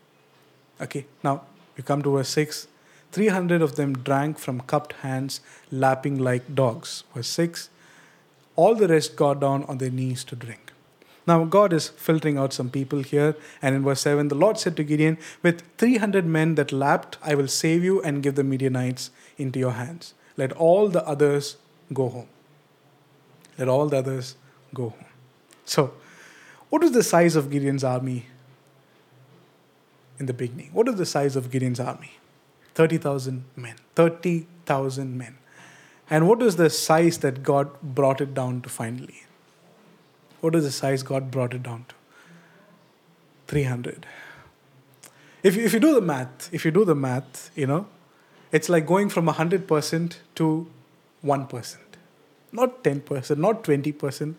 Okay, 0.82 1.06
now 1.24 1.44
we 1.78 1.84
come 1.84 2.02
to 2.02 2.12
verse 2.12 2.28
6. 2.28 2.68
300 3.14 3.62
of 3.62 3.78
them 3.78 3.94
drank 3.94 4.38
from 4.38 4.60
cupped 4.60 4.92
hands, 5.04 5.40
lapping 5.72 6.18
like 6.18 6.54
dogs. 6.54 7.06
Verse 7.16 7.30
6. 7.30 7.70
All 8.58 8.76
the 8.76 8.90
rest 8.90 9.16
got 9.16 9.40
down 9.40 9.64
on 9.70 9.78
their 9.78 9.90
knees 9.90 10.26
to 10.26 10.36
drink. 10.36 10.74
Now, 11.26 11.46
God 11.46 11.72
is 11.72 11.88
filtering 11.88 12.38
out 12.38 12.52
some 12.52 12.70
people 12.70 13.04
here. 13.04 13.38
And 13.62 13.74
in 13.74 13.86
verse 13.86 14.02
7, 14.02 14.28
the 14.28 14.36
Lord 14.36 14.58
said 14.58 14.76
to 14.76 14.84
Gideon, 14.84 15.18
With 15.44 15.64
300 15.78 16.26
men 16.26 16.56
that 16.56 16.74
lapped, 16.74 17.18
I 17.24 17.36
will 17.36 17.48
save 17.48 17.86
you 17.86 18.02
and 18.02 18.22
give 18.22 18.36
the 18.36 18.44
Midianites 18.44 19.12
into 19.38 19.60
your 19.60 19.72
hands. 19.80 20.14
Let 20.36 20.52
all 20.52 20.90
the 20.90 21.08
others 21.08 21.56
go 21.94 22.10
home. 22.10 22.28
Let 23.58 23.70
all 23.70 23.88
the 23.88 24.00
others 24.00 24.36
go 24.78 24.90
home. 24.90 25.12
So, 25.66 25.94
what 26.70 26.82
was 26.82 26.92
the 26.92 27.04
size 27.04 27.36
of 27.42 27.50
Gideon's 27.50 27.84
army 27.84 28.26
in 30.20 30.26
the 30.28 30.34
beginning? 30.34 30.70
What 30.74 30.88
is 30.88 30.96
the 30.96 31.06
size 31.06 31.36
of 31.36 31.50
Gideon's 31.52 31.80
army? 31.80 32.12
30,000 32.76 33.44
men. 33.56 33.76
30,000 33.96 35.18
men. 35.18 35.38
And 36.10 36.28
what 36.28 36.42
is 36.42 36.56
the 36.56 36.70
size 36.70 37.18
that 37.20 37.44
God 37.44 37.82
brought 37.82 38.22
it 38.22 38.34
down 38.34 38.62
to 38.62 38.70
finally? 38.70 39.24
What 40.42 40.56
is 40.56 40.64
the 40.64 40.72
size 40.72 41.04
God 41.04 41.32
brought 41.32 41.54
it 41.54 41.64
down 41.64 41.86
to? 41.90 41.96
300. 43.48 44.06
If 45.44 45.58
if 45.58 45.74
you 45.74 45.80
do 45.80 45.94
the 45.96 46.02
math, 46.02 46.54
if 46.54 46.66
you 46.66 46.72
do 46.72 46.86
the 46.86 46.96
math, 46.96 47.52
you 47.56 47.68
know, 47.68 47.88
it's 48.52 48.70
like 48.70 48.86
going 48.86 49.10
from 49.10 49.28
100% 49.28 50.16
to 50.36 50.68
1%. 51.26 51.78
Not 52.52 52.84
10%, 52.84 53.38
not 53.38 53.64
20%. 53.64 54.36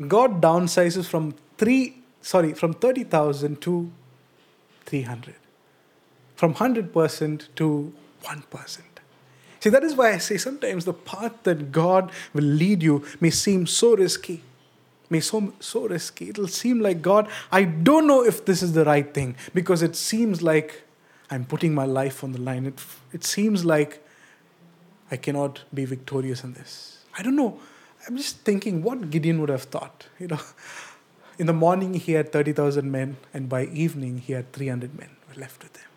God 0.00 0.40
downsizes 0.42 1.06
from 1.06 1.34
3 1.58 2.02
sorry, 2.26 2.54
from 2.54 2.74
30,000 2.74 3.60
to 3.62 3.90
300. 4.84 5.36
From 6.34 6.54
100% 6.54 7.48
to 7.54 7.92
1%. 8.24 8.80
See, 9.60 9.70
that 9.70 9.84
is 9.84 9.94
why 9.94 10.12
I 10.12 10.18
say 10.18 10.36
sometimes 10.36 10.84
the 10.84 10.92
path 10.92 11.44
that 11.44 11.70
God 11.70 12.10
will 12.34 12.44
lead 12.44 12.82
you 12.82 13.04
may 13.20 13.30
seem 13.30 13.66
so 13.66 13.96
risky. 13.96 14.42
May 15.08 15.20
so 15.20 15.54
so 15.60 15.86
risky. 15.86 16.28
It'll 16.30 16.48
seem 16.48 16.80
like 16.80 17.00
God, 17.00 17.28
I 17.52 17.62
don't 17.62 18.08
know 18.08 18.24
if 18.24 18.44
this 18.44 18.60
is 18.60 18.72
the 18.72 18.84
right 18.84 19.14
thing 19.14 19.36
because 19.54 19.82
it 19.82 19.94
seems 19.94 20.42
like 20.42 20.82
I'm 21.30 21.44
putting 21.44 21.74
my 21.74 21.84
life 21.84 22.24
on 22.24 22.32
the 22.32 22.40
line. 22.40 22.66
It, 22.66 22.80
it 23.12 23.24
seems 23.24 23.64
like 23.64 24.04
I 25.12 25.16
cannot 25.16 25.62
be 25.72 25.84
victorious 25.84 26.42
in 26.42 26.54
this. 26.54 27.04
I 27.16 27.22
don't 27.22 27.36
know. 27.36 27.60
I'm 28.06 28.16
just 28.16 28.38
thinking 28.38 28.82
what 28.82 29.10
Gideon 29.10 29.40
would 29.40 29.48
have 29.48 29.64
thought. 29.64 30.06
You 30.18 30.28
know, 30.28 30.40
in 31.38 31.46
the 31.46 31.52
morning 31.52 31.94
he 31.94 32.12
had 32.12 32.32
30,000 32.32 32.90
men, 32.90 33.16
and 33.34 33.48
by 33.48 33.64
evening 33.66 34.18
he 34.18 34.32
had 34.32 34.52
300 34.52 34.96
men 34.98 35.10
left 35.36 35.62
with 35.62 35.76
him. 35.76 35.90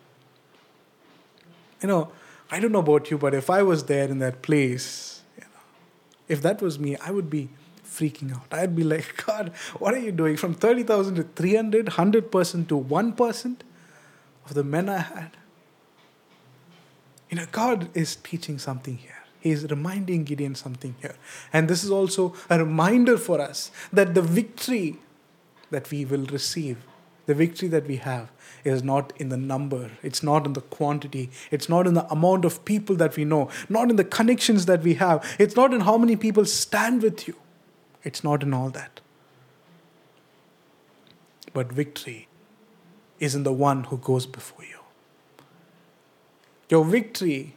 You 1.82 1.88
know, 1.88 2.12
I 2.50 2.60
don't 2.60 2.72
know 2.72 2.80
about 2.80 3.10
you, 3.10 3.18
but 3.18 3.34
if 3.34 3.48
I 3.48 3.62
was 3.62 3.84
there 3.84 4.08
in 4.08 4.18
that 4.18 4.42
place, 4.42 5.22
you 5.36 5.44
know, 5.44 5.60
if 6.28 6.42
that 6.42 6.60
was 6.60 6.78
me, 6.78 6.96
I 6.96 7.10
would 7.10 7.30
be 7.30 7.48
freaking 7.84 8.34
out. 8.34 8.46
I'd 8.50 8.74
be 8.76 8.84
like, 8.84 9.24
God, 9.26 9.52
what 9.78 9.94
are 9.94 9.98
you 9.98 10.12
doing? 10.12 10.36
From 10.36 10.54
30,000 10.54 11.14
to 11.16 11.22
300, 11.22 11.86
100% 11.86 12.68
to 12.68 12.80
1% 12.80 13.56
of 14.46 14.54
the 14.54 14.64
men 14.64 14.88
I 14.88 14.98
had. 14.98 15.36
You 17.30 17.36
know, 17.36 17.46
God 17.52 17.88
is 17.94 18.16
teaching 18.16 18.58
something 18.58 18.96
here. 18.96 19.19
He 19.40 19.50
is 19.50 19.66
reminding 19.70 20.24
Gideon 20.24 20.54
something 20.54 20.94
here. 21.00 21.16
And 21.52 21.68
this 21.68 21.82
is 21.82 21.90
also 21.90 22.34
a 22.48 22.58
reminder 22.58 23.16
for 23.16 23.40
us 23.40 23.70
that 23.92 24.14
the 24.14 24.22
victory 24.22 24.98
that 25.70 25.90
we 25.90 26.04
will 26.04 26.26
receive, 26.26 26.84
the 27.26 27.34
victory 27.34 27.68
that 27.68 27.86
we 27.86 27.96
have, 27.96 28.30
is 28.64 28.82
not 28.82 29.12
in 29.16 29.30
the 29.30 29.36
number, 29.38 29.90
it's 30.02 30.22
not 30.22 30.44
in 30.44 30.52
the 30.52 30.60
quantity, 30.60 31.30
it's 31.50 31.68
not 31.68 31.86
in 31.86 31.94
the 31.94 32.06
amount 32.12 32.44
of 32.44 32.64
people 32.66 32.94
that 32.96 33.16
we 33.16 33.24
know, 33.24 33.48
not 33.70 33.88
in 33.88 33.96
the 33.96 34.04
connections 34.04 34.66
that 34.66 34.82
we 34.82 34.94
have, 34.94 35.24
it's 35.38 35.56
not 35.56 35.72
in 35.72 35.80
how 35.80 35.96
many 35.96 36.16
people 36.16 36.44
stand 36.44 37.02
with 37.02 37.26
you, 37.26 37.34
it's 38.04 38.22
not 38.22 38.42
in 38.42 38.52
all 38.52 38.68
that. 38.70 39.00
But 41.54 41.72
victory 41.72 42.28
is 43.18 43.34
in 43.34 43.44
the 43.44 43.52
one 43.52 43.84
who 43.84 43.96
goes 43.96 44.26
before 44.26 44.64
you. 44.64 44.80
Your 46.68 46.84
victory 46.84 47.54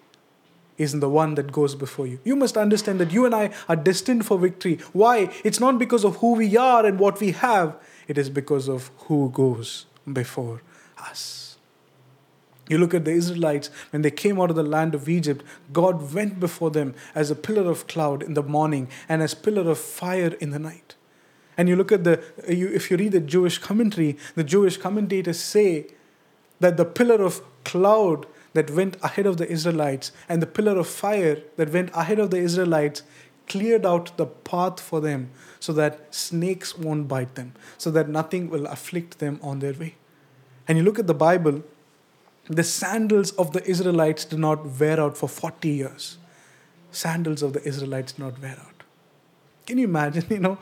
is 0.77 0.93
in 0.93 0.99
the 0.99 1.09
one 1.09 1.35
that 1.35 1.51
goes 1.51 1.75
before 1.75 2.07
you. 2.07 2.19
You 2.23 2.35
must 2.35 2.57
understand 2.57 2.99
that 2.99 3.11
you 3.11 3.25
and 3.25 3.35
I 3.35 3.51
are 3.69 3.75
destined 3.75 4.25
for 4.25 4.37
victory. 4.37 4.79
Why? 4.91 5.31
It's 5.43 5.59
not 5.59 5.77
because 5.77 6.03
of 6.03 6.17
who 6.17 6.33
we 6.33 6.57
are 6.57 6.85
and 6.85 6.99
what 6.99 7.19
we 7.19 7.31
have, 7.31 7.75
it 8.07 8.17
is 8.17 8.29
because 8.29 8.67
of 8.67 8.91
who 9.07 9.29
goes 9.29 9.85
before 10.11 10.61
us. 10.97 11.57
You 12.69 12.77
look 12.77 12.93
at 12.93 13.05
the 13.05 13.11
Israelites, 13.11 13.69
when 13.91 14.03
they 14.03 14.11
came 14.11 14.39
out 14.39 14.49
of 14.49 14.55
the 14.55 14.63
land 14.63 14.95
of 14.95 15.09
Egypt, 15.09 15.43
God 15.71 16.13
went 16.13 16.39
before 16.39 16.71
them 16.71 16.95
as 17.13 17.29
a 17.29 17.35
pillar 17.35 17.69
of 17.69 17.87
cloud 17.87 18.23
in 18.23 18.35
the 18.35 18.43
morning 18.43 18.87
and 19.09 19.21
as 19.21 19.33
pillar 19.33 19.69
of 19.69 19.77
fire 19.77 20.35
in 20.39 20.51
the 20.51 20.59
night. 20.59 20.95
And 21.57 21.69
you 21.69 21.75
look 21.75 21.91
at 21.91 22.03
the, 22.03 22.23
you, 22.47 22.69
if 22.69 22.89
you 22.89 22.97
read 22.97 23.11
the 23.11 23.19
Jewish 23.19 23.57
commentary, 23.57 24.17
the 24.35 24.43
Jewish 24.43 24.77
commentators 24.77 25.39
say 25.39 25.87
that 26.61 26.77
the 26.77 26.85
pillar 26.85 27.21
of 27.21 27.41
cloud 27.63 28.25
that 28.53 28.69
went 28.69 28.97
ahead 29.01 29.25
of 29.25 29.37
the 29.37 29.49
Israelites 29.49 30.11
and 30.29 30.41
the 30.41 30.47
pillar 30.47 30.77
of 30.77 30.87
fire 30.87 31.41
that 31.57 31.71
went 31.71 31.89
ahead 31.93 32.19
of 32.19 32.31
the 32.31 32.37
Israelites 32.37 33.03
cleared 33.47 33.85
out 33.85 34.15
the 34.17 34.25
path 34.25 34.79
for 34.79 35.01
them 35.01 35.29
so 35.59 35.73
that 35.73 36.13
snakes 36.13 36.77
won't 36.77 37.07
bite 37.07 37.35
them, 37.35 37.53
so 37.77 37.91
that 37.91 38.07
nothing 38.07 38.49
will 38.49 38.65
afflict 38.67 39.19
them 39.19 39.39
on 39.41 39.59
their 39.59 39.73
way. 39.73 39.95
And 40.67 40.77
you 40.77 40.83
look 40.83 40.99
at 40.99 41.07
the 41.07 41.13
Bible, 41.13 41.63
the 42.47 42.63
sandals 42.63 43.31
of 43.31 43.53
the 43.53 43.65
Israelites 43.65 44.25
did 44.25 44.39
not 44.39 44.79
wear 44.79 44.99
out 44.99 45.17
for 45.17 45.27
40 45.27 45.69
years. 45.69 46.17
Sandals 46.91 47.41
of 47.41 47.53
the 47.53 47.65
Israelites 47.67 48.13
did 48.13 48.23
not 48.23 48.41
wear 48.41 48.57
out. 48.59 48.83
Can 49.65 49.77
you 49.77 49.85
imagine, 49.85 50.25
you 50.29 50.39
know, 50.39 50.57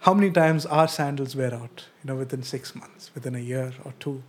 how 0.00 0.14
many 0.14 0.30
times 0.30 0.66
our 0.66 0.88
sandals 0.88 1.36
wear 1.36 1.52
out, 1.52 1.86
you 2.02 2.08
know, 2.08 2.16
within 2.16 2.42
six 2.42 2.74
months, 2.74 3.10
within 3.14 3.34
a 3.34 3.38
year 3.38 3.72
or 3.84 3.92
two? 4.00 4.22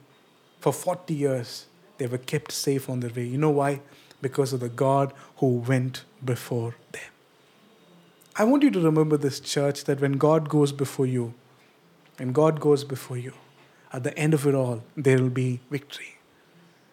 For 0.61 0.71
40 0.71 1.13
years, 1.15 1.65
they 1.97 2.05
were 2.05 2.19
kept 2.19 2.51
safe 2.51 2.87
on 2.87 2.99
their 2.99 3.09
way. 3.09 3.25
You 3.25 3.39
know 3.39 3.49
why? 3.49 3.81
Because 4.21 4.53
of 4.53 4.59
the 4.59 4.69
God 4.69 5.11
who 5.37 5.47
went 5.57 6.03
before 6.23 6.75
them. 6.91 7.01
I 8.35 8.43
want 8.43 8.61
you 8.61 8.69
to 8.69 8.79
remember 8.79 9.17
this, 9.17 9.39
church, 9.39 9.85
that 9.85 9.99
when 9.99 10.13
God 10.13 10.49
goes 10.49 10.71
before 10.71 11.07
you, 11.07 11.33
when 12.17 12.31
God 12.31 12.59
goes 12.59 12.83
before 12.83 13.17
you, 13.17 13.33
at 13.91 14.03
the 14.03 14.15
end 14.17 14.35
of 14.35 14.45
it 14.45 14.53
all, 14.53 14.83
there 14.95 15.17
will 15.17 15.31
be 15.31 15.61
victory. 15.71 16.19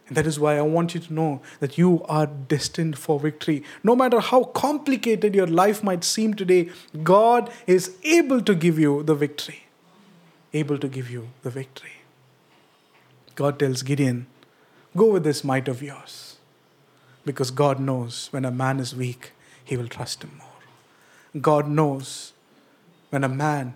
And 0.08 0.16
that 0.16 0.26
is 0.26 0.40
why 0.40 0.56
I 0.56 0.62
want 0.62 0.94
you 0.94 1.00
to 1.00 1.12
know 1.12 1.42
that 1.60 1.76
you 1.76 2.02
are 2.08 2.26
destined 2.26 2.96
for 2.96 3.20
victory. 3.20 3.62
No 3.84 3.94
matter 3.94 4.20
how 4.20 4.44
complicated 4.44 5.34
your 5.34 5.46
life 5.46 5.84
might 5.84 6.04
seem 6.04 6.32
today, 6.32 6.70
God 7.02 7.50
is 7.66 7.94
able 8.02 8.40
to 8.40 8.54
give 8.54 8.78
you 8.78 9.02
the 9.02 9.14
victory. 9.14 9.64
Able 10.54 10.78
to 10.78 10.88
give 10.88 11.10
you 11.10 11.28
the 11.42 11.50
victory. 11.50 11.97
God 13.38 13.60
tells 13.60 13.84
Gideon, 13.84 14.26
Go 14.96 15.12
with 15.12 15.22
this 15.22 15.44
might 15.44 15.68
of 15.68 15.80
yours. 15.80 16.38
Because 17.24 17.52
God 17.52 17.78
knows 17.78 18.26
when 18.32 18.44
a 18.44 18.50
man 18.50 18.80
is 18.80 18.96
weak, 18.96 19.30
he 19.64 19.76
will 19.76 19.86
trust 19.86 20.24
him 20.24 20.32
more. 20.38 21.40
God 21.40 21.68
knows 21.68 22.32
when 23.10 23.22
a 23.22 23.28
man 23.28 23.74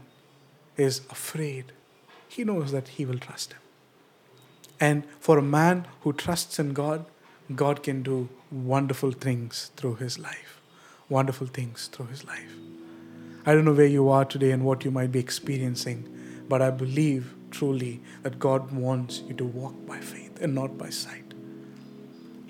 is 0.76 1.02
afraid, 1.10 1.66
he 2.28 2.42
knows 2.42 2.72
that 2.72 2.88
he 2.88 3.06
will 3.06 3.20
trust 3.20 3.52
him. 3.52 3.60
And 4.80 5.04
for 5.20 5.38
a 5.38 5.42
man 5.42 5.86
who 6.00 6.12
trusts 6.12 6.58
in 6.58 6.72
God, 6.72 7.04
God 7.54 7.84
can 7.84 8.02
do 8.02 8.30
wonderful 8.50 9.12
things 9.12 9.70
through 9.76 9.94
his 10.06 10.18
life. 10.18 10.60
Wonderful 11.08 11.46
things 11.46 11.86
through 11.86 12.06
his 12.06 12.24
life. 12.24 12.56
I 13.46 13.54
don't 13.54 13.64
know 13.64 13.74
where 13.74 13.86
you 13.86 14.08
are 14.08 14.24
today 14.24 14.50
and 14.50 14.64
what 14.64 14.84
you 14.84 14.90
might 14.90 15.12
be 15.12 15.20
experiencing, 15.20 16.08
but 16.48 16.60
I 16.60 16.70
believe 16.70 17.32
truly 17.52 18.00
that 18.22 18.38
God 18.38 18.72
wants 18.72 19.22
you 19.28 19.34
to 19.34 19.44
walk 19.44 19.74
by 19.86 20.00
faith 20.00 20.40
and 20.40 20.54
not 20.54 20.76
by 20.76 20.90
sight. 20.90 21.22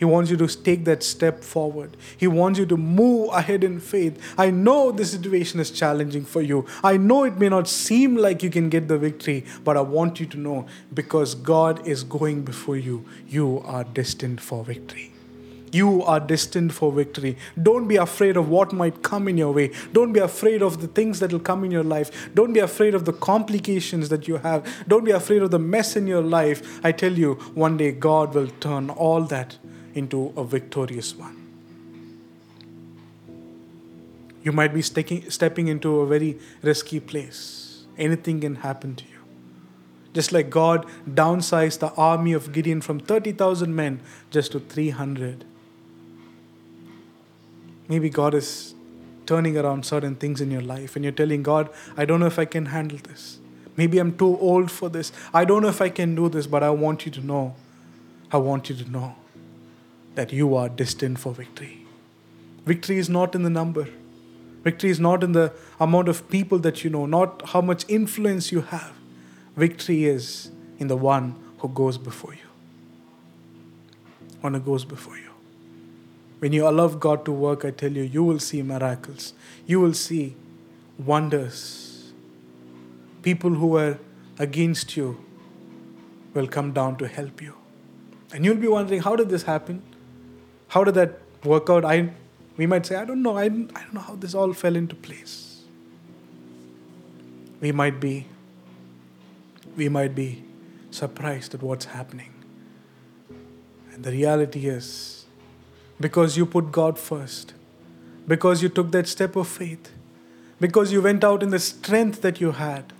He 0.02 0.04
wants 0.04 0.32
you 0.32 0.36
to 0.38 0.48
take 0.48 0.84
that 0.86 1.04
step 1.04 1.44
forward. 1.44 1.96
He 2.16 2.26
wants 2.26 2.58
you 2.58 2.66
to 2.66 2.76
move 2.76 3.30
ahead 3.32 3.62
in 3.62 3.78
faith. 3.78 4.20
I 4.36 4.50
know 4.50 4.90
the 4.90 5.04
situation 5.04 5.60
is 5.60 5.70
challenging 5.70 6.24
for 6.24 6.42
you. 6.42 6.66
I 6.82 6.96
know 6.96 7.22
it 7.22 7.38
may 7.38 7.48
not 7.48 7.68
seem 7.68 8.16
like 8.16 8.42
you 8.42 8.50
can 8.50 8.68
get 8.68 8.88
the 8.88 8.98
victory, 8.98 9.44
but 9.62 9.76
I 9.76 9.80
want 9.82 10.18
you 10.18 10.26
to 10.26 10.36
know 10.36 10.66
because 10.92 11.36
God 11.36 11.86
is 11.86 12.02
going 12.02 12.42
before 12.42 12.76
you, 12.76 13.04
you 13.28 13.62
are 13.64 13.84
destined 13.84 14.40
for 14.40 14.64
victory. 14.64 15.11
You 15.72 16.02
are 16.02 16.20
destined 16.20 16.74
for 16.74 16.92
victory. 16.92 17.38
Don't 17.60 17.88
be 17.88 17.96
afraid 17.96 18.36
of 18.36 18.50
what 18.50 18.74
might 18.74 19.02
come 19.02 19.26
in 19.26 19.38
your 19.38 19.52
way. 19.52 19.72
Don't 19.92 20.12
be 20.12 20.20
afraid 20.20 20.60
of 20.62 20.82
the 20.82 20.86
things 20.86 21.18
that 21.20 21.32
will 21.32 21.40
come 21.40 21.64
in 21.64 21.70
your 21.70 21.82
life. 21.82 22.28
Don't 22.34 22.52
be 22.52 22.60
afraid 22.60 22.94
of 22.94 23.06
the 23.06 23.12
complications 23.14 24.10
that 24.10 24.28
you 24.28 24.36
have. 24.36 24.86
Don't 24.86 25.04
be 25.04 25.12
afraid 25.12 25.40
of 25.40 25.50
the 25.50 25.58
mess 25.58 25.96
in 25.96 26.06
your 26.06 26.20
life. 26.20 26.78
I 26.84 26.92
tell 26.92 27.12
you, 27.12 27.36
one 27.54 27.78
day 27.78 27.90
God 27.90 28.34
will 28.34 28.48
turn 28.60 28.90
all 28.90 29.22
that 29.22 29.56
into 29.94 30.34
a 30.36 30.44
victorious 30.44 31.16
one. 31.16 31.38
You 34.42 34.52
might 34.52 34.74
be 34.74 34.82
stepping 34.82 35.68
into 35.68 36.00
a 36.00 36.06
very 36.06 36.38
risky 36.60 37.00
place. 37.00 37.84
Anything 37.96 38.40
can 38.40 38.56
happen 38.56 38.94
to 38.96 39.04
you. 39.04 39.20
Just 40.12 40.32
like 40.32 40.50
God 40.50 40.84
downsized 41.08 41.78
the 41.78 41.92
army 41.94 42.34
of 42.34 42.52
Gideon 42.52 42.82
from 42.82 43.00
30,000 43.00 43.74
men 43.74 44.00
just 44.30 44.52
to 44.52 44.60
300 44.60 45.46
Maybe 47.88 48.10
God 48.10 48.34
is 48.34 48.74
turning 49.26 49.56
around 49.56 49.84
certain 49.84 50.14
things 50.14 50.40
in 50.40 50.50
your 50.50 50.62
life 50.62 50.96
and 50.96 51.04
you're 51.04 51.12
telling 51.12 51.42
God, 51.42 51.68
I 51.96 52.04
don't 52.04 52.20
know 52.20 52.26
if 52.26 52.38
I 52.38 52.44
can 52.44 52.66
handle 52.66 52.98
this. 52.98 53.38
Maybe 53.76 53.98
I'm 53.98 54.16
too 54.16 54.38
old 54.38 54.70
for 54.70 54.88
this. 54.88 55.12
I 55.32 55.44
don't 55.44 55.62
know 55.62 55.68
if 55.68 55.80
I 55.80 55.88
can 55.88 56.14
do 56.14 56.28
this, 56.28 56.46
but 56.46 56.62
I 56.62 56.70
want 56.70 57.06
you 57.06 57.12
to 57.12 57.20
know. 57.20 57.54
I 58.30 58.36
want 58.38 58.68
you 58.68 58.76
to 58.76 58.90
know 58.90 59.14
that 60.14 60.32
you 60.32 60.54
are 60.56 60.68
destined 60.68 61.20
for 61.20 61.32
victory. 61.32 61.86
Victory 62.66 62.98
is 62.98 63.08
not 63.08 63.34
in 63.34 63.42
the 63.42 63.50
number, 63.50 63.88
Victory 64.62 64.90
is 64.90 65.00
not 65.00 65.24
in 65.24 65.32
the 65.32 65.52
amount 65.80 66.08
of 66.08 66.28
people 66.30 66.58
that 66.60 66.84
you 66.84 66.90
know, 66.90 67.04
not 67.04 67.48
how 67.48 67.60
much 67.60 67.84
influence 67.88 68.52
you 68.52 68.60
have. 68.60 68.92
Victory 69.56 70.04
is 70.04 70.50
in 70.78 70.86
the 70.86 70.96
one 70.96 71.34
who 71.58 71.68
goes 71.68 71.98
before 71.98 72.32
you. 72.32 72.40
One 74.40 74.54
who 74.54 74.60
goes 74.60 74.84
before 74.84 75.16
you. 75.16 75.31
When 76.42 76.52
you 76.52 76.66
allow 76.68 76.88
God 76.88 77.24
to 77.26 77.30
work, 77.30 77.64
I 77.64 77.70
tell 77.70 77.92
you, 77.92 78.02
you 78.02 78.24
will 78.24 78.40
see 78.40 78.62
miracles. 78.62 79.32
You 79.64 79.78
will 79.78 79.94
see 79.94 80.34
wonders. 80.98 82.12
People 83.22 83.50
who 83.50 83.68
were 83.68 83.98
against 84.40 84.96
you 84.96 85.24
will 86.34 86.48
come 86.48 86.72
down 86.72 86.96
to 86.96 87.06
help 87.06 87.40
you. 87.40 87.54
And 88.32 88.44
you'll 88.44 88.56
be 88.56 88.66
wondering, 88.66 89.02
how 89.02 89.14
did 89.14 89.28
this 89.28 89.44
happen? 89.44 89.84
How 90.66 90.82
did 90.82 90.94
that 90.94 91.20
work 91.44 91.70
out? 91.70 91.84
I, 91.84 92.10
we 92.56 92.66
might 92.66 92.86
say, 92.86 92.96
I 92.96 93.04
don't 93.04 93.22
know. 93.22 93.38
I, 93.38 93.44
I 93.44 93.48
don't 93.48 93.94
know 93.94 94.00
how 94.00 94.16
this 94.16 94.34
all 94.34 94.52
fell 94.52 94.74
into 94.74 94.96
place. 94.96 95.62
We 97.60 97.70
might 97.70 98.00
be, 98.00 98.26
we 99.76 99.88
might 99.88 100.16
be 100.16 100.42
surprised 100.90 101.54
at 101.54 101.62
what's 101.62 101.84
happening. 101.84 102.32
And 103.92 104.02
the 104.02 104.10
reality 104.10 104.66
is, 104.66 105.21
because 106.00 106.36
you 106.36 106.46
put 106.46 106.72
God 106.72 106.98
first, 106.98 107.54
because 108.26 108.62
you 108.62 108.68
took 108.68 108.90
that 108.92 109.08
step 109.08 109.36
of 109.36 109.48
faith, 109.48 109.90
because 110.60 110.92
you 110.92 111.02
went 111.02 111.24
out 111.24 111.42
in 111.42 111.50
the 111.50 111.58
strength 111.58 112.22
that 112.22 112.40
you 112.40 112.52
had, 112.52 112.92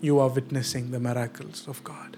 you 0.00 0.18
are 0.18 0.28
witnessing 0.28 0.90
the 0.90 1.00
miracles 1.00 1.66
of 1.66 1.82
God. 1.82 2.16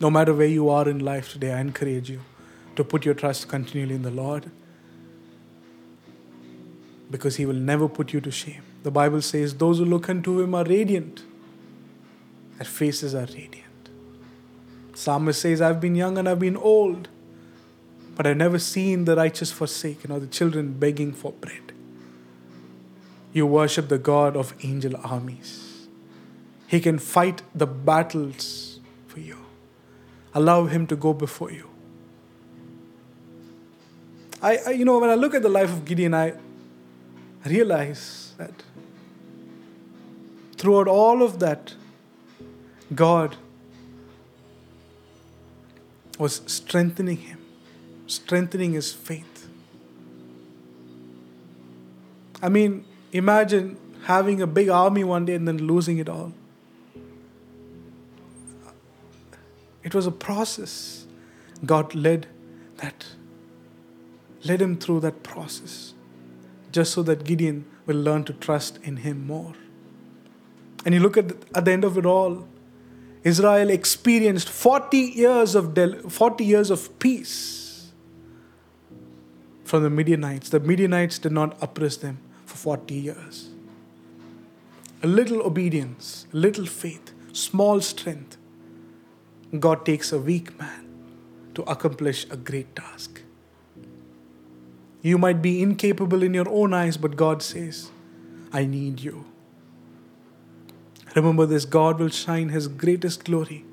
No 0.00 0.10
matter 0.10 0.32
where 0.32 0.46
you 0.46 0.68
are 0.70 0.88
in 0.88 0.98
life 1.00 1.32
today, 1.32 1.52
I 1.52 1.60
encourage 1.60 2.08
you 2.08 2.20
to 2.76 2.84
put 2.84 3.04
your 3.04 3.14
trust 3.14 3.48
continually 3.48 3.94
in 3.94 4.02
the 4.02 4.10
Lord 4.10 4.50
because 7.10 7.36
He 7.36 7.44
will 7.44 7.54
never 7.54 7.88
put 7.88 8.12
you 8.12 8.20
to 8.20 8.30
shame. 8.30 8.62
The 8.82 8.90
Bible 8.90 9.20
says, 9.20 9.54
Those 9.54 9.78
who 9.78 9.84
look 9.84 10.08
unto 10.08 10.40
Him 10.40 10.54
are 10.54 10.64
radiant, 10.64 11.22
their 12.56 12.64
faces 12.64 13.14
are 13.14 13.26
radiant. 13.26 13.69
Psalmist 15.00 15.40
says, 15.40 15.62
I've 15.62 15.80
been 15.80 15.94
young 15.94 16.18
and 16.18 16.28
I've 16.28 16.38
been 16.38 16.58
old, 16.58 17.08
but 18.16 18.26
I've 18.26 18.36
never 18.36 18.58
seen 18.58 19.06
the 19.06 19.16
righteous 19.16 19.50
forsaken 19.50 20.12
or 20.12 20.20
the 20.20 20.26
children 20.26 20.74
begging 20.74 21.14
for 21.14 21.32
bread. 21.32 21.72
You 23.32 23.46
worship 23.46 23.88
the 23.88 23.96
God 23.96 24.36
of 24.36 24.52
angel 24.62 25.00
armies. 25.02 25.86
He 26.66 26.80
can 26.80 26.98
fight 26.98 27.40
the 27.54 27.66
battles 27.66 28.78
for 29.06 29.20
you. 29.20 29.38
Allow 30.34 30.66
Him 30.66 30.86
to 30.88 30.96
go 30.96 31.14
before 31.14 31.50
you. 31.50 31.70
I, 34.42 34.58
I, 34.66 34.70
you 34.72 34.84
know, 34.84 34.98
when 34.98 35.08
I 35.08 35.14
look 35.14 35.34
at 35.34 35.40
the 35.40 35.48
life 35.48 35.72
of 35.72 35.86
Gideon, 35.86 36.12
I 36.12 36.34
realize 37.46 38.34
that 38.36 38.52
throughout 40.58 40.88
all 40.88 41.22
of 41.22 41.38
that, 41.38 41.74
God 42.94 43.36
was 46.20 46.42
strengthening 46.46 47.16
him, 47.16 47.38
strengthening 48.06 48.74
his 48.74 48.92
faith. 48.92 49.48
I 52.42 52.48
mean, 52.48 52.84
imagine 53.12 53.78
having 54.04 54.42
a 54.42 54.46
big 54.46 54.68
army 54.68 55.02
one 55.02 55.24
day 55.24 55.34
and 55.34 55.48
then 55.48 55.58
losing 55.58 55.98
it 55.98 56.08
all. 56.08 56.32
It 59.82 59.94
was 59.94 60.06
a 60.06 60.10
process. 60.10 61.06
God 61.64 61.94
led 61.94 62.26
that, 62.76 63.06
led 64.44 64.60
him 64.60 64.76
through 64.76 65.00
that 65.00 65.22
process, 65.22 65.94
just 66.70 66.92
so 66.92 67.02
that 67.02 67.24
Gideon 67.24 67.64
will 67.86 67.96
learn 67.96 68.24
to 68.24 68.34
trust 68.34 68.78
in 68.82 68.98
him 68.98 69.26
more. 69.26 69.54
And 70.84 70.94
you 70.94 71.00
look 71.00 71.16
at 71.16 71.28
the, 71.28 71.36
at 71.54 71.64
the 71.64 71.72
end 71.72 71.84
of 71.84 71.98
it 71.98 72.06
all, 72.06 72.46
Israel 73.22 73.70
experienced 73.70 74.48
40 74.48 74.96
years 74.98 75.54
of 75.54 75.74
del- 75.74 76.08
40 76.08 76.44
years 76.44 76.70
of 76.70 76.98
peace 76.98 77.92
from 79.64 79.82
the 79.82 79.90
Midianites. 79.90 80.48
The 80.48 80.60
Midianites 80.60 81.18
did 81.18 81.32
not 81.32 81.56
oppress 81.62 81.96
them 81.96 82.18
for 82.46 82.56
40 82.56 82.94
years. 82.94 83.50
A 85.02 85.06
little 85.06 85.42
obedience, 85.42 86.26
a 86.32 86.36
little 86.36 86.66
faith, 86.66 87.12
small 87.32 87.80
strength. 87.80 88.36
God 89.58 89.84
takes 89.84 90.12
a 90.12 90.18
weak 90.18 90.58
man 90.58 90.86
to 91.54 91.62
accomplish 91.62 92.26
a 92.30 92.36
great 92.36 92.74
task. 92.74 93.22
You 95.02 95.18
might 95.18 95.40
be 95.40 95.62
incapable 95.62 96.22
in 96.22 96.34
your 96.34 96.48
own 96.48 96.74
eyes, 96.74 96.96
but 96.96 97.16
God 97.16 97.42
says, 97.42 97.90
I 98.52 98.66
need 98.66 99.00
you. 99.00 99.24
Remember 101.14 101.46
this 101.46 101.64
God 101.64 101.98
will 101.98 102.08
shine 102.08 102.50
His 102.50 102.68
greatest 102.68 103.24
glory 103.24 103.64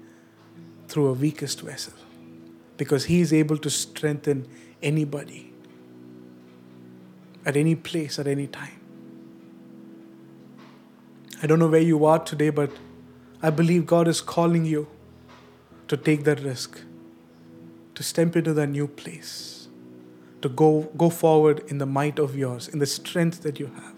through 0.88 1.07
a 1.07 1.13
weakest 1.13 1.61
vessel 1.61 1.93
because 2.77 3.05
He 3.05 3.21
is 3.21 3.31
able 3.31 3.57
to 3.57 3.69
strengthen 3.69 4.47
anybody 4.81 5.53
at 7.45 7.55
any 7.55 7.75
place, 7.75 8.19
at 8.19 8.27
any 8.27 8.47
time. 8.47 8.79
I 11.41 11.47
don't 11.47 11.59
know 11.59 11.67
where 11.67 11.81
you 11.81 12.03
are 12.05 12.19
today, 12.19 12.49
but 12.49 12.71
I 13.41 13.51
believe 13.51 13.85
God 13.85 14.07
is 14.07 14.21
calling 14.21 14.65
you 14.65 14.88
to 15.88 15.95
take 15.95 16.23
that 16.23 16.41
risk, 16.41 16.81
to 17.93 18.03
step 18.03 18.35
into 18.35 18.53
that 18.53 18.67
new 18.67 18.88
place, 18.88 19.67
to 20.41 20.49
go, 20.49 20.89
go 20.97 21.09
forward 21.09 21.63
in 21.67 21.77
the 21.77 21.85
might 21.85 22.17
of 22.17 22.35
yours, 22.35 22.67
in 22.67 22.79
the 22.79 22.85
strength 22.88 23.43
that 23.43 23.59
you 23.59 23.67
have. 23.67 23.95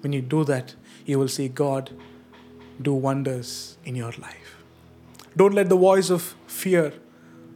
When 0.00 0.12
you 0.12 0.20
do 0.20 0.44
that, 0.44 0.74
you 1.04 1.18
will 1.18 1.28
see 1.28 1.48
God 1.48 1.92
do 2.80 2.92
wonders 2.92 3.78
in 3.84 3.96
your 3.96 4.12
life. 4.12 4.56
Don't 5.36 5.54
let 5.54 5.68
the 5.68 5.76
voice 5.76 6.10
of 6.10 6.34
fear, 6.46 6.92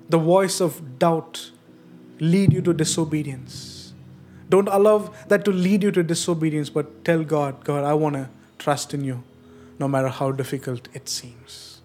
the 0.08 0.18
voice 0.18 0.60
of 0.60 0.98
doubt, 0.98 1.50
lead 2.18 2.52
you 2.52 2.60
to 2.62 2.74
disobedience. 2.74 3.92
Don't 4.48 4.68
allow 4.68 5.12
that 5.28 5.44
to 5.44 5.52
lead 5.52 5.82
you 5.82 5.90
to 5.92 6.02
disobedience, 6.02 6.68
but 6.68 7.04
tell 7.04 7.24
God, 7.24 7.64
God, 7.64 7.84
I 7.84 7.94
want 7.94 8.16
to 8.16 8.28
trust 8.58 8.92
in 8.92 9.04
you 9.04 9.22
no 9.78 9.88
matter 9.88 10.08
how 10.08 10.30
difficult 10.32 10.88
it 10.92 11.08
seems. 11.08 11.80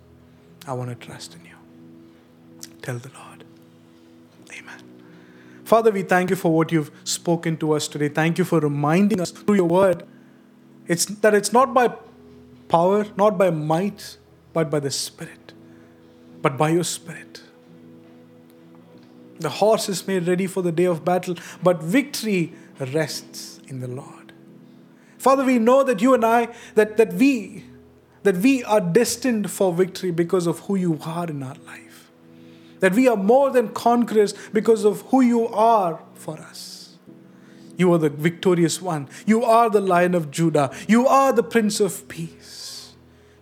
I 0.68 0.74
want 0.74 0.90
to 0.90 1.08
trust 1.08 1.36
in 1.36 1.46
you. 1.46 1.56
Tell 2.82 2.98
the 2.98 3.10
Lord. 3.10 3.44
Amen. 4.58 4.84
Father, 5.64 5.92
we 5.92 6.02
thank 6.02 6.30
you 6.30 6.36
for 6.36 6.52
what 6.52 6.72
you've 6.72 6.92
spoken 7.04 7.56
to 7.58 7.74
us 7.74 7.88
today. 7.88 8.10
Thank 8.10 8.38
you 8.38 8.44
for 8.44 8.60
reminding 8.60 9.22
us 9.22 9.32
through 9.32 9.56
your 9.56 9.68
word. 9.70 10.04
It's 10.88 11.06
that 11.06 11.34
it's 11.34 11.54
not 11.54 11.74
by 11.74 11.94
power, 12.68 13.06
not 13.18 13.38
by 13.38 13.50
might, 13.50 14.18
but 14.54 14.70
by 14.70 14.80
the 14.80 14.92
Spirit, 14.92 15.54
but 16.42 16.58
by 16.58 16.70
your 16.70 16.84
Spirit. 16.84 17.42
The 19.40 19.50
horse 19.50 19.90
is 19.90 20.08
made 20.08 20.28
ready 20.28 20.48
for 20.48 20.62
the 20.62 20.72
day 20.72 20.86
of 20.86 21.04
battle, 21.04 21.36
but 21.62 21.84
victory 21.84 22.54
rests 22.80 23.60
in 23.68 23.82
the 23.82 23.88
Lord. 23.88 24.34
Father, 25.18 25.44
we 25.44 25.60
know 25.60 25.84
that 25.84 26.02
you 26.02 26.14
and 26.14 26.24
I, 26.24 26.50
that, 26.76 26.98
that 26.98 27.14
we, 27.14 27.66
that 28.24 28.38
we 28.38 28.64
are 28.64 28.80
destined 28.80 29.50
for 29.50 29.74
victory 29.74 30.12
because 30.12 30.48
of 30.48 30.60
who 30.62 30.76
you 30.76 31.00
are 31.04 31.28
in 31.28 31.44
our 31.44 31.56
life. 31.66 32.12
That 32.80 32.94
we 32.94 33.08
are 33.08 33.18
more 33.18 33.50
than 33.50 33.70
conquerors 33.70 34.34
because 34.54 34.86
of 34.86 35.02
who 35.04 35.22
you 35.22 35.48
are 35.48 36.02
for 36.14 36.38
us. 36.38 36.75
You 37.78 37.94
are 37.94 37.98
the 37.98 38.10
victorious 38.10 38.82
one. 38.82 39.10
You 39.26 39.44
are 39.44 39.70
the 39.70 39.82
lion 39.82 40.16
of 40.16 40.32
Judah. 40.32 40.72
You 40.88 41.08
are 41.08 41.34
the 41.34 41.44
prince 41.44 41.80
of 41.80 42.08
peace. 42.08 42.94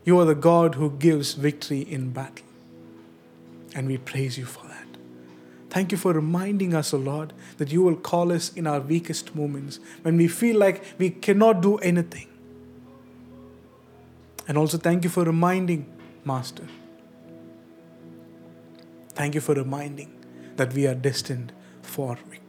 You 0.06 0.20
are 0.20 0.26
the 0.26 0.36
God 0.36 0.76
who 0.76 0.92
gives 0.92 1.34
victory 1.34 1.82
in 1.82 2.12
battle. 2.12 2.46
And 3.76 3.88
we 3.88 3.98
praise 3.98 4.38
you 4.38 4.46
for 4.46 4.68
that. 4.68 4.88
Thank 5.70 5.92
you 5.92 5.98
for 5.98 6.14
reminding 6.14 6.76
us, 6.76 6.94
O 6.94 6.98
Lord, 6.98 7.34
that 7.58 7.72
you 7.72 7.82
will 7.82 7.96
call 7.96 8.32
us 8.32 8.54
in 8.54 8.68
our 8.68 8.80
weakest 8.80 9.36
moments 9.36 9.80
when 10.04 10.18
we 10.18 10.28
feel 10.28 10.58
like 10.58 10.84
we 11.00 11.10
cannot 11.10 11.62
do 11.62 11.78
anything. 11.78 12.28
And 14.48 14.58
also, 14.58 14.78
thank 14.78 15.04
you 15.04 15.10
for 15.10 15.24
reminding, 15.24 15.92
Master. 16.26 16.68
Thank 19.16 19.36
you 19.36 19.42
for 19.42 19.54
reminding 19.56 20.14
that 20.58 20.74
we 20.74 20.86
are 20.86 20.96
destined 20.96 21.54
for 21.82 22.16
victory. 22.16 22.43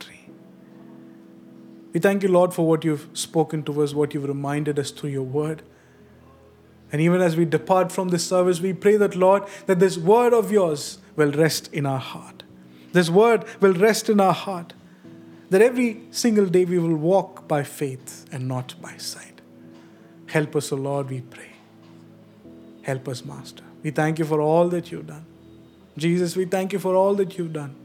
We 1.95 2.01
thank 2.01 2.25
you, 2.25 2.29
Lord, 2.29 2.53
for 2.53 2.67
what 2.67 2.85
you've 2.85 3.09
spoken 3.15 3.63
to 3.63 3.83
us, 3.83 3.95
what 3.95 4.13
you've 4.13 4.29
reminded 4.29 4.79
us 4.81 4.91
through 4.91 5.11
your 5.11 5.23
word. 5.23 5.63
And 6.91 7.01
even 7.01 7.21
as 7.21 7.37
we 7.37 7.45
depart 7.45 7.93
from 7.93 8.09
this 8.09 8.27
service, 8.27 8.61
we 8.61 8.73
pray 8.73 8.97
that, 8.97 9.15
Lord, 9.15 9.45
that 9.67 9.79
this 9.79 9.97
word 9.97 10.35
of 10.35 10.51
yours 10.51 10.99
will 11.15 11.31
rest 11.31 11.73
in 11.73 11.87
our 11.87 12.01
heart. 12.01 12.43
This 12.93 13.09
word 13.09 13.45
will 13.61 13.75
rest 13.75 14.11
in 14.11 14.21
our 14.21 14.33
heart. 14.33 14.75
That 15.51 15.63
every 15.63 16.03
single 16.11 16.47
day 16.47 16.65
we 16.65 16.81
will 16.81 16.97
walk 16.97 17.47
by 17.47 17.63
faith 17.63 18.27
and 18.33 18.49
not 18.49 18.75
by 18.83 18.97
sight. 18.97 19.41
Help 20.27 20.57
us, 20.57 20.73
O 20.73 20.77
Lord, 20.77 21.11
we 21.11 21.21
pray. 21.21 21.53
Help 22.83 23.09
us, 23.09 23.25
Master. 23.25 23.63
We 23.85 23.93
thank 23.93 24.19
you 24.19 24.25
for 24.25 24.41
all 24.41 24.69
that 24.71 24.91
you've 24.91 25.07
done. 25.07 25.27
Jesus, 25.97 26.37
we 26.37 26.45
thank 26.45 26.73
you 26.73 26.81
for 26.81 26.97
all 26.97 27.15
that 27.15 27.39
you've 27.39 27.53
done 27.53 27.77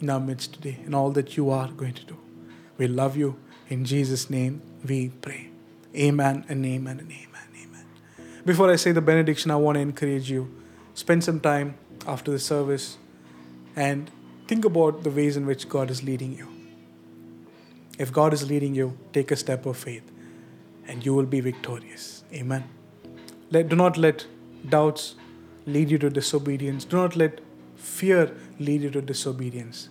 in 0.00 0.10
our 0.10 0.18
midst 0.18 0.54
today 0.54 0.80
and 0.84 0.96
all 0.96 1.10
that 1.12 1.36
you 1.36 1.48
are 1.50 1.68
going 1.68 1.94
to 1.94 2.04
do. 2.04 2.21
We 2.82 2.88
love 2.88 3.16
you. 3.16 3.36
In 3.68 3.84
Jesus' 3.84 4.28
name 4.28 4.60
we 4.84 5.10
pray. 5.10 5.50
Amen 5.94 6.44
and 6.48 6.66
amen 6.66 6.98
and 6.98 7.12
amen. 7.12 7.46
Amen. 7.64 7.86
Before 8.44 8.68
I 8.72 8.74
say 8.74 8.90
the 8.90 9.00
benediction, 9.00 9.52
I 9.52 9.56
want 9.64 9.76
to 9.76 9.80
encourage 9.80 10.28
you. 10.28 10.52
Spend 10.94 11.22
some 11.22 11.38
time 11.38 11.76
after 12.08 12.32
the 12.32 12.40
service 12.40 12.98
and 13.76 14.10
think 14.48 14.64
about 14.64 15.04
the 15.04 15.10
ways 15.10 15.36
in 15.36 15.46
which 15.46 15.68
God 15.68 15.92
is 15.92 16.02
leading 16.02 16.36
you. 16.36 16.48
If 18.00 18.12
God 18.12 18.32
is 18.32 18.48
leading 18.48 18.74
you, 18.74 18.98
take 19.12 19.30
a 19.30 19.36
step 19.36 19.64
of 19.64 19.76
faith 19.76 20.10
and 20.88 21.06
you 21.06 21.14
will 21.14 21.30
be 21.36 21.38
victorious. 21.38 22.24
Amen. 22.34 22.64
Let, 23.52 23.68
do 23.68 23.76
not 23.76 23.96
let 23.96 24.26
doubts 24.68 25.14
lead 25.66 25.88
you 25.88 25.98
to 25.98 26.10
disobedience. 26.10 26.84
Do 26.84 26.96
not 26.96 27.14
let 27.14 27.42
fear 27.76 28.36
lead 28.58 28.82
you 28.82 28.90
to 28.90 29.00
disobedience. 29.00 29.88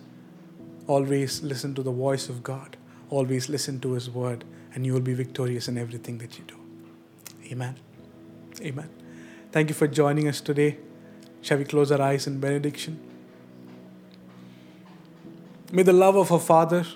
Always 0.86 1.42
listen 1.42 1.74
to 1.76 1.82
the 1.82 1.90
voice 1.90 2.28
of 2.28 2.42
God. 2.42 2.76
Always 3.12 3.50
listen 3.50 3.78
to 3.80 3.92
His 3.92 4.08
word, 4.08 4.42
and 4.74 4.86
you 4.86 4.94
will 4.94 5.02
be 5.02 5.12
victorious 5.12 5.68
in 5.68 5.76
everything 5.76 6.16
that 6.18 6.38
you 6.38 6.44
do. 6.46 6.56
Amen. 7.52 7.76
Amen. 8.62 8.88
Thank 9.50 9.68
you 9.68 9.74
for 9.74 9.86
joining 9.86 10.28
us 10.28 10.40
today. 10.40 10.78
Shall 11.42 11.58
we 11.58 11.64
close 11.64 11.92
our 11.92 12.00
eyes 12.00 12.26
in 12.26 12.40
benediction? 12.40 12.98
May 15.70 15.82
the 15.82 15.92
love 15.92 16.16
of 16.16 16.32
our 16.32 16.40
Father 16.40 16.86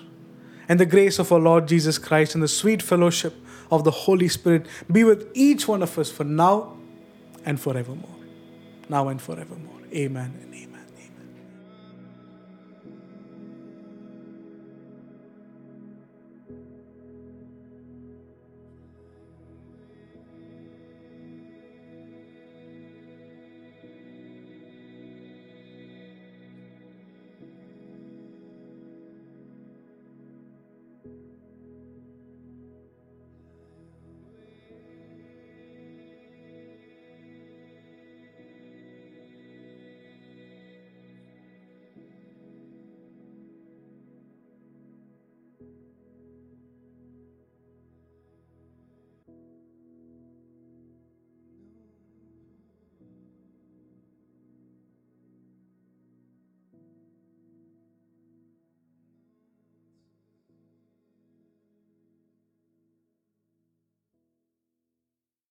and 0.67 0.79
the 0.79 0.87
grace 0.87 1.19
of 1.19 1.31
our 1.31 1.39
Lord 1.39 1.67
Jesus 1.67 1.99
Christ 1.99 2.33
and 2.33 2.43
the 2.43 2.47
sweet 2.47 2.81
fellowship 2.81 3.35
of 3.69 3.83
the 3.83 3.91
Holy 3.91 4.27
Spirit 4.27 4.65
be 4.91 5.03
with 5.03 5.29
each 5.35 5.67
one 5.67 5.83
of 5.83 5.99
us 5.99 6.09
for 6.09 6.23
now 6.23 6.77
and 7.45 7.59
forevermore. 7.59 8.15
Now 8.89 9.09
and 9.09 9.21
forevermore. 9.21 9.81
Amen 9.93 10.33
and 10.41 10.51
amen. 10.51 10.66